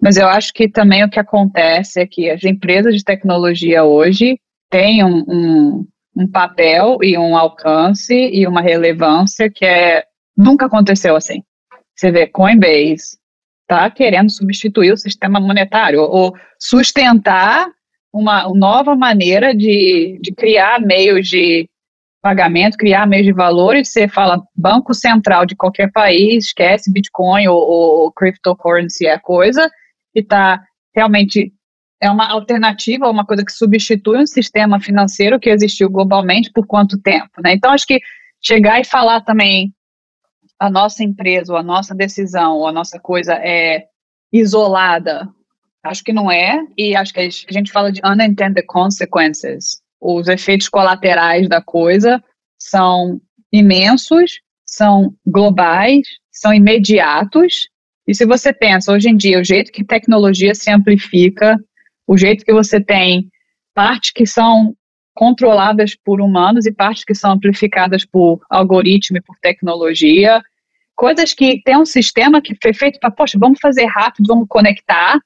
mas 0.00 0.16
eu 0.16 0.26
acho 0.26 0.52
que 0.52 0.68
também 0.68 1.04
o 1.04 1.10
que 1.10 1.20
acontece 1.20 2.00
é 2.00 2.06
que 2.06 2.28
as 2.28 2.42
empresas 2.44 2.96
de 2.96 3.04
tecnologia 3.04 3.84
hoje 3.84 4.38
têm 4.68 5.04
um, 5.04 5.24
um, 5.28 5.86
um 6.16 6.30
papel 6.30 6.98
e 7.02 7.18
um 7.18 7.36
alcance 7.36 8.14
e 8.14 8.46
uma 8.46 8.60
relevância 8.60 9.50
que 9.50 9.64
é 9.64 10.04
nunca 10.36 10.66
aconteceu 10.66 11.16
assim. 11.16 11.42
Você 11.94 12.10
vê 12.10 12.26
Coinbase 12.26 13.18
está 13.62 13.90
querendo 13.90 14.30
substituir 14.30 14.92
o 14.92 14.96
sistema 14.96 15.40
monetário 15.40 16.00
ou 16.00 16.34
sustentar 16.58 17.66
uma 18.12 18.48
nova 18.54 18.94
maneira 18.94 19.54
de, 19.54 20.18
de 20.20 20.32
criar 20.32 20.80
meios 20.80 21.26
de 21.28 21.68
pagamento, 22.22 22.78
criar 22.78 23.06
meios 23.06 23.26
de 23.26 23.32
valor, 23.32 23.76
e 23.76 23.84
você 23.84 24.08
fala 24.08 24.42
banco 24.56 24.94
central 24.94 25.44
de 25.44 25.54
qualquer 25.56 25.90
país, 25.92 26.46
esquece 26.46 26.90
Bitcoin 26.90 27.48
ou, 27.48 27.58
ou 27.58 28.12
cryptocurrency 28.12 29.06
é 29.06 29.18
coisa, 29.18 29.68
e 30.14 30.20
está 30.20 30.62
realmente 30.94 31.52
é 32.00 32.10
uma 32.10 32.30
alternativa, 32.30 33.08
uma 33.08 33.24
coisa 33.24 33.44
que 33.44 33.52
substitui 33.52 34.18
um 34.18 34.26
sistema 34.26 34.80
financeiro 34.80 35.40
que 35.40 35.50
existiu 35.50 35.88
globalmente 35.88 36.50
por 36.52 36.66
quanto 36.66 37.00
tempo, 37.00 37.40
né? 37.42 37.54
Então 37.54 37.70
acho 37.70 37.86
que 37.86 38.00
chegar 38.42 38.80
e 38.80 38.84
falar 38.84 39.22
também 39.22 39.72
a 40.58 40.70
nossa 40.70 41.02
empresa, 41.02 41.52
ou 41.52 41.58
a 41.58 41.62
nossa 41.62 41.94
decisão, 41.94 42.58
ou 42.58 42.66
a 42.66 42.72
nossa 42.72 42.98
coisa 42.98 43.34
é 43.34 43.86
isolada, 44.32 45.28
acho 45.84 46.02
que 46.02 46.12
não 46.12 46.30
é, 46.30 46.60
e 46.76 46.96
acho 46.96 47.12
que 47.12 47.20
a 47.20 47.52
gente 47.52 47.70
fala 47.70 47.92
de 47.92 48.00
unintended 48.04 48.64
consequences, 48.66 49.82
os 50.00 50.28
efeitos 50.28 50.68
colaterais 50.68 51.48
da 51.48 51.62
coisa 51.62 52.22
são 52.58 53.20
imensos, 53.52 54.40
são 54.66 55.14
globais, 55.26 56.06
são 56.30 56.52
imediatos. 56.52 57.68
E 58.06 58.14
se 58.14 58.26
você 58.26 58.52
pensa 58.52 58.92
hoje 58.92 59.08
em 59.08 59.16
dia, 59.16 59.40
o 59.40 59.44
jeito 59.44 59.72
que 59.72 59.84
tecnologia 59.84 60.54
se 60.54 60.70
amplifica, 60.70 61.56
o 62.06 62.16
jeito 62.16 62.44
que 62.44 62.52
você 62.52 62.80
tem 62.80 63.28
partes 63.74 64.12
que 64.12 64.26
são 64.26 64.74
controladas 65.14 65.94
por 65.94 66.20
humanos 66.20 66.66
e 66.66 66.72
partes 66.72 67.04
que 67.04 67.14
são 67.14 67.32
amplificadas 67.32 68.04
por 68.04 68.40
algoritmo 68.50 69.16
e 69.16 69.22
por 69.22 69.36
tecnologia, 69.40 70.42
coisas 70.94 71.32
que 71.32 71.62
tem 71.62 71.76
um 71.76 71.86
sistema 71.86 72.42
que 72.42 72.56
foi 72.60 72.74
feito 72.74 72.98
para, 72.98 73.10
poxa, 73.10 73.38
vamos 73.38 73.58
fazer 73.60 73.86
rápido, 73.86 74.26
vamos 74.26 74.46
conectar, 74.48 75.18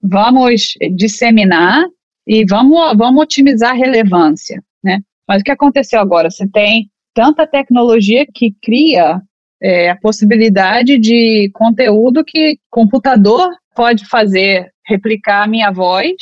vamos 0.00 0.74
disseminar 0.94 1.84
e 2.26 2.44
vamos, 2.44 2.96
vamos 2.96 3.22
otimizar 3.22 3.72
a 3.72 3.76
relevância, 3.76 4.62
né? 4.82 5.00
Mas 5.26 5.40
o 5.40 5.44
que 5.44 5.50
aconteceu 5.50 6.00
agora? 6.00 6.30
Você 6.30 6.46
tem 6.48 6.90
tanta 7.14 7.46
tecnologia 7.46 8.26
que 8.26 8.54
cria 8.62 9.20
é, 9.62 9.90
a 9.90 9.96
possibilidade 9.96 10.98
de 10.98 11.50
conteúdo 11.54 12.24
que 12.24 12.58
computador 12.70 13.48
pode 13.74 14.06
fazer, 14.06 14.70
replicar 14.86 15.42
a 15.42 15.46
minha 15.46 15.70
voz, 15.70 16.14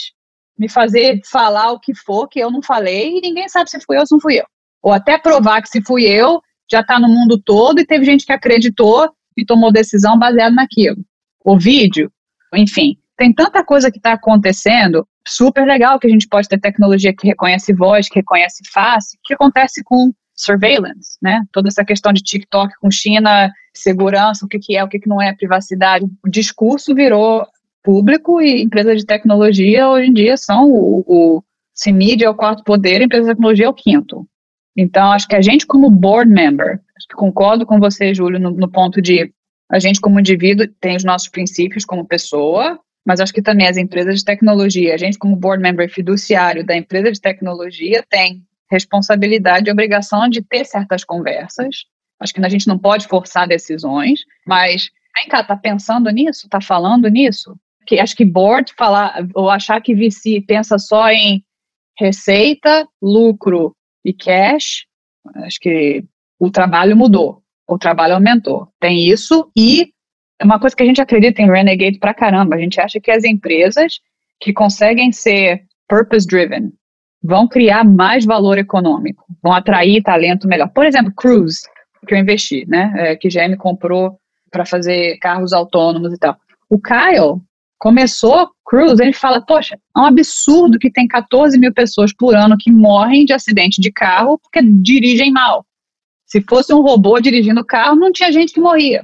me 0.59 0.69
fazer 0.69 1.21
falar 1.31 1.73
o 1.73 1.81
que 1.81 1.95
for 1.95 2.29
que 2.29 2.39
eu 2.39 2.51
não 2.51 2.63
falei 2.63 3.19
e 3.19 3.21
ninguém 3.21 3.49
sabe 3.49 3.71
se 3.71 3.81
fui 3.81 3.97
eu 3.97 4.01
ou 4.01 4.07
se 4.07 4.15
não 4.15 4.21
fui 4.21 4.39
eu. 4.39 4.45
Ou 4.83 4.93
até 4.93 5.19
provar 5.19 5.63
que 5.63 5.69
se 5.69 5.83
fui 5.83 6.05
eu, 6.05 6.41
já 6.71 6.81
está 6.81 6.99
no 6.99 7.09
mundo 7.09 7.41
todo 7.41 7.81
e 7.81 7.87
teve 7.87 8.05
gente 8.05 8.25
que 8.25 8.33
acreditou 8.33 9.11
e 9.37 9.45
tomou 9.45 9.73
decisão 9.73 10.19
baseada 10.19 10.55
naquilo. 10.55 10.99
O 11.45 11.59
vídeo, 11.59 12.11
enfim, 12.55 12.97
tem 13.17 13.33
tanta 13.33 13.65
coisa 13.65 13.91
que 13.91 13.99
está 13.99 14.13
acontecendo 14.13 15.07
super 15.27 15.67
legal 15.67 15.99
que 15.99 16.07
a 16.07 16.11
gente 16.11 16.29
pode 16.29 16.49
ter 16.49 16.59
tecnologia 16.59 17.15
que 17.15 17.27
reconhece 17.27 17.73
voz, 17.73 18.09
que 18.09 18.17
reconhece 18.17 18.63
face, 18.73 19.19
que 19.25 19.35
acontece 19.35 19.83
com 19.85 20.13
surveillance, 20.35 21.19
né? 21.23 21.43
Toda 21.53 21.69
essa 21.69 21.85
questão 21.85 22.13
de 22.13 22.23
TikTok 22.23 22.75
com 22.81 22.91
China, 22.91 23.53
segurança, 23.73 24.45
o 24.45 24.49
que, 24.49 24.59
que 24.59 24.77
é, 24.77 24.83
o 24.83 24.89
que, 24.89 24.99
que 24.99 25.09
não 25.09 25.21
é, 25.21 25.35
privacidade. 25.35 26.05
O 26.25 26.29
discurso 26.29 26.95
virou 26.95 27.47
público 27.83 28.41
e 28.41 28.63
empresas 28.63 28.99
de 28.99 29.07
tecnologia 29.07 29.89
hoje 29.89 30.09
em 30.09 30.13
dia 30.13 30.37
são 30.37 30.71
o, 30.71 31.05
o 31.07 31.43
mídia 31.89 32.27
é 32.27 32.31
o 32.31 32.35
quarto 32.35 32.63
poder, 32.63 33.03
empresa 33.03 33.25
de 33.25 33.35
tecnologia 33.35 33.67
é 33.67 33.69
o 33.69 33.75
quinto. 33.75 34.27
Então, 34.77 35.13
acho 35.13 35.29
que 35.29 35.37
a 35.37 35.43
gente 35.43 35.67
como 35.67 35.91
board 35.91 36.31
member, 36.31 36.81
concordo 37.15 37.67
com 37.67 37.79
você, 37.79 38.15
Júlio, 38.15 38.41
no, 38.41 38.51
no 38.51 38.71
ponto 38.71 39.03
de 39.03 39.33
a 39.71 39.79
gente 39.79 40.01
como 40.01 40.21
indivíduo 40.21 40.69
tem 40.81 40.97
os 40.97 41.05
nossos 41.05 41.29
princípios 41.29 41.85
como 41.85 42.07
pessoa, 42.07 42.79
mas 43.07 43.21
acho 43.21 43.33
que 43.33 43.43
também 43.43 43.67
as 43.67 43.77
empresas 43.77 44.19
de 44.19 44.25
tecnologia, 44.25 44.95
a 44.95 44.99
gente 44.99 45.19
como 45.19 45.35
board 45.35 45.63
member 45.63 45.91
fiduciário 45.91 46.65
da 46.65 46.77
empresa 46.77 47.11
de 47.11 47.21
tecnologia 47.21 48.05
tem 48.09 48.43
responsabilidade 48.71 49.69
e 49.69 49.73
obrigação 49.73 50.29
de 50.29 50.41
ter 50.41 50.65
certas 50.65 51.05
conversas. 51.05 51.85
Acho 52.21 52.33
que 52.33 52.45
a 52.45 52.49
gente 52.49 52.69
não 52.69 52.79
pode 52.79 53.09
forçar 53.09 53.49
decisões, 53.49 54.21
mas 54.47 54.91
vem 55.17 55.29
cá, 55.29 55.43
tá 55.43 55.57
pensando 55.57 56.09
nisso? 56.11 56.49
Tá 56.49 56.61
falando 56.61 57.09
nisso? 57.09 57.57
Que 57.87 57.99
acho 57.99 58.17
que 58.17 58.25
board 58.25 58.73
falar 58.77 59.27
ou 59.35 59.51
achar 59.51 59.81
que 59.81 59.95
VC 59.95 60.43
pensa 60.47 60.79
só 60.79 61.09
em 61.11 61.45
receita, 61.99 62.87
lucro 63.01 63.75
e 64.05 64.13
cash, 64.13 64.87
acho 65.45 65.59
que 65.61 66.05
o 66.39 66.51
trabalho 66.51 66.97
mudou, 66.97 67.43
o 67.69 67.79
trabalho 67.79 68.15
aumentou. 68.15 68.69
Tem 68.81 69.09
isso 69.09 69.51
e 69.57 69.93
uma 70.43 70.59
coisa 70.59 70.75
que 70.75 70.83
a 70.83 70.87
gente 70.87 71.01
acredita 71.01 71.41
em 71.41 71.51
Renegade 71.51 71.99
pra 71.99 72.15
caramba. 72.15 72.57
A 72.57 72.59
gente 72.59 72.81
acha 72.81 73.01
que 73.01 73.11
as 73.11 73.25
empresas 73.25 74.01
que 74.41 74.53
conseguem 74.53 75.13
ser 75.13 75.63
purpose-driven 75.89 76.73
vão 77.23 77.47
criar 77.47 77.85
mais 77.85 78.25
valor 78.25 78.59
econômico, 78.59 79.25
vão 79.41 79.53
atrair 79.53 80.03
talento 80.03 80.49
melhor. 80.49 80.69
Por 80.71 80.85
exemplo, 80.85 81.13
Cruise, 81.15 81.61
que 82.07 82.15
eu 82.15 82.19
investi, 82.19 82.67
né? 82.67 82.93
É, 82.97 83.17
que 83.17 83.29
GM 83.29 83.57
comprou 83.57 84.19
para 84.51 84.67
fazer 84.67 85.17
carros 85.19 85.53
autônomos 85.53 86.13
e 86.13 86.19
tal. 86.19 86.37
O 86.69 86.81
Kyle 86.81 87.41
começou 87.83 88.49
Cruise, 88.65 89.03
ele 89.03 89.13
fala, 89.13 89.45
poxa, 89.45 89.75
é 89.75 90.01
um 90.01 90.05
absurdo 90.05 90.79
que 90.79 90.89
tem 90.89 91.09
14 91.09 91.59
mil 91.59 91.75
pessoas 91.75 92.15
por 92.15 92.37
ano 92.37 92.57
que 92.57 92.71
morrem 92.71 93.25
de 93.25 93.33
acidente 93.33 93.81
de 93.81 93.91
carro 93.91 94.39
porque 94.39 94.63
dirigem 94.63 95.33
mal. 95.33 95.67
Se 96.25 96.41
fosse 96.49 96.73
um 96.73 96.81
robô 96.81 97.19
dirigindo 97.19 97.61
o 97.61 97.67
carro, 97.67 97.97
não 97.97 98.13
tinha 98.13 98.31
gente 98.31 98.55
que 98.55 98.61
morria. 98.61 99.03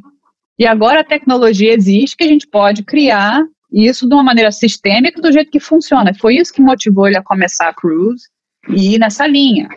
E 0.57 0.65
agora 0.65 1.01
a 1.01 1.05
tecnologia 1.05 1.75
existe 1.75 2.17
que 2.17 2.23
a 2.23 2.29
gente 2.29 2.47
pode 2.47 2.85
criar 2.85 3.43
isso 3.73 4.09
de 4.09 4.15
uma 4.15 4.23
maneira 4.23 4.53
sistêmica 4.53 5.21
do 5.21 5.33
jeito 5.33 5.51
que 5.51 5.59
funciona. 5.59 6.15
Foi 6.15 6.37
isso 6.37 6.55
que 6.55 6.63
motivou 6.63 7.09
ele 7.09 7.19
a 7.19 7.23
começar 7.23 7.69
a 7.69 7.75
Cruise 7.75 8.29
e 8.69 8.95
ir 8.95 9.01
nessa 9.01 9.27
linha. 9.27 9.69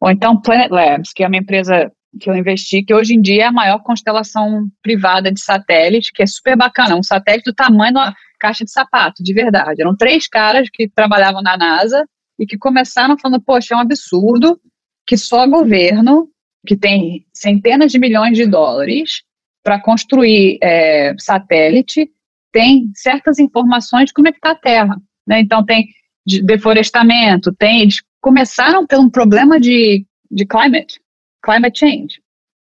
Ou 0.00 0.10
então 0.10 0.40
Planet 0.40 0.70
Labs, 0.70 1.12
que 1.14 1.22
é 1.22 1.28
uma 1.28 1.36
empresa 1.36 1.92
que 2.18 2.30
eu 2.30 2.34
investi, 2.34 2.82
que 2.82 2.94
hoje 2.94 3.14
em 3.14 3.20
dia 3.20 3.42
é 3.42 3.46
a 3.46 3.52
maior 3.52 3.80
constelação 3.82 4.66
privada 4.82 5.30
de 5.30 5.40
satélite, 5.40 6.10
que 6.10 6.22
é 6.22 6.26
super 6.26 6.56
bacana, 6.56 6.96
um 6.96 7.02
satélite 7.02 7.50
do 7.50 7.54
tamanho 7.54 7.92
caixa 8.38 8.64
de 8.64 8.70
sapato, 8.70 9.22
de 9.22 9.32
verdade. 9.32 9.82
Eram 9.82 9.96
três 9.96 10.28
caras 10.28 10.68
que 10.72 10.88
trabalhavam 10.88 11.42
na 11.42 11.56
NASA 11.56 12.06
e 12.38 12.46
que 12.46 12.58
começaram 12.58 13.18
falando, 13.18 13.42
poxa, 13.42 13.74
é 13.74 13.76
um 13.76 13.80
absurdo 13.80 14.60
que 15.06 15.16
só 15.16 15.46
governo, 15.46 16.28
que 16.66 16.76
tem 16.76 17.24
centenas 17.32 17.92
de 17.92 17.98
milhões 17.98 18.36
de 18.36 18.46
dólares, 18.46 19.22
para 19.62 19.80
construir 19.80 20.58
é, 20.62 21.14
satélite 21.18 22.10
tem 22.52 22.90
certas 22.94 23.38
informações 23.38 24.06
de 24.06 24.14
como 24.14 24.28
é 24.28 24.32
que 24.32 24.38
está 24.38 24.52
a 24.52 24.54
Terra. 24.54 24.96
Né? 25.26 25.40
Então, 25.40 25.64
tem 25.64 25.88
de 26.26 26.40
deflorestamento, 26.42 27.52
tem, 27.52 27.82
eles 27.82 28.02
começaram 28.20 28.86
pelo 28.86 29.02
um 29.02 29.10
problema 29.10 29.60
de, 29.60 30.06
de 30.30 30.46
climate, 30.46 30.98
climate 31.42 31.78
change. 31.78 32.20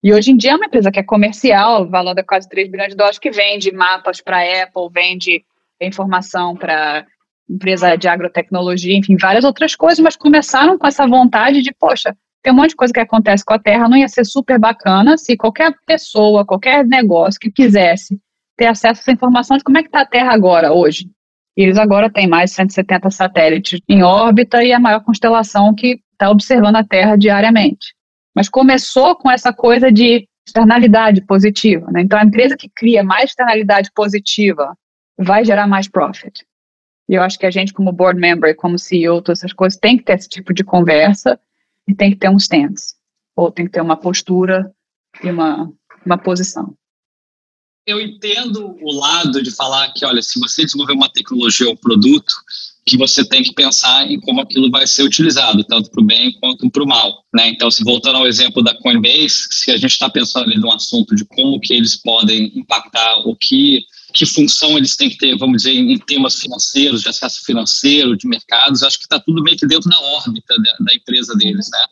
E 0.01 0.13
hoje 0.13 0.31
em 0.31 0.37
dia 0.37 0.51
é 0.51 0.55
uma 0.55 0.65
empresa 0.65 0.91
que 0.91 0.99
é 0.99 1.03
comercial, 1.03 1.89
valor 1.89 2.15
de 2.15 2.23
quase 2.23 2.47
3 2.47 2.71
bilhões 2.71 2.89
de 2.89 2.95
dólares, 2.95 3.19
que 3.19 3.31
vende 3.31 3.71
mapas 3.71 4.21
para 4.21 4.63
Apple, 4.63 4.89
vende 4.91 5.43
informação 5.81 6.55
para 6.55 7.05
empresa 7.49 7.95
de 7.97 8.07
agrotecnologia, 8.07 8.95
enfim, 8.95 9.17
várias 9.17 9.43
outras 9.43 9.75
coisas, 9.75 9.99
mas 9.99 10.15
começaram 10.15 10.77
com 10.77 10.87
essa 10.87 11.05
vontade 11.07 11.61
de, 11.61 11.73
poxa, 11.73 12.15
tem 12.41 12.53
um 12.53 12.55
monte 12.55 12.69
de 12.69 12.75
coisa 12.75 12.93
que 12.93 12.99
acontece 12.99 13.43
com 13.43 13.53
a 13.53 13.59
Terra, 13.59 13.89
não 13.89 13.97
ia 13.97 14.07
ser 14.07 14.23
super 14.23 14.57
bacana 14.59 15.17
se 15.17 15.35
qualquer 15.35 15.73
pessoa, 15.85 16.45
qualquer 16.45 16.85
negócio 16.85 17.39
que 17.39 17.51
quisesse 17.51 18.17
ter 18.55 18.67
acesso 18.67 18.99
a 18.99 19.01
essa 19.01 19.11
informação 19.11 19.57
de 19.57 19.63
como 19.63 19.77
é 19.77 19.81
que 19.81 19.87
está 19.87 20.01
a 20.01 20.05
Terra 20.05 20.31
agora, 20.33 20.71
hoje. 20.71 21.09
E 21.57 21.63
eles 21.63 21.77
agora 21.77 22.09
têm 22.09 22.27
mais 22.27 22.51
de 22.51 22.57
170 22.57 23.09
satélites 23.09 23.81
em 23.89 24.03
órbita 24.03 24.63
e 24.63 24.71
a 24.71 24.79
maior 24.79 25.03
constelação 25.03 25.73
que 25.73 25.99
está 26.13 26.29
observando 26.29 26.77
a 26.77 26.83
Terra 26.83 27.17
diariamente. 27.17 27.93
Mas 28.35 28.49
começou 28.49 29.15
com 29.15 29.29
essa 29.29 29.51
coisa 29.53 29.91
de 29.91 30.27
externalidade 30.47 31.25
positiva. 31.25 31.91
Né? 31.91 32.01
Então, 32.01 32.19
a 32.19 32.23
empresa 32.23 32.57
que 32.57 32.69
cria 32.69 33.03
mais 33.03 33.31
externalidade 33.31 33.91
positiva 33.93 34.75
vai 35.17 35.43
gerar 35.43 35.67
mais 35.67 35.87
profit. 35.87 36.45
E 37.07 37.15
eu 37.15 37.23
acho 37.23 37.39
que 37.39 37.45
a 37.45 37.51
gente, 37.51 37.73
como 37.73 37.91
board 37.91 38.19
member, 38.19 38.55
como 38.55 38.77
CEO, 38.77 39.21
todas 39.21 39.39
essas 39.39 39.53
coisas, 39.53 39.79
tem 39.79 39.97
que 39.97 40.03
ter 40.03 40.13
esse 40.13 40.29
tipo 40.29 40.53
de 40.53 40.63
conversa 40.63 41.39
e 41.87 41.95
tem 41.95 42.11
que 42.11 42.17
ter 42.17 42.29
um 42.29 42.37
stance, 42.37 42.93
ou 43.35 43.51
tem 43.51 43.65
que 43.65 43.71
ter 43.71 43.81
uma 43.81 43.97
postura 43.97 44.71
e 45.23 45.29
uma, 45.29 45.71
uma 46.05 46.17
posição. 46.17 46.75
Eu 47.89 47.99
entendo 47.99 48.77
o 48.81 48.93
lado 48.93 49.41
de 49.41 49.51
falar 49.51 49.91
que, 49.93 50.05
olha, 50.05 50.21
se 50.21 50.39
você 50.39 50.63
desenvolver 50.63 50.93
uma 50.93 51.09
tecnologia 51.09 51.67
ou 51.67 51.73
um 51.73 51.77
produto, 51.77 52.33
que 52.85 52.97
você 52.97 53.23
tem 53.23 53.43
que 53.43 53.53
pensar 53.53 54.09
em 54.09 54.19
como 54.19 54.41
aquilo 54.41 54.69
vai 54.71 54.87
ser 54.87 55.03
utilizado, 55.03 55.63
tanto 55.63 55.89
para 55.91 56.01
o 56.01 56.05
bem 56.05 56.31
quanto 56.39 56.69
para 56.69 56.83
o 56.83 56.87
mal. 56.87 57.23
Né? 57.33 57.49
Então, 57.49 57.69
se 57.69 57.83
voltando 57.83 58.17
ao 58.17 58.27
exemplo 58.27 58.63
da 58.63 58.75
Coinbase, 58.75 59.47
se 59.51 59.71
a 59.71 59.77
gente 59.77 59.91
está 59.91 60.09
pensando 60.09 60.45
ali 60.45 60.59
num 60.59 60.71
assunto 60.71 61.15
de 61.15 61.25
como 61.25 61.59
que 61.59 61.73
eles 61.73 61.95
podem 61.95 62.51
impactar 62.55 63.27
o 63.27 63.35
que 63.35 63.85
que 64.11 64.25
função 64.25 64.75
eles 64.75 64.95
têm 64.95 65.07
que 65.07 65.17
ter, 65.17 65.37
vamos 65.37 65.57
dizer, 65.63 65.75
em 65.75 65.97
temas 65.99 66.39
financeiros, 66.39 67.03
de 67.03 67.09
acesso 67.09 67.45
financeiro, 67.45 68.17
de 68.17 68.27
mercados, 68.27 68.81
acho 68.81 68.97
que 68.97 69.03
está 69.03 69.19
tudo 69.19 69.43
meio 69.43 69.55
que 69.55 69.67
dentro 69.67 69.87
da 69.87 69.99
órbita 69.99 70.55
da, 70.55 70.75
da, 70.79 70.93
empresa 70.95 71.35
deles, 71.35 71.69
né? 71.71 71.85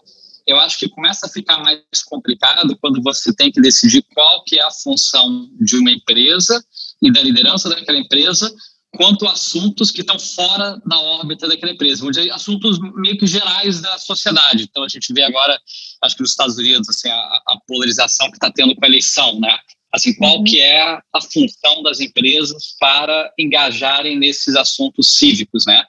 Eu 0.47 0.57
acho 0.59 0.79
que 0.79 0.87
começa 0.87 1.25
a 1.25 1.29
ficar 1.29 1.57
mais 1.61 1.81
complicado 2.05 2.77
quando 2.79 3.01
você 3.03 3.35
tem 3.35 3.51
que 3.51 3.61
decidir 3.61 4.03
qual 4.13 4.43
que 4.45 4.57
é 4.57 4.63
a 4.63 4.71
função 4.71 5.49
de 5.59 5.75
uma 5.77 5.91
empresa 5.91 6.63
e 7.01 7.11
da 7.11 7.21
liderança 7.21 7.69
daquela 7.69 7.99
empresa 7.99 8.51
quanto 8.95 9.27
a 9.27 9.33
assuntos 9.33 9.91
que 9.91 10.01
estão 10.01 10.17
fora 10.17 10.81
da 10.85 10.99
órbita 10.99 11.47
daquela 11.47 11.71
empresa, 11.71 12.01
vamos 12.01 12.17
dizer, 12.17 12.31
assuntos 12.31 12.79
meio 12.95 13.17
que 13.17 13.27
gerais 13.27 13.81
da 13.81 13.97
sociedade. 13.97 14.63
Então, 14.63 14.83
a 14.83 14.87
gente 14.87 15.13
vê 15.13 15.23
agora, 15.23 15.59
acho 16.03 16.15
que 16.15 16.21
nos 16.21 16.31
Estados 16.31 16.57
Unidos, 16.57 16.89
assim, 16.89 17.09
a, 17.09 17.15
a 17.15 17.59
polarização 17.67 18.27
que 18.29 18.37
está 18.37 18.51
tendo 18.51 18.75
com 18.75 18.83
a 18.83 18.87
eleição, 18.87 19.39
né? 19.39 19.55
Assim, 19.93 20.13
qual 20.15 20.37
uhum. 20.37 20.43
que 20.43 20.59
é 20.59 20.81
a 20.81 21.21
função 21.21 21.81
das 21.83 21.99
empresas 21.99 22.75
para 22.79 23.31
engajarem 23.37 24.17
nesses 24.17 24.55
assuntos 24.55 25.15
cívicos, 25.15 25.65
né? 25.65 25.83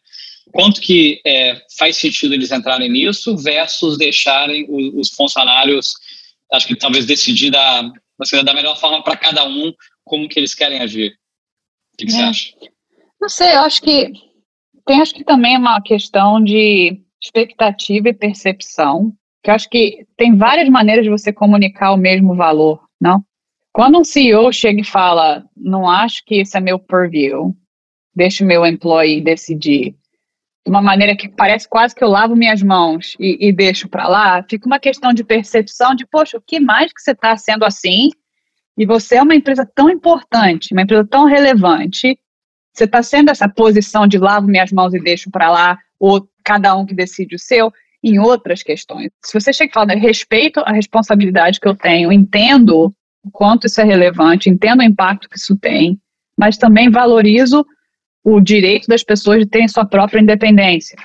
Quanto 0.53 0.81
que 0.81 1.21
é, 1.27 1.61
faz 1.79 1.97
sentido 1.97 2.35
eles 2.35 2.51
entrarem 2.51 2.91
nisso 2.91 3.37
versus 3.37 3.99
deixarem 3.99 4.67
os, 4.69 4.95
os 4.95 5.11
funcionários, 5.15 5.93
acho 6.53 6.67
que 6.67 6.77
talvez 6.77 7.07
decidir 7.07 7.51
da, 7.51 7.91
assim, 8.21 8.43
da 8.43 8.55
melhor 8.55 8.79
forma 8.79 9.03
para 9.03 9.17
cada 9.17 9.47
um 9.47 9.73
como 10.05 10.29
que 10.29 10.39
eles 10.39 10.55
querem 10.55 10.81
agir. 10.81 11.13
O 11.95 11.97
que, 11.99 12.07
que 12.07 12.13
é. 12.13 12.17
você 12.17 12.23
acha? 12.23 12.53
Não 13.21 13.29
sei, 13.29 13.55
eu 13.55 13.61
acho 13.61 13.83
que 13.83 14.13
tem 14.87 15.03
acho 15.03 15.15
que 15.15 15.25
também 15.25 15.57
uma 15.57 15.83
questão 15.83 16.43
de 16.43 16.99
expectativa 17.23 18.09
e 18.09 18.15
percepção, 18.15 19.13
que 19.43 19.51
eu 19.51 19.55
acho 19.55 19.69
que 19.69 20.07
tem 20.17 20.37
várias 20.37 20.69
maneiras 20.69 21.05
de 21.05 21.11
você 21.11 21.33
comunicar 21.33 21.93
o 21.93 21.99
mesmo 21.99 22.35
valor, 22.35 22.81
não? 23.01 23.23
Quando 23.73 23.99
um 23.99 24.05
CEO 24.05 24.53
chega 24.53 24.81
e 24.81 24.85
fala, 24.85 25.45
não 25.57 25.89
acho 25.89 26.25
que 26.25 26.41
isso 26.41 26.57
é 26.57 26.61
meu 26.61 26.79
purview, 26.79 27.55
deixa 28.15 28.43
o 28.43 28.47
meu 28.47 28.65
employee 28.65 29.21
decidir, 29.21 29.95
de 30.69 30.71
uma 30.71 30.83
maneira 30.83 31.17
que 31.17 31.31
parece 31.31 31.67
quase 31.67 31.95
que 31.95 32.05
eu 32.05 32.09
lavo 32.09 32.37
minhas 32.37 32.63
mãos 32.63 33.17
e, 33.19 33.49
e 33.49 33.51
deixo 33.51 33.89
para 33.89 34.07
lá, 34.07 34.45
fica 34.47 34.67
uma 34.67 34.79
questão 34.79 35.15
de 35.15 35.25
percepção 35.25 35.95
de, 35.95 36.07
poxa, 36.07 36.37
o 36.37 36.43
que 36.47 36.61
mais 36.61 36.93
que 36.93 37.01
você 37.01 37.13
está 37.13 37.35
sendo 37.39 37.65
assim? 37.65 38.11
E 38.77 38.85
você 38.85 39.17
é 39.17 39.23
uma 39.23 39.35
empresa 39.35 39.67
tão 39.75 39.89
importante, 39.89 40.75
uma 40.75 40.83
empresa 40.83 41.07
tão 41.07 41.25
relevante, 41.25 42.19
você 42.71 42.85
está 42.85 43.03
sendo 43.03 43.31
essa 43.31 43.49
posição 43.49 44.07
de 44.07 44.19
lavo 44.19 44.47
minhas 44.47 44.71
mãos 44.71 44.93
e 44.93 45.01
deixo 45.01 45.31
para 45.31 45.51
lá, 45.51 45.79
ou 45.99 46.29
cada 46.45 46.77
um 46.77 46.85
que 46.85 46.95
decide 46.95 47.35
o 47.35 47.39
seu, 47.39 47.73
em 48.05 48.19
outras 48.19 48.63
questões. 48.63 49.09
Se 49.25 49.41
você 49.41 49.55
chega 49.55 49.71
e 49.71 49.73
fala, 49.73 49.95
respeito 49.95 50.61
a 50.61 50.73
responsabilidade 50.73 51.61
que 51.61 51.67
eu 51.67 51.75
tenho, 51.75 52.13
entendo 52.13 52.95
o 53.25 53.31
quanto 53.33 53.67
isso 53.67 53.81
é 53.81 53.85
relevante, 53.85 54.51
entendo 54.51 54.81
o 54.81 54.85
impacto 54.85 55.31
que 55.31 55.39
isso 55.39 55.57
tem, 55.57 55.99
mas 56.39 56.59
também 56.59 56.91
valorizo 56.91 57.65
o 58.31 58.41
direito 58.41 58.87
das 58.87 59.03
pessoas 59.03 59.39
de 59.39 59.47
terem 59.47 59.69
sua 59.69 59.87
própria 59.87 60.21
independência. 60.21 60.97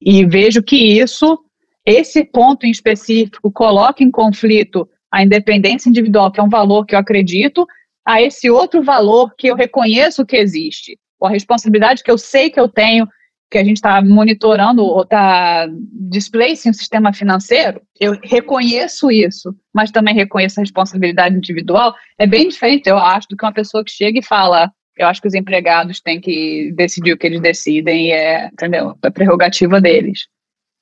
E 0.00 0.24
vejo 0.24 0.62
que 0.62 0.76
isso, 0.76 1.38
esse 1.84 2.24
ponto 2.24 2.64
em 2.64 2.70
específico, 2.70 3.52
coloca 3.52 4.02
em 4.02 4.10
conflito 4.10 4.88
a 5.12 5.22
independência 5.22 5.90
individual, 5.90 6.32
que 6.32 6.40
é 6.40 6.42
um 6.42 6.48
valor 6.48 6.86
que 6.86 6.94
eu 6.94 6.98
acredito, 6.98 7.66
a 8.06 8.22
esse 8.22 8.50
outro 8.50 8.82
valor 8.82 9.34
que 9.36 9.46
eu 9.46 9.54
reconheço 9.54 10.24
que 10.24 10.36
existe, 10.36 10.98
ou 11.20 11.28
a 11.28 11.30
responsabilidade 11.30 12.02
que 12.02 12.10
eu 12.10 12.16
sei 12.18 12.50
que 12.50 12.58
eu 12.58 12.68
tenho 12.68 13.06
que 13.50 13.58
a 13.58 13.64
gente 13.64 13.76
está 13.76 14.02
monitorando 14.02 14.82
ou 14.82 15.02
está 15.02 15.68
displacing 16.10 16.70
o 16.70 16.74
sistema 16.74 17.12
financeiro, 17.12 17.80
eu 18.00 18.18
reconheço 18.24 19.10
isso, 19.10 19.54
mas 19.72 19.92
também 19.92 20.14
reconheço 20.14 20.58
a 20.58 20.62
responsabilidade 20.62 21.36
individual, 21.36 21.94
é 22.18 22.26
bem 22.26 22.48
diferente, 22.48 22.88
eu 22.88 22.98
acho, 22.98 23.28
do 23.28 23.36
que 23.36 23.44
uma 23.44 23.52
pessoa 23.52 23.84
que 23.84 23.92
chega 23.92 24.18
e 24.18 24.24
fala, 24.24 24.72
eu 24.96 25.06
acho 25.06 25.20
que 25.20 25.28
os 25.28 25.34
empregados 25.34 26.00
têm 26.00 26.20
que 26.20 26.72
decidir 26.76 27.12
o 27.12 27.18
que 27.18 27.26
eles 27.26 27.40
decidem, 27.40 28.08
e 28.08 28.12
é, 28.12 28.46
entendeu? 28.46 28.96
É 29.02 29.10
prerrogativa 29.10 29.80
deles. 29.80 30.26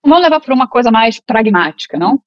Vamos 0.05 0.23
levar 0.23 0.41
para 0.41 0.55
uma 0.55 0.69
coisa 0.69 0.91
mais 0.91 1.21
pragmática, 1.21 1.99
não? 1.99 2.21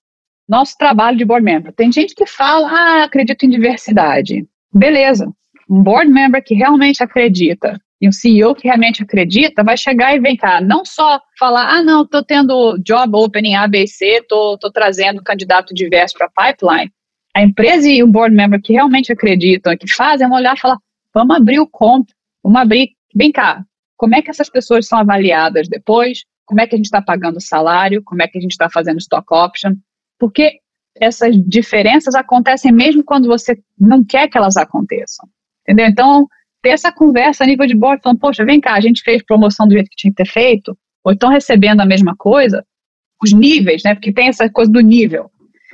Nosso 0.47 0.77
trabalho 0.77 1.17
de 1.17 1.25
board 1.25 1.43
member. 1.43 1.73
Tem 1.73 1.91
gente 1.91 2.15
que 2.15 2.25
fala, 2.25 2.69
ah, 2.69 3.03
acredito 3.03 3.45
em 3.45 3.49
diversidade. 3.49 4.45
Beleza. 4.73 5.31
Um 5.69 5.81
board 5.81 6.11
member 6.11 6.43
que 6.43 6.53
realmente 6.53 7.03
acredita 7.03 7.79
e 7.99 8.07
um 8.07 8.11
CEO 8.11 8.53
que 8.53 8.67
realmente 8.67 9.01
acredita 9.01 9.63
vai 9.63 9.77
chegar 9.77 10.15
e 10.15 10.19
vem 10.19 10.36
cá, 10.36 10.61
não 10.61 10.86
só 10.86 11.19
falar, 11.39 11.69
ah, 11.69 11.83
não, 11.83 12.03
estou 12.03 12.23
tendo 12.23 12.77
job 12.79 13.17
opening 13.17 13.55
A, 13.55 13.67
B, 13.67 13.88
C, 13.88 14.17
estou 14.17 14.57
trazendo 14.71 15.23
candidato 15.23 15.73
diverso 15.73 16.15
para 16.17 16.29
pipeline. 16.29 16.91
A 17.36 17.41
empresa 17.41 17.89
e 17.89 18.03
o 18.03 18.07
board 18.07 18.36
member 18.36 18.61
que 18.61 18.73
realmente 18.73 19.11
acreditam 19.11 19.75
que 19.77 19.91
fazem, 19.91 20.27
vão 20.27 20.38
olhar 20.38 20.55
e 20.55 20.59
falar, 20.59 20.77
vamos 21.16 21.38
abrir 21.38 21.59
o 21.59 21.68
comp, 21.68 22.09
vamos 22.43 22.59
abrir, 22.59 22.89
vem 23.16 23.32
cá, 23.32 23.63
como 23.97 24.13
é 24.13 24.22
que 24.22 24.30
essas 24.30 24.49
pessoas 24.49 24.86
são 24.86 24.99
avaliadas 24.99 25.70
depois, 25.70 26.26
como 26.45 26.59
é 26.59 26.68
que 26.68 26.76
a 26.76 26.78
gente 26.78 26.86
está 26.86 27.01
pagando 27.01 27.39
salário, 27.39 28.03
como 28.03 28.22
é 28.22 28.28
que 28.28 28.38
a 28.38 28.41
gente 28.41 28.51
está 28.51 28.70
fazendo 28.70 28.99
stock 28.99 29.26
option, 29.32 29.74
porque 30.20 30.59
essas 30.99 31.36
diferenças 31.47 32.13
acontecem 32.16 32.72
mesmo 32.72 33.03
quando 33.03 33.28
você 33.28 33.57
não 33.80 34.03
quer 34.03 34.28
que 34.28 34.38
elas 34.38 34.57
aconteçam, 34.57 35.28
entendeu? 35.61 35.88
Então, 35.88 36.28
ter 36.61 36.70
essa 36.70 36.91
conversa 36.91 37.43
a 37.43 37.47
nível 37.47 37.66
de 37.66 37.76
board, 37.76 38.01
falando, 38.01 38.20
poxa, 38.20 38.45
vem 38.45 38.59
cá, 38.59 38.74
a 38.74 38.82
gente 38.82 39.01
fez 39.01 39.24
promoção 39.24 39.68
do 39.68 39.74
jeito 39.74 39.89
que 39.89 39.95
tinha 39.95 40.11
que 40.11 40.24
ter 40.24 40.30
feito, 40.30 40.78
ou 41.03 41.13
estão 41.13 41.30
recebendo 41.30 41.80
a 41.80 41.86
mesma 41.86 42.16
coisa, 42.18 42.66
os 43.24 43.32
níveis, 43.32 43.84
né, 43.84 43.95
porque 43.95 44.11
tem 44.11 44.28
essa 44.28 44.49
coisa 44.49 44.72
do 44.72 44.82
nível. 44.82 45.32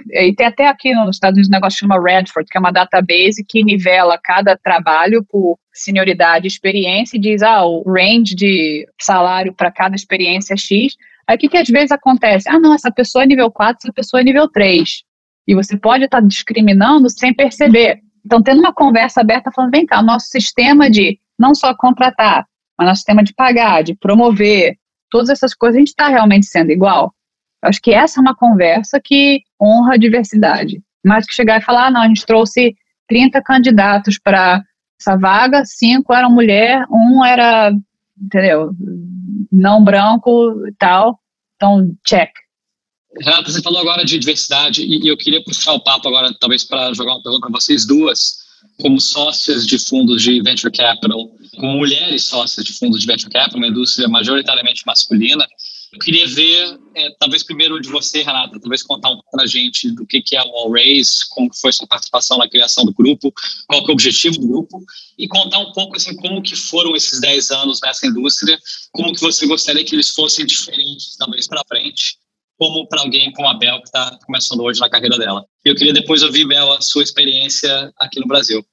E 0.10 0.34
tem 0.34 0.48
até 0.48 0.68
aqui 0.68 0.94
nos 0.94 1.16
Estados 1.16 1.38
Unidos 1.38 1.50
um 1.50 1.52
negócio 1.52 1.78
que 1.78 1.86
chama 1.86 2.02
Redford, 2.02 2.50
que 2.50 2.58
é 2.58 2.60
uma 2.60 2.72
database 2.72 3.44
que 3.48 3.64
nivela 3.64 4.18
cada 4.22 4.58
trabalho 4.58 5.26
por 5.30 5.58
senioridade 5.74 6.46
e 6.46 6.48
experiência 6.48 7.18
e 7.18 7.20
diz, 7.20 7.42
ah, 7.42 7.66
o 7.66 7.84
range 7.84 8.36
de 8.36 8.88
salário 9.00 9.54
para 9.54 9.72
cada 9.72 9.96
experiência 9.96 10.54
é 10.54 10.58
X. 10.58 10.96
Aí 11.28 11.36
o 11.36 11.40
que, 11.40 11.50
que 11.50 11.58
às 11.58 11.68
vezes 11.68 11.92
acontece? 11.92 12.50
Ah, 12.50 12.60
não, 12.60 12.74
essa 12.74 12.92
pessoa 12.92 13.24
é 13.24 13.28
nível 13.28 13.52
4, 13.52 13.78
essa 13.84 13.94
pessoa 13.94 14.22
é 14.22 14.24
nível 14.24 14.50
3. 14.50 15.04
E 15.48 15.56
você 15.56 15.78
pode 15.78 16.06
estar 16.06 16.22
tá 16.22 16.28
discriminando 16.28 17.10
sem 17.10 17.34
perceber. 17.34 18.00
Então, 18.26 18.42
tendo 18.42 18.60
uma 18.60 18.74
conversa 18.74 19.22
aberta, 19.22 19.52
falando, 19.52 19.72
vem 19.72 19.86
cá, 19.86 20.02
nosso 20.02 20.28
sistema 20.28 20.90
de 20.90 21.20
não 21.38 21.56
só 21.56 21.74
contratar, 21.76 22.46
mas 22.78 22.88
nosso 22.88 23.00
sistema 23.00 23.24
de 23.24 23.34
pagar, 23.34 23.84
de 23.84 23.96
promover, 23.96 24.76
todas 25.10 25.30
essas 25.30 25.54
coisas, 25.54 25.76
a 25.76 25.80
gente 25.80 25.90
está 25.90 26.08
realmente 26.08 26.46
sendo 26.46 26.72
igual? 26.72 27.14
Acho 27.62 27.82
que 27.82 27.92
essa 27.92 28.20
é 28.20 28.22
uma 28.22 28.36
conversa 28.36 29.00
que 29.04 29.42
honra 29.62 29.94
a 29.94 29.98
diversidade. 29.98 30.82
Mais 31.06 31.26
que 31.26 31.34
chegar 31.34 31.60
e 31.60 31.64
falar, 31.64 31.88
ah, 31.88 31.92
não, 31.92 32.02
a 32.02 32.08
gente 32.08 32.26
trouxe 32.26 32.76
30 33.08 33.42
candidatos 33.42 34.18
para 34.18 34.64
essa 35.00 35.18
vaga, 35.18 35.64
cinco 35.66 36.14
eram 36.14 36.32
mulher, 36.32 36.86
um 36.90 37.26
era, 37.26 37.72
entendeu, 38.22 38.72
não 39.52 39.84
branco 39.84 40.66
e 40.68 40.74
tal. 40.74 41.20
Então, 41.56 41.96
check. 42.06 42.32
Renata, 43.20 43.52
você 43.52 43.62
falou 43.62 43.82
agora 43.82 44.06
de 44.06 44.18
diversidade 44.18 44.84
e 44.84 45.08
eu 45.08 45.18
queria 45.18 45.44
puxar 45.44 45.74
o 45.74 45.84
papo 45.84 46.08
agora, 46.08 46.34
talvez, 46.40 46.64
para 46.64 46.94
jogar 46.94 47.14
uma 47.14 47.22
pergunta 47.22 47.48
para 47.48 47.60
vocês 47.60 47.86
duas, 47.86 48.38
como 48.80 49.00
sócias 49.02 49.66
de 49.68 49.78
fundos 49.78 50.22
de 50.22 50.42
venture 50.42 50.72
capital, 50.72 51.30
como 51.56 51.78
mulheres 51.78 52.24
sócias 52.26 52.66
de 52.66 52.74
fundos 52.74 53.02
de 53.02 53.08
venture 53.08 53.32
capital, 53.32 53.58
uma 53.58 53.68
indústria 53.68 54.08
majoritariamente 54.08 54.84
masculina. 54.86 55.46
Eu 55.94 56.00
queria 56.00 56.26
ver, 56.26 56.80
é, 56.96 57.10
talvez 57.20 57.44
primeiro 57.44 57.80
de 57.82 57.90
você, 57.90 58.24
Renata, 58.24 58.58
talvez 58.62 58.82
contar 58.82 59.10
um 59.10 59.16
pouco 59.16 59.32
para 59.32 59.44
a 59.44 59.48
gente 59.48 59.92
do 59.92 60.06
que, 60.06 60.22
que 60.22 60.38
é 60.38 60.42
o 60.42 60.50
All 60.56 60.72
Race, 60.72 61.28
como 61.30 61.50
foi 61.54 61.74
sua 61.74 61.86
participação 61.86 62.38
na 62.38 62.48
criação 62.48 62.86
do 62.86 62.94
grupo, 62.94 63.34
qual 63.68 63.82
é 63.82 63.84
o 63.84 63.92
objetivo 63.92 64.40
do 64.40 64.48
grupo, 64.48 64.82
e 65.18 65.28
contar 65.28 65.60
um 65.60 65.74
pouco 65.74 65.98
assim, 65.98 66.16
como 66.16 66.42
que 66.42 66.56
foram 66.56 66.96
esses 66.96 67.20
10 67.20 67.52
anos 67.52 67.80
nessa 67.84 68.08
indústria, 68.08 68.58
como 68.94 69.14
que 69.14 69.20
você 69.20 69.46
gostaria 69.46 69.84
que 69.84 69.94
eles 69.94 70.12
fossem 70.12 70.46
diferentes, 70.46 71.18
talvez, 71.18 71.46
para 71.46 71.62
frente, 71.68 72.18
como 72.58 72.88
para 72.88 73.02
alguém 73.02 73.30
como 73.34 73.50
a 73.50 73.56
Bel, 73.56 73.80
que 73.80 73.88
está 73.88 74.18
começando 74.26 74.62
hoje 74.62 74.80
na 74.80 74.90
carreira 74.90 75.18
dela. 75.18 75.46
Eu 75.66 75.76
queria 75.76 75.92
depois 75.92 76.24
ouvir, 76.24 76.48
Bel, 76.48 76.72
a 76.72 76.80
sua 76.80 77.04
experiência 77.04 77.92
aqui 77.98 78.18
no 78.18 78.28
Brasil. 78.28 78.66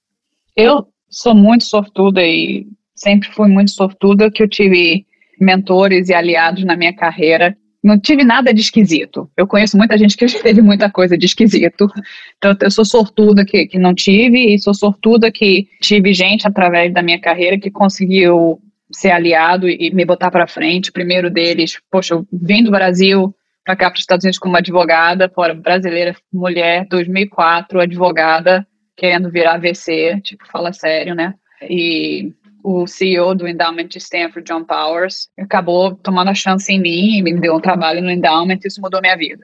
Eu 0.55 0.87
sou 1.11 1.35
muito 1.35 1.65
sortuda 1.65 2.23
e 2.23 2.65
sempre 2.95 3.33
fui 3.33 3.49
muito 3.49 3.73
sortuda 3.73 4.31
que 4.31 4.43
eu 4.43 4.49
tive 4.49 5.08
mentores 5.41 6.09
e 6.09 6.15
aliados 6.15 6.65
na 6.65 6.77
minha 6.77 6.93
carreira 6.93 7.57
não 7.83 7.99
tive 7.99 8.25
nada 8.25 8.53
de 8.53 8.61
esquisito. 8.61 9.31
Eu 9.37 9.47
conheço 9.47 9.77
muita 9.77 9.97
gente 9.97 10.17
que 10.17 10.27
teve 10.43 10.61
muita 10.61 10.91
coisa 10.91 11.17
de 11.17 11.27
esquisito. 11.27 11.91
Então, 12.37 12.57
eu 12.61 12.71
sou 12.71 12.85
sortuda 12.85 13.45
que, 13.45 13.67
que 13.67 13.79
não 13.79 13.95
tive, 13.95 14.55
e 14.55 14.59
sou 14.59 14.75
sortuda 14.75 15.31
que 15.31 15.69
tive 15.81 16.13
gente 16.13 16.47
através 16.47 16.93
da 16.93 17.03
minha 17.03 17.21
carreira 17.21 17.59
que 17.59 17.71
conseguiu 17.71 18.61
ser 18.91 19.11
aliado 19.11 19.69
e 19.69 19.91
me 19.95 20.05
botar 20.05 20.31
para 20.31 20.47
frente. 20.47 20.91
O 20.91 20.93
primeiro 20.93 21.31
deles, 21.31 21.79
poxa, 21.91 22.15
eu 22.15 22.27
vim 22.33 22.63
do 22.63 22.71
Brasil 22.71 23.35
para 23.65 23.77
cá, 23.77 23.91
para 23.91 23.97
os 23.97 24.01
Estados 24.01 24.25
Unidos, 24.25 24.39
como 24.39 24.57
advogada, 24.57 25.29
fora 25.29 25.53
brasileira, 25.53 26.17
mulher, 26.33 26.87
2004, 26.89 27.81
advogada, 27.81 28.67
querendo 28.97 29.31
virar 29.31 29.59
VC, 29.59 30.19
tipo, 30.23 30.49
fala 30.51 30.73
sério, 30.73 31.15
né? 31.15 31.35
E 31.69 32.33
o 32.71 32.87
CEO 32.87 33.35
do 33.35 33.49
Endowment 33.49 33.89
de 33.89 33.97
Stanford, 33.97 34.47
John 34.47 34.63
Powers, 34.63 35.31
acabou 35.39 35.95
tomando 35.95 36.29
a 36.29 36.35
chance 36.35 36.71
em 36.71 36.79
mim 36.79 37.17
e 37.17 37.23
me 37.23 37.41
deu 37.41 37.57
um 37.57 37.61
trabalho 37.61 38.03
no 38.03 38.11
Endowment 38.11 38.59
e 38.63 38.69
isso 38.69 38.83
mudou 38.83 39.01
minha 39.01 39.17
vida. 39.17 39.43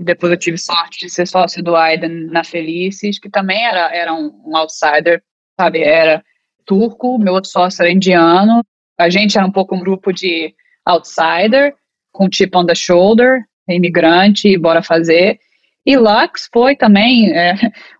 Depois 0.00 0.32
eu 0.32 0.38
tive 0.38 0.56
sorte 0.56 1.00
de 1.00 1.10
ser 1.10 1.26
sócio 1.26 1.62
do 1.62 1.76
Aiden 1.76 2.28
na 2.30 2.42
Felices, 2.42 3.18
que 3.18 3.28
também 3.28 3.62
era, 3.62 3.94
era 3.94 4.14
um, 4.14 4.32
um 4.46 4.56
outsider, 4.56 5.22
sabe? 5.60 5.82
Era 5.82 6.24
turco, 6.64 7.18
meu 7.18 7.34
outro 7.34 7.50
sócio 7.50 7.82
era 7.82 7.92
indiano. 7.92 8.64
A 8.98 9.10
gente 9.10 9.36
era 9.36 9.46
um 9.46 9.52
pouco 9.52 9.76
um 9.76 9.80
grupo 9.80 10.10
de 10.10 10.54
outsider, 10.86 11.74
com 12.10 12.26
chip 12.32 12.56
on 12.56 12.64
the 12.64 12.74
shoulder, 12.74 13.42
imigrante, 13.68 14.56
bora 14.56 14.82
fazer. 14.82 15.38
E 15.84 15.96
Lux 15.96 16.48
foi 16.52 16.76
também 16.76 17.32
é, 17.32 17.54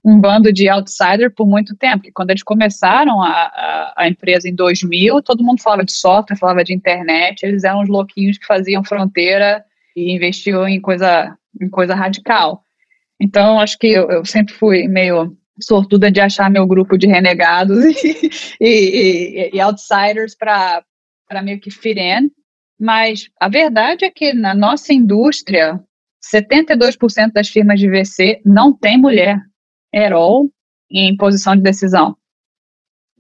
um 0.05 0.21
bando 0.21 0.53
de 0.53 0.69
outsider 0.69 1.33
por 1.35 1.47
muito 1.47 1.77
tempo, 1.77 2.05
que 2.05 2.13
quando 2.13 2.31
eles 2.31 2.43
começaram 2.43 3.21
a, 3.21 3.29
a, 3.29 3.95
a, 3.97 4.09
empresa 4.09 4.49
em 4.49 4.55
2000, 4.55 5.21
todo 5.23 5.43
mundo 5.43 5.61
falava 5.61 5.85
de 5.85 5.93
software, 5.93 6.37
falava 6.37 6.63
de 6.63 6.73
internet, 6.73 7.43
eles 7.43 7.65
eram 7.65 7.83
os 7.83 7.89
louquinhos 7.89 8.39
que 8.39 8.47
faziam 8.47 8.85
fronteira 8.85 9.65
e 9.97 10.15
investiam 10.15 10.69
em 10.69 10.81
coisa, 10.81 11.37
em 11.61 11.69
coisa 11.69 11.95
radical. 11.95 12.63
Então, 13.21 13.59
acho 13.59 13.77
que 13.79 13.89
eu, 13.89 14.09
eu 14.11 14.25
sempre 14.25 14.55
fui 14.55 14.87
meio 14.87 15.37
sortuda 15.61 16.11
de 16.11 16.21
achar 16.21 16.51
meu 16.51 16.67
grupo 16.67 16.97
de 16.97 17.07
renegados 17.07 17.85
e, 17.95 18.31
e, 18.61 19.51
e, 19.51 19.51
e 19.55 19.61
outsiders 19.61 20.37
para 20.37 20.85
meio 21.43 21.61
que 21.61 21.71
fit 21.71 21.99
in, 21.99 22.31
mas 22.79 23.29
a 23.41 23.49
verdade 23.49 24.05
é 24.05 24.11
que 24.11 24.33
na 24.33 24.55
nossa 24.55 24.93
indústria, 24.93 25.81
72% 26.23 27.33
das 27.33 27.49
firmas 27.49 27.81
de 27.81 27.89
VC 27.89 28.41
não 28.45 28.73
tem 28.73 28.97
mulher 28.97 29.39
at 29.95 30.13
all 30.13 30.49
em 30.91 31.17
posição 31.17 31.57
de 31.57 31.63
decisão. 31.63 32.17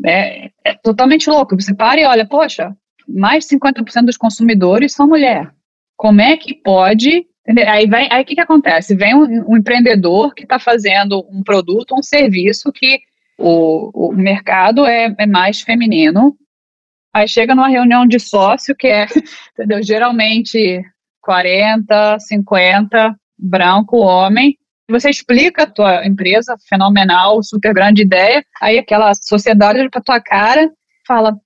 É, 0.04 0.50
é 0.64 0.74
totalmente 0.82 1.28
louco. 1.28 1.60
Você 1.60 1.74
para 1.74 2.00
e 2.00 2.04
olha, 2.04 2.26
poxa, 2.26 2.74
mais 3.08 3.46
de 3.46 3.56
50% 3.56 4.06
dos 4.06 4.16
consumidores 4.16 4.92
são 4.92 5.08
mulher. 5.08 5.52
Como 5.96 6.20
é 6.20 6.36
que 6.36 6.54
pode? 6.54 7.26
Aí 7.66 7.86
vem, 7.86 8.08
aí 8.10 8.22
o 8.22 8.24
que, 8.24 8.34
que 8.34 8.40
acontece? 8.40 8.94
Vem 8.94 9.14
um, 9.14 9.52
um 9.52 9.56
empreendedor 9.56 10.34
que 10.34 10.44
está 10.44 10.58
fazendo 10.58 11.26
um 11.30 11.42
produto, 11.42 11.94
um 11.94 12.02
serviço 12.02 12.72
que 12.72 13.00
o, 13.38 14.08
o 14.08 14.12
mercado 14.12 14.86
é, 14.86 15.14
é 15.18 15.26
mais 15.26 15.60
feminino. 15.60 16.36
Aí 17.12 17.28
chega 17.28 17.54
numa 17.54 17.68
reunião 17.68 18.06
de 18.06 18.18
sócio 18.18 18.74
que 18.74 18.86
é, 18.86 19.06
entendeu? 19.52 19.82
Geralmente 19.82 20.82
40, 21.22 22.18
50, 22.18 23.16
branco, 23.38 23.98
homem. 23.98 24.56
Você 24.90 25.08
explica 25.08 25.62
a 25.62 25.70
tua 25.70 26.06
empresa, 26.06 26.56
fenomenal, 26.68 27.42
super 27.42 27.72
grande 27.72 28.02
ideia, 28.02 28.44
aí 28.60 28.78
aquela 28.78 29.12
sociedade 29.14 29.78
olha 29.78 29.88
para 29.88 30.02
tua 30.02 30.20
cara 30.20 30.70
fala, 31.06 31.36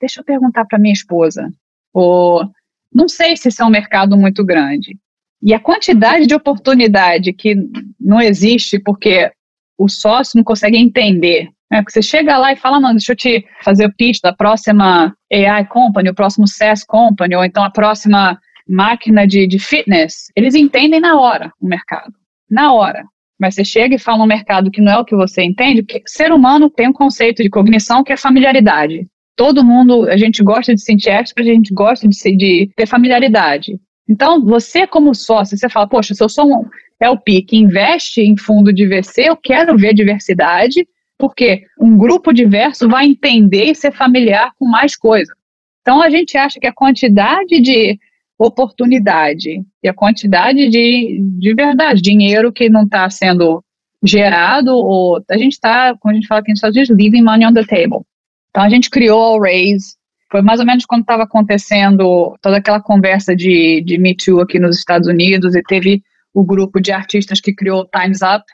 deixa 0.00 0.20
eu 0.20 0.24
perguntar 0.24 0.64
para 0.64 0.78
minha 0.78 0.92
esposa, 0.92 1.50
ou 1.92 2.48
não 2.94 3.08
sei 3.08 3.36
se 3.36 3.48
isso 3.48 3.62
é 3.62 3.64
um 3.64 3.70
mercado 3.70 4.16
muito 4.16 4.44
grande. 4.44 4.96
E 5.42 5.52
a 5.52 5.60
quantidade 5.60 6.26
de 6.26 6.34
oportunidade 6.34 7.32
que 7.32 7.56
não 8.00 8.20
existe 8.20 8.78
porque 8.78 9.30
o 9.76 9.88
sócio 9.88 10.36
não 10.36 10.44
consegue 10.44 10.76
entender. 10.76 11.48
Porque 11.68 11.90
você 11.90 12.02
chega 12.02 12.36
lá 12.36 12.52
e 12.52 12.56
fala, 12.56 12.78
não, 12.78 12.92
deixa 12.92 13.12
eu 13.12 13.16
te 13.16 13.44
fazer 13.64 13.86
o 13.86 13.94
pitch 13.94 14.20
da 14.22 14.32
próxima 14.32 15.16
AI 15.32 15.66
company, 15.66 16.10
o 16.10 16.14
próximo 16.14 16.46
SaaS 16.46 16.84
company, 16.84 17.34
ou 17.34 17.44
então 17.44 17.64
a 17.64 17.70
próxima 17.70 18.38
máquina 18.68 19.26
de, 19.26 19.46
de 19.46 19.58
fitness, 19.58 20.30
eles 20.36 20.54
entendem 20.54 21.00
na 21.00 21.18
hora 21.18 21.52
o 21.60 21.66
mercado. 21.66 22.12
Na 22.50 22.72
hora. 22.72 23.04
Mas 23.38 23.54
você 23.54 23.64
chega 23.64 23.96
e 23.96 23.98
fala 23.98 24.22
um 24.22 24.26
mercado 24.26 24.70
que 24.70 24.80
não 24.80 24.92
é 24.92 24.98
o 24.98 25.04
que 25.04 25.16
você 25.16 25.42
entende, 25.42 25.82
porque 25.82 26.02
ser 26.06 26.32
humano 26.32 26.70
tem 26.70 26.88
um 26.88 26.92
conceito 26.92 27.42
de 27.42 27.50
cognição 27.50 28.04
que 28.04 28.12
é 28.12 28.16
familiaridade. 28.16 29.06
Todo 29.36 29.64
mundo, 29.64 30.08
a 30.08 30.16
gente 30.16 30.42
gosta 30.44 30.74
de 30.74 30.80
sentir 30.80 31.10
expert, 31.10 31.48
a 31.48 31.52
gente 31.52 31.74
gosta 31.74 32.06
de, 32.08 32.36
de 32.36 32.70
ter 32.76 32.86
familiaridade. 32.86 33.80
Então, 34.08 34.44
você 34.44 34.86
como 34.86 35.14
sócio, 35.14 35.56
você 35.56 35.68
fala, 35.68 35.88
poxa, 35.88 36.14
se 36.14 36.22
eu 36.22 36.28
sou 36.28 36.46
um 36.46 36.64
LP 37.00 37.42
que 37.42 37.56
investe 37.56 38.20
em 38.20 38.36
fundo 38.36 38.72
de 38.72 38.86
VC, 38.86 39.22
eu 39.28 39.36
quero 39.36 39.76
ver 39.76 39.94
diversidade, 39.94 40.86
porque 41.18 41.64
um 41.80 41.96
grupo 41.96 42.32
diverso 42.32 42.88
vai 42.88 43.06
entender 43.06 43.64
e 43.64 43.74
ser 43.74 43.92
familiar 43.92 44.52
com 44.58 44.66
mais 44.66 44.94
coisas. 44.94 45.34
Então, 45.80 46.00
a 46.00 46.10
gente 46.10 46.36
acha 46.36 46.60
que 46.60 46.66
a 46.66 46.72
quantidade 46.72 47.60
de 47.60 47.98
oportunidade. 48.46 49.62
E 49.82 49.88
a 49.88 49.94
quantidade 49.94 50.68
de, 50.68 51.18
de 51.38 51.54
verdade, 51.54 52.02
dinheiro 52.02 52.52
que 52.52 52.68
não 52.68 52.84
está 52.84 53.08
sendo 53.08 53.62
gerado, 54.04 54.74
ou 54.74 55.22
a 55.30 55.38
gente 55.38 55.52
está, 55.52 55.96
como 55.98 56.12
a 56.12 56.14
gente 56.14 56.26
fala 56.26 56.40
aqui 56.40 56.50
nos 56.50 56.58
Estados 56.58 56.76
Unidos, 56.76 56.96
leaving 56.96 57.22
money 57.22 57.46
on 57.46 57.54
the 57.54 57.64
table. 57.64 58.04
Então 58.50 58.64
a 58.64 58.68
gente 58.68 58.90
criou 58.90 59.36
o 59.36 59.40
Raise, 59.40 59.94
foi 60.30 60.42
mais 60.42 60.60
ou 60.60 60.66
menos 60.66 60.84
quando 60.84 61.02
estava 61.02 61.22
acontecendo 61.22 62.36
toda 62.42 62.56
aquela 62.56 62.80
conversa 62.80 63.34
de, 63.36 63.82
de 63.84 63.98
Me 63.98 64.16
Too 64.16 64.40
aqui 64.40 64.58
nos 64.58 64.76
Estados 64.76 65.06
Unidos, 65.06 65.54
e 65.54 65.62
teve 65.62 66.02
o 66.34 66.44
grupo 66.44 66.80
de 66.80 66.90
artistas 66.90 67.40
que 67.40 67.54
criou 67.54 67.82
o 67.82 67.86
Time's 67.86 68.20
Up, 68.22 68.44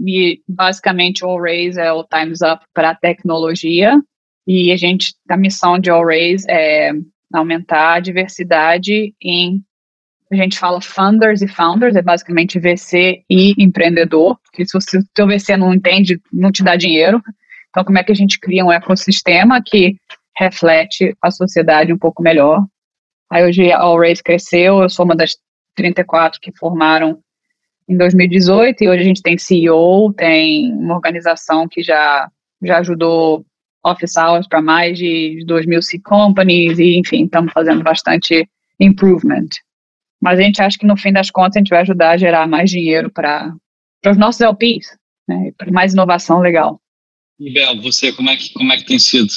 e 0.00 0.40
basicamente 0.48 1.24
o 1.24 1.40
Raise 1.40 1.80
é 1.80 1.92
o 1.92 2.04
Time's 2.04 2.40
Up 2.42 2.64
para 2.74 2.90
a 2.90 2.94
tecnologia, 2.94 3.96
e 4.46 4.70
a 4.72 4.76
gente, 4.76 5.14
a 5.28 5.36
missão 5.36 5.78
de 5.78 5.90
All 5.90 6.04
Raise 6.04 6.44
é 6.48 6.92
aumentar 7.32 7.94
a 7.94 8.00
diversidade 8.00 9.14
em 9.22 9.62
a 10.30 10.36
gente 10.36 10.58
fala 10.58 10.80
funders 10.80 11.40
e 11.40 11.48
founders, 11.48 11.96
é 11.96 12.02
basicamente 12.02 12.58
VC 12.58 13.24
e 13.30 13.54
empreendedor, 13.56 14.38
que 14.52 14.64
se 14.66 14.76
o 14.76 14.80
seu 14.80 15.26
VC 15.26 15.56
não 15.56 15.72
entende, 15.72 16.20
não 16.30 16.52
te 16.52 16.62
dá 16.62 16.76
dinheiro. 16.76 17.22
Então, 17.70 17.82
como 17.82 17.98
é 17.98 18.04
que 18.04 18.12
a 18.12 18.14
gente 18.14 18.38
cria 18.38 18.64
um 18.64 18.70
ecossistema 18.70 19.62
que 19.64 19.96
reflete 20.36 21.16
a 21.22 21.30
sociedade 21.30 21.92
um 21.92 21.98
pouco 21.98 22.22
melhor? 22.22 22.62
Aí 23.30 23.44
hoje 23.44 23.72
a 23.72 23.78
Allraise 23.78 24.22
cresceu, 24.22 24.82
eu 24.82 24.90
sou 24.90 25.04
uma 25.04 25.16
das 25.16 25.36
34 25.74 26.40
que 26.40 26.52
formaram 26.58 27.18
em 27.88 27.96
2018 27.96 28.84
e 28.84 28.88
hoje 28.88 29.00
a 29.00 29.04
gente 29.04 29.22
tem 29.22 29.38
CEO, 29.38 30.12
tem 30.12 30.72
uma 30.74 30.94
organização 30.94 31.66
que 31.66 31.82
já, 31.82 32.30
já 32.62 32.78
ajudou 32.78 33.46
office 33.84 34.16
hours 34.16 34.46
para 34.46 34.60
mais 34.60 34.98
de 34.98 35.42
2 35.46 35.66
mil 35.66 35.82
C 35.82 35.98
companies 35.98 36.78
e, 36.78 36.98
enfim, 36.98 37.24
estamos 37.24 37.52
fazendo 37.52 37.82
bastante 37.82 38.48
improvement. 38.80 39.48
Mas 40.20 40.38
a 40.38 40.42
gente 40.42 40.60
acha 40.60 40.78
que 40.78 40.86
no 40.86 40.96
fim 40.96 41.12
das 41.12 41.30
contas 41.30 41.56
a 41.56 41.58
gente 41.60 41.70
vai 41.70 41.80
ajudar 41.80 42.10
a 42.10 42.16
gerar 42.16 42.46
mais 42.46 42.70
dinheiro 42.70 43.10
para 43.10 43.54
os 44.06 44.16
nossos 44.16 44.40
LPs, 44.40 44.96
né, 45.28 45.52
para 45.56 45.70
mais 45.70 45.92
inovação 45.92 46.40
legal. 46.40 46.80
E 47.38 47.52
Bel, 47.52 47.80
você, 47.80 48.12
como 48.12 48.30
é 48.30 48.36
que, 48.36 48.52
como 48.52 48.72
é 48.72 48.76
que 48.76 48.84
tem 48.84 48.98
sido? 48.98 49.28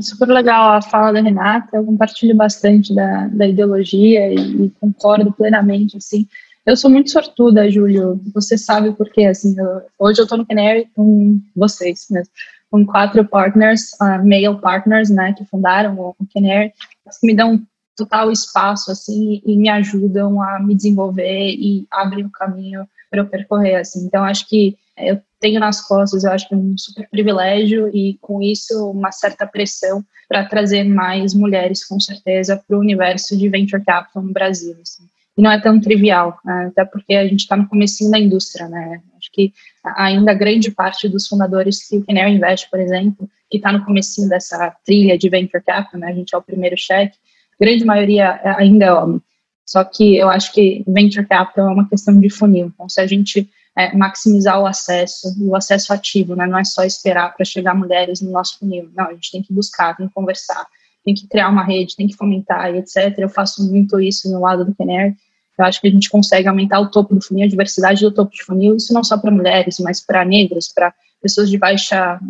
Super 0.00 0.28
legal 0.28 0.72
a 0.72 0.82
fala 0.82 1.12
da 1.12 1.20
Renata, 1.20 1.76
eu 1.76 1.84
compartilho 1.84 2.36
bastante 2.36 2.94
da, 2.94 3.26
da 3.26 3.48
ideologia 3.48 4.32
e, 4.32 4.66
e 4.66 4.70
concordo 4.78 5.32
plenamente, 5.32 5.96
assim, 5.96 6.26
eu 6.64 6.76
sou 6.76 6.90
muito 6.90 7.10
sortuda, 7.10 7.70
Júlio. 7.70 8.20
Você 8.34 8.58
sabe 8.58 8.92
por 8.92 9.10
quê? 9.10 9.24
Assim, 9.24 9.58
eu, 9.58 9.80
hoje 9.98 10.20
eu 10.20 10.24
estou 10.24 10.36
no 10.36 10.46
Canary 10.46 10.86
com 10.94 11.40
vocês 11.56 12.06
mesmo 12.10 12.30
com 12.70 12.84
quatro 12.84 13.24
partners, 13.24 13.92
uh, 14.00 14.18
male 14.26 14.60
partners, 14.60 15.10
né, 15.10 15.32
que 15.32 15.44
fundaram 15.44 15.98
o, 15.98 16.14
o 16.18 16.26
Canary, 16.32 16.72
que 17.20 17.26
me 17.26 17.34
dão 17.34 17.60
total 17.96 18.30
espaço, 18.30 18.90
assim, 18.90 19.42
e 19.44 19.56
me 19.56 19.68
ajudam 19.68 20.40
a 20.40 20.60
me 20.60 20.74
desenvolver 20.74 21.50
e 21.50 21.86
abrem 21.90 22.24
o 22.24 22.30
caminho 22.30 22.86
para 23.10 23.20
eu 23.20 23.26
percorrer, 23.26 23.76
assim. 23.76 24.04
Então, 24.06 24.22
acho 24.22 24.46
que 24.46 24.76
eu 24.96 25.20
tenho 25.40 25.58
nas 25.58 25.80
costas, 25.80 26.24
eu 26.24 26.30
acho 26.30 26.48
que 26.48 26.54
um 26.54 26.76
super 26.76 27.08
privilégio 27.08 27.88
e, 27.88 28.16
com 28.20 28.40
isso, 28.40 28.90
uma 28.90 29.10
certa 29.10 29.46
pressão 29.46 30.04
para 30.28 30.44
trazer 30.44 30.84
mais 30.84 31.34
mulheres, 31.34 31.84
com 31.84 31.98
certeza, 31.98 32.62
para 32.66 32.76
o 32.76 32.80
universo 32.80 33.36
de 33.36 33.48
venture 33.48 33.82
capital 33.84 34.22
no 34.22 34.32
Brasil, 34.32 34.76
assim 34.80 35.04
e 35.38 35.42
não 35.42 35.52
é 35.52 35.60
tão 35.60 35.80
trivial, 35.80 36.36
né? 36.44 36.66
até 36.66 36.84
porque 36.84 37.14
a 37.14 37.22
gente 37.22 37.40
está 37.40 37.56
no 37.56 37.68
começo 37.68 38.10
da 38.10 38.18
indústria, 38.18 38.68
né? 38.68 39.00
Acho 39.16 39.30
que 39.32 39.52
ainda 39.96 40.34
grande 40.34 40.70
parte 40.70 41.08
dos 41.08 41.26
fundadores 41.26 41.86
que 41.86 41.96
o 41.96 42.04
Canary 42.04 42.32
Invest, 42.32 42.68
por 42.70 42.80
exemplo, 42.80 43.28
que 43.50 43.56
está 43.56 43.72
no 43.72 43.84
começo 43.84 44.28
dessa 44.28 44.74
trilha 44.84 45.16
de 45.16 45.28
venture 45.28 45.62
capital, 45.62 46.00
né? 46.00 46.08
A 46.08 46.14
gente 46.14 46.34
é 46.34 46.38
o 46.38 46.42
primeiro 46.42 46.76
cheque, 46.76 47.16
grande 47.60 47.84
maioria 47.84 48.40
é, 48.42 48.50
ainda 48.58 48.84
é 48.86 48.92
homem. 48.92 49.20
Só 49.66 49.84
que 49.84 50.16
eu 50.16 50.28
acho 50.28 50.52
que 50.52 50.82
venture 50.86 51.26
capital 51.26 51.68
é 51.68 51.72
uma 51.72 51.88
questão 51.88 52.18
de 52.18 52.30
funil. 52.30 52.66
Então, 52.74 52.88
se 52.88 53.00
a 53.00 53.06
gente 53.06 53.48
é, 53.76 53.94
maximizar 53.96 54.60
o 54.60 54.66
acesso, 54.66 55.34
o 55.40 55.54
acesso 55.54 55.92
ativo, 55.92 56.34
né? 56.34 56.46
Não 56.46 56.58
é 56.58 56.64
só 56.64 56.84
esperar 56.84 57.34
para 57.34 57.44
chegar 57.44 57.74
mulheres 57.74 58.20
no 58.20 58.30
nosso 58.30 58.58
funil. 58.58 58.90
Não, 58.94 59.06
a 59.06 59.12
gente 59.12 59.30
tem 59.30 59.42
que 59.42 59.52
buscar, 59.52 59.96
tem 59.96 60.08
que 60.08 60.14
conversar, 60.14 60.66
tem 61.04 61.14
que 61.14 61.28
criar 61.28 61.48
uma 61.48 61.64
rede, 61.64 61.96
tem 61.96 62.06
que 62.06 62.16
fomentar 62.16 62.74
e 62.74 62.78
etc. 62.78 63.14
Eu 63.18 63.28
faço 63.28 63.66
muito 63.70 64.00
isso 64.00 64.30
no 64.30 64.40
lado 64.40 64.64
do 64.64 64.74
Canary 64.74 65.14
Eu 65.58 65.64
acho 65.64 65.80
que 65.80 65.88
a 65.88 65.90
gente 65.90 66.08
consegue 66.08 66.46
aumentar 66.46 66.80
o 66.80 66.90
topo 66.90 67.14
do 67.14 67.20
funil, 67.20 67.44
a 67.44 67.48
diversidade 67.48 68.00
do 68.00 68.12
topo 68.12 68.32
de 68.32 68.44
funil, 68.44 68.76
isso 68.76 68.94
não 68.94 69.02
só 69.02 69.18
para 69.18 69.30
mulheres, 69.30 69.78
mas 69.80 70.00
para 70.00 70.24
negros, 70.24 70.68
para 70.72 70.94
pessoas 71.20 71.50
de 71.50 71.58
baixa, 71.58 72.20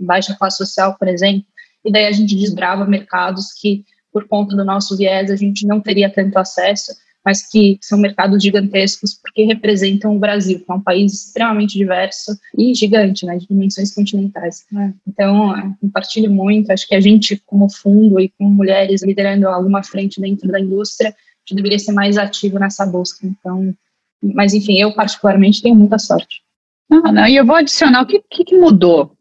baixa 0.00 0.34
classe 0.34 0.56
social, 0.56 0.96
por 0.98 1.06
exemplo. 1.06 1.44
E 1.84 1.92
daí 1.92 2.06
a 2.06 2.12
gente 2.12 2.34
desbrava 2.34 2.86
mercados 2.86 3.52
que, 3.52 3.84
por 4.12 4.26
conta 4.26 4.56
do 4.56 4.64
nosso 4.64 4.96
viés, 4.96 5.30
a 5.30 5.36
gente 5.36 5.66
não 5.66 5.80
teria 5.80 6.10
tanto 6.10 6.36
acesso, 6.38 6.92
mas 7.24 7.46
que 7.46 7.78
são 7.82 7.98
mercados 7.98 8.42
gigantescos 8.42 9.14
porque 9.14 9.44
representam 9.44 10.16
o 10.16 10.18
Brasil, 10.18 10.60
que 10.60 10.70
é 10.70 10.74
um 10.74 10.80
país 10.80 11.12
extremamente 11.12 11.76
diverso 11.76 12.32
e 12.56 12.74
gigante, 12.74 13.26
né, 13.26 13.36
de 13.36 13.46
dimensões 13.46 13.94
continentais. 13.94 14.64
É. 14.74 14.92
Então, 15.06 15.54
é, 15.54 15.74
compartilho 15.80 16.30
muito, 16.30 16.70
acho 16.70 16.88
que 16.88 16.94
a 16.94 17.00
gente, 17.00 17.36
como 17.44 17.68
fundo 17.68 18.18
e 18.18 18.30
como 18.30 18.48
mulheres 18.48 19.02
liderando 19.02 19.46
alguma 19.46 19.82
frente 19.82 20.20
dentro 20.20 20.50
da 20.50 20.58
indústria, 20.58 21.14
gente 21.48 21.56
deveria 21.56 21.78
ser 21.78 21.92
mais 21.92 22.18
ativo 22.18 22.58
nessa 22.58 22.84
busca. 22.84 23.26
Então, 23.26 23.74
mas 24.22 24.54
enfim, 24.54 24.78
eu 24.78 24.92
particularmente 24.92 25.62
tenho 25.62 25.74
muita 25.74 25.98
sorte. 25.98 26.42
Não, 26.88 27.02
não, 27.02 27.26
e 27.26 27.36
eu 27.36 27.44
vou 27.44 27.56
adicionar 27.56 28.02
o 28.02 28.06
que, 28.06 28.22
que, 28.30 28.56
mudou, 28.56 29.12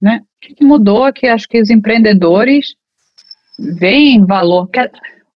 né? 0.00 0.22
O 0.22 0.46
que, 0.46 0.54
que 0.54 0.64
mudou 0.64 1.06
é 1.06 1.12
que 1.12 1.26
acho 1.26 1.48
que 1.48 1.60
os 1.60 1.68
empreendedores 1.68 2.76
veem 3.58 4.24
valor, 4.24 4.68
que 4.68 4.80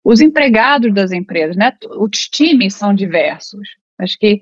os 0.05 0.21
empregados 0.21 0.93
das 0.95 1.11
empresas, 1.11 1.57
né? 1.57 1.73
Os 1.99 2.29
times 2.29 2.75
são 2.75 2.95
diversos. 2.95 3.69
Acho 3.99 4.19
que 4.19 4.35
o 4.35 4.41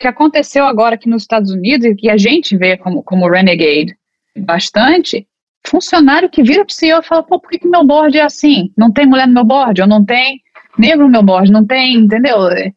que 0.00 0.08
aconteceu 0.08 0.64
agora 0.64 0.96
aqui 0.96 1.08
nos 1.08 1.22
Estados 1.22 1.50
Unidos 1.50 1.86
e 1.86 1.94
que 1.94 2.10
a 2.10 2.16
gente 2.16 2.56
vê 2.56 2.76
como, 2.76 3.02
como 3.02 3.28
renegade 3.28 3.96
bastante, 4.36 5.28
funcionário 5.66 6.30
que 6.30 6.42
vira 6.42 6.64
para 6.64 6.72
o 6.72 6.74
CEO 6.74 7.00
e 7.00 7.04
fala, 7.04 7.22
pô, 7.22 7.38
por 7.38 7.50
que, 7.50 7.58
que 7.58 7.68
meu 7.68 7.84
board 7.84 8.16
é 8.16 8.22
assim? 8.22 8.72
Não 8.76 8.92
tem 8.92 9.06
mulher 9.06 9.26
no 9.26 9.34
meu 9.34 9.44
board, 9.44 9.80
ou 9.82 9.86
não 9.86 10.04
tem 10.04 10.40
negro 10.80 11.04
no 11.04 11.12
meu 11.12 11.22
board, 11.22 11.52
não 11.52 11.64
tem, 11.64 11.96
entendeu? 11.96 12.48
E, 12.52 12.72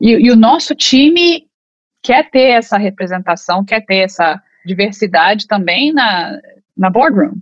e, 0.00 0.30
o 0.30 0.36
nosso 0.36 0.74
time 0.74 1.46
quer 2.02 2.30
ter 2.30 2.50
essa 2.50 2.76
representação, 2.76 3.64
quer 3.64 3.84
ter 3.84 3.98
essa 3.98 4.40
diversidade 4.64 5.46
também 5.46 5.92
na, 5.92 6.38
na 6.76 6.90
boardroom. 6.90 7.34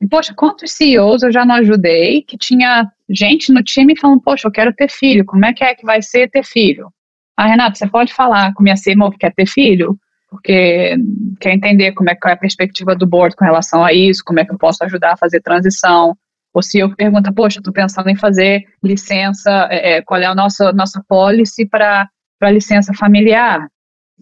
E, 0.00 0.08
poxa, 0.08 0.34
quantos 0.34 0.72
CEOs 0.72 1.22
eu 1.22 1.32
já 1.32 1.44
não 1.44 1.54
ajudei 1.56 2.22
que 2.22 2.36
tinha 2.36 2.90
gente 3.08 3.52
no 3.52 3.62
time 3.62 3.96
falando, 3.98 4.20
poxa, 4.20 4.48
eu 4.48 4.52
quero 4.52 4.72
ter 4.74 4.90
filho, 4.90 5.24
como 5.24 5.44
é 5.44 5.52
que 5.52 5.62
é 5.62 5.74
que 5.74 5.86
vai 5.86 6.02
ser 6.02 6.28
ter 6.28 6.44
filho? 6.44 6.92
Ah, 7.36 7.46
Renato, 7.46 7.78
você 7.78 7.86
pode 7.86 8.12
falar 8.12 8.52
com 8.54 8.62
minha 8.62 8.74
CMO 8.74 9.10
que 9.10 9.18
quer 9.18 9.32
ter 9.32 9.46
filho? 9.46 9.96
Porque 10.28 10.96
quer 11.40 11.52
entender 11.52 11.92
como 11.92 12.10
é, 12.10 12.14
qual 12.14 12.30
é 12.30 12.34
a 12.34 12.38
perspectiva 12.38 12.96
do 12.96 13.06
board 13.06 13.36
com 13.36 13.44
relação 13.44 13.84
a 13.84 13.92
isso, 13.92 14.22
como 14.24 14.40
é 14.40 14.44
que 14.44 14.52
eu 14.52 14.58
posso 14.58 14.82
ajudar 14.84 15.12
a 15.12 15.16
fazer 15.16 15.40
transição, 15.40 16.16
se 16.60 16.78
eu 16.78 16.94
pergunta, 16.94 17.32
poxa, 17.32 17.60
estou 17.60 17.72
pensando 17.72 18.08
em 18.10 18.16
fazer 18.16 18.64
licença, 18.82 19.68
é, 19.70 19.92
é, 19.92 20.02
qual 20.02 20.20
é 20.20 20.26
a 20.26 20.34
nossa, 20.34 20.72
nossa 20.72 21.02
policy 21.08 21.66
para 21.66 22.10
licença 22.42 22.92
familiar? 22.92 23.66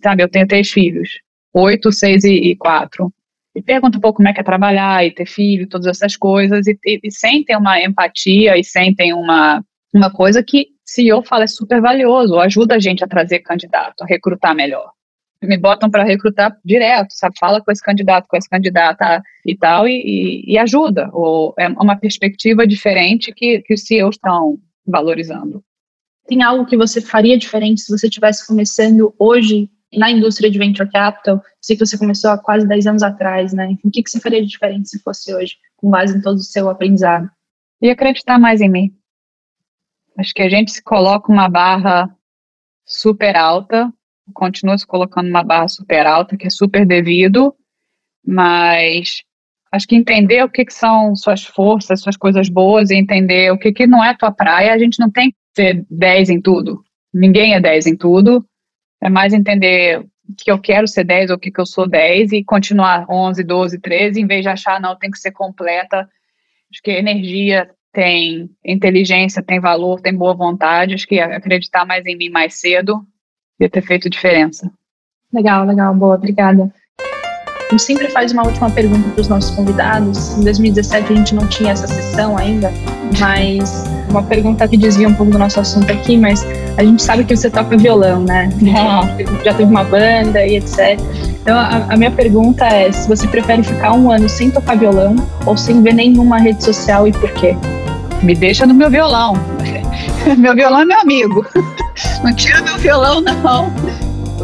Sabe, 0.02 0.22
eu 0.22 0.28
tenho 0.28 0.46
três 0.46 0.70
filhos, 0.70 1.08
oito, 1.52 1.90
seis 1.90 2.22
e, 2.22 2.32
e 2.32 2.56
quatro. 2.56 3.12
E 3.54 3.60
pergunta 3.60 3.98
um 3.98 4.00
pouco 4.00 4.18
como 4.18 4.28
é 4.28 4.32
que 4.32 4.40
é 4.40 4.44
trabalhar 4.44 5.04
e 5.04 5.10
ter 5.10 5.26
filho, 5.26 5.68
todas 5.68 5.88
essas 5.88 6.16
coisas, 6.16 6.66
e, 6.66 6.78
e, 6.86 7.00
e 7.02 7.10
sentem 7.10 7.56
uma 7.56 7.82
empatia 7.82 8.56
e 8.56 8.62
sentem 8.62 9.12
uma, 9.12 9.64
uma 9.92 10.10
coisa 10.12 10.42
que, 10.42 10.68
se 10.84 11.08
eu 11.08 11.22
falo, 11.22 11.42
é 11.42 11.48
super 11.48 11.80
valioso, 11.80 12.38
ajuda 12.38 12.76
a 12.76 12.78
gente 12.78 13.02
a 13.02 13.08
trazer 13.08 13.40
candidato, 13.40 14.02
a 14.02 14.06
recrutar 14.06 14.54
melhor 14.54 14.92
me 15.42 15.56
botam 15.56 15.90
para 15.90 16.04
recrutar 16.04 16.56
direto, 16.64 17.12
sabe? 17.12 17.34
Fala 17.38 17.62
com 17.62 17.72
esse 17.72 17.82
candidato, 17.82 18.26
com 18.28 18.36
essa 18.36 18.48
candidata 18.48 19.22
e 19.44 19.56
tal, 19.56 19.88
e, 19.88 20.44
e, 20.46 20.58
ajuda. 20.58 21.08
Ou 21.12 21.54
é 21.58 21.68
uma 21.68 21.96
perspectiva 21.96 22.66
diferente 22.66 23.32
que, 23.32 23.60
que 23.62 23.74
os 23.74 23.82
CEOs 23.82 24.16
estão 24.16 24.58
valorizando. 24.86 25.64
Tem 26.26 26.42
algo 26.42 26.66
que 26.66 26.76
você 26.76 27.00
faria 27.00 27.38
diferente 27.38 27.80
se 27.80 27.90
você 27.90 28.06
estivesse 28.06 28.46
começando 28.46 29.14
hoje 29.18 29.70
na 29.92 30.10
indústria 30.10 30.50
de 30.50 30.58
venture 30.58 30.90
capital? 30.90 31.42
Sei 31.60 31.76
que 31.76 31.84
você 31.84 31.96
começou 31.96 32.30
há 32.30 32.38
quase 32.38 32.68
10 32.68 32.86
anos 32.86 33.02
atrás, 33.02 33.52
né? 33.52 33.76
O 33.82 33.90
que, 33.90 34.02
que 34.02 34.10
você 34.10 34.20
faria 34.20 34.42
de 34.42 34.48
diferente 34.48 34.90
se 34.90 34.98
fosse 35.00 35.34
hoje, 35.34 35.56
com 35.76 35.90
base 35.90 36.16
em 36.16 36.20
todo 36.20 36.36
o 36.36 36.42
seu 36.42 36.68
aprendizado? 36.68 37.30
E 37.80 37.88
acreditar 37.88 38.38
mais 38.38 38.60
em 38.60 38.68
mim. 38.68 38.94
Acho 40.18 40.34
que 40.34 40.42
a 40.42 40.50
gente 40.50 40.70
se 40.70 40.82
coloca 40.82 41.32
uma 41.32 41.48
barra 41.48 42.14
super 42.84 43.36
alta 43.36 43.90
continua 44.32 44.76
se 44.78 44.86
colocando 44.86 45.28
uma 45.28 45.42
barra 45.42 45.68
super 45.68 46.06
alta, 46.06 46.36
que 46.36 46.46
é 46.46 46.50
super 46.50 46.86
devido, 46.86 47.54
mas 48.24 49.22
acho 49.72 49.86
que 49.86 49.96
entender 49.96 50.42
o 50.44 50.48
que, 50.48 50.64
que 50.64 50.72
são 50.72 51.14
suas 51.14 51.44
forças, 51.44 52.00
suas 52.00 52.16
coisas 52.16 52.48
boas 52.48 52.90
e 52.90 52.96
entender 52.96 53.52
o 53.52 53.58
que, 53.58 53.72
que 53.72 53.86
não 53.86 54.04
é 54.04 54.16
tua 54.16 54.32
praia, 54.32 54.72
a 54.72 54.78
gente 54.78 54.98
não 54.98 55.10
tem 55.10 55.30
que 55.30 55.36
ser 55.54 55.86
10 55.90 56.30
em 56.30 56.40
tudo. 56.40 56.82
Ninguém 57.12 57.54
é 57.54 57.60
10 57.60 57.86
em 57.86 57.96
tudo. 57.96 58.44
É 59.02 59.08
mais 59.08 59.32
entender 59.32 60.04
que 60.36 60.50
eu 60.50 60.58
quero 60.58 60.86
ser 60.86 61.04
10 61.04 61.30
ou 61.30 61.38
que, 61.38 61.50
que 61.50 61.60
eu 61.60 61.66
sou 61.66 61.88
10 61.88 62.32
e 62.32 62.44
continuar 62.44 63.06
11, 63.08 63.42
12, 63.42 63.80
13, 63.80 64.20
em 64.20 64.26
vez 64.26 64.42
de 64.42 64.48
achar, 64.48 64.80
não, 64.80 64.96
tem 64.96 65.10
que 65.10 65.18
ser 65.18 65.32
completa. 65.32 66.08
Acho 66.70 66.82
que 66.82 66.90
energia 66.90 67.68
tem 67.92 68.48
inteligência, 68.64 69.42
tem 69.42 69.58
valor, 69.58 70.00
tem 70.00 70.14
boa 70.14 70.34
vontade. 70.34 70.94
Acho 70.94 71.06
que 71.06 71.18
acreditar 71.18 71.84
mais 71.84 72.06
em 72.06 72.16
mim 72.16 72.28
mais 72.28 72.60
cedo 72.60 73.04
ia 73.60 73.68
ter 73.68 73.82
feito 73.82 74.10
diferença. 74.10 74.70
Legal, 75.32 75.64
legal, 75.64 75.94
boa, 75.94 76.16
obrigada. 76.16 76.72
A 76.98 77.72
gente 77.72 77.82
sempre 77.82 78.08
faz 78.10 78.32
uma 78.32 78.44
última 78.44 78.68
pergunta 78.68 79.08
para 79.10 79.20
os 79.20 79.28
nossos 79.28 79.54
convidados. 79.54 80.36
Em 80.36 80.42
2017 80.42 81.12
a 81.12 81.16
gente 81.16 81.34
não 81.36 81.46
tinha 81.46 81.70
essa 81.70 81.86
sessão 81.86 82.36
ainda, 82.36 82.72
mas 83.20 83.84
uma 84.10 84.24
pergunta 84.24 84.66
que 84.66 84.76
desvia 84.76 85.08
um 85.08 85.14
pouco 85.14 85.30
do 85.30 85.38
nosso 85.38 85.60
assunto 85.60 85.90
aqui, 85.92 86.16
mas 86.16 86.44
a 86.76 86.82
gente 86.82 87.00
sabe 87.00 87.22
que 87.22 87.36
você 87.36 87.48
toca 87.48 87.76
violão, 87.76 88.24
né? 88.24 88.50
É. 88.60 89.44
Já 89.44 89.54
teve 89.54 89.70
uma 89.70 89.84
banda 89.84 90.44
e 90.44 90.56
etc. 90.56 90.98
Então 91.42 91.56
a, 91.56 91.86
a, 91.90 91.96
minha 91.96 92.10
pergunta 92.10 92.66
é 92.66 92.90
se 92.90 93.08
você 93.08 93.28
prefere 93.28 93.62
ficar 93.62 93.92
um 93.92 94.10
ano 94.10 94.28
sem 94.28 94.50
tocar 94.50 94.76
violão 94.76 95.14
ou 95.46 95.56
sem 95.56 95.80
ver 95.80 95.94
nenhuma 95.94 96.38
rede 96.38 96.64
social 96.64 97.06
e 97.06 97.12
por 97.12 97.30
quê? 97.34 97.56
Me 98.20 98.34
deixa 98.34 98.66
no 98.66 98.74
meu 98.74 98.90
violão. 98.90 99.34
meu 100.38 100.54
violão 100.54 100.80
é 100.80 100.84
meu 100.84 101.00
amigo. 101.00 101.46
Não 102.22 102.34
tira 102.34 102.60
meu 102.62 102.76
violão, 102.78 103.20
não. 103.20 103.72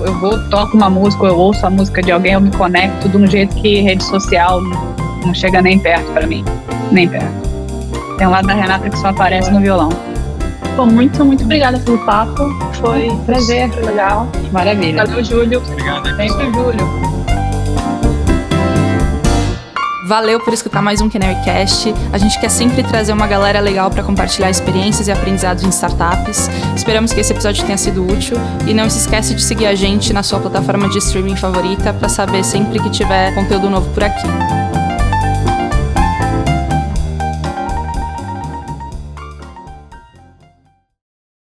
Eu 0.02 0.18
vou, 0.18 0.38
toco 0.50 0.76
uma 0.76 0.90
música, 0.90 1.26
eu 1.26 1.38
ouço 1.38 1.64
a 1.66 1.70
música 1.70 2.02
de 2.02 2.12
alguém, 2.12 2.32
eu 2.32 2.40
me 2.40 2.50
conecto, 2.50 3.02
tudo 3.02 3.18
no 3.18 3.26
jeito 3.26 3.54
que 3.56 3.80
rede 3.80 4.04
social 4.04 4.60
não 5.26 5.34
chega 5.34 5.60
nem 5.60 5.78
perto 5.78 6.10
para 6.12 6.26
mim. 6.26 6.44
Nem 6.92 7.08
perto. 7.08 7.46
Tem 8.16 8.26
um 8.26 8.30
lado 8.30 8.46
da 8.46 8.54
Renata 8.54 8.88
que 8.88 8.98
só 8.98 9.08
aparece 9.08 9.50
no 9.50 9.60
violão. 9.60 9.88
Bom, 10.76 10.86
muito, 10.86 11.24
muito 11.24 11.44
obrigada 11.44 11.78
pelo 11.78 11.98
papo. 12.04 12.50
Foi 12.74 13.10
um 13.10 13.18
prazer, 13.24 13.70
foi 13.70 13.84
legal. 13.84 14.28
Maravilha. 14.52 15.04
Valeu, 15.06 15.24
Júlio. 15.24 15.62
Obrigado. 15.66 16.16
Sempre, 16.16 16.52
Júlio. 16.52 17.06
Valeu 20.06 20.38
por 20.38 20.54
escutar 20.54 20.80
mais 20.80 21.00
um 21.00 21.08
KenaryCast. 21.08 21.92
A 22.12 22.18
gente 22.18 22.38
quer 22.38 22.48
sempre 22.48 22.84
trazer 22.84 23.12
uma 23.12 23.26
galera 23.26 23.58
legal 23.58 23.90
para 23.90 24.04
compartilhar 24.04 24.48
experiências 24.48 25.08
e 25.08 25.10
aprendizados 25.10 25.64
em 25.64 25.68
startups. 25.68 26.48
Esperamos 26.76 27.12
que 27.12 27.18
esse 27.18 27.32
episódio 27.32 27.64
tenha 27.64 27.76
sido 27.76 28.06
útil 28.06 28.36
e 28.68 28.72
não 28.72 28.88
se 28.88 28.98
esquece 28.98 29.34
de 29.34 29.42
seguir 29.42 29.66
a 29.66 29.74
gente 29.74 30.12
na 30.12 30.22
sua 30.22 30.38
plataforma 30.38 30.88
de 30.88 30.98
streaming 30.98 31.34
favorita 31.34 31.92
para 31.92 32.08
saber 32.08 32.44
sempre 32.44 32.78
que 32.78 32.88
tiver 32.90 33.34
conteúdo 33.34 33.68
novo 33.68 33.92
por 33.92 34.04
aqui. 34.04 34.28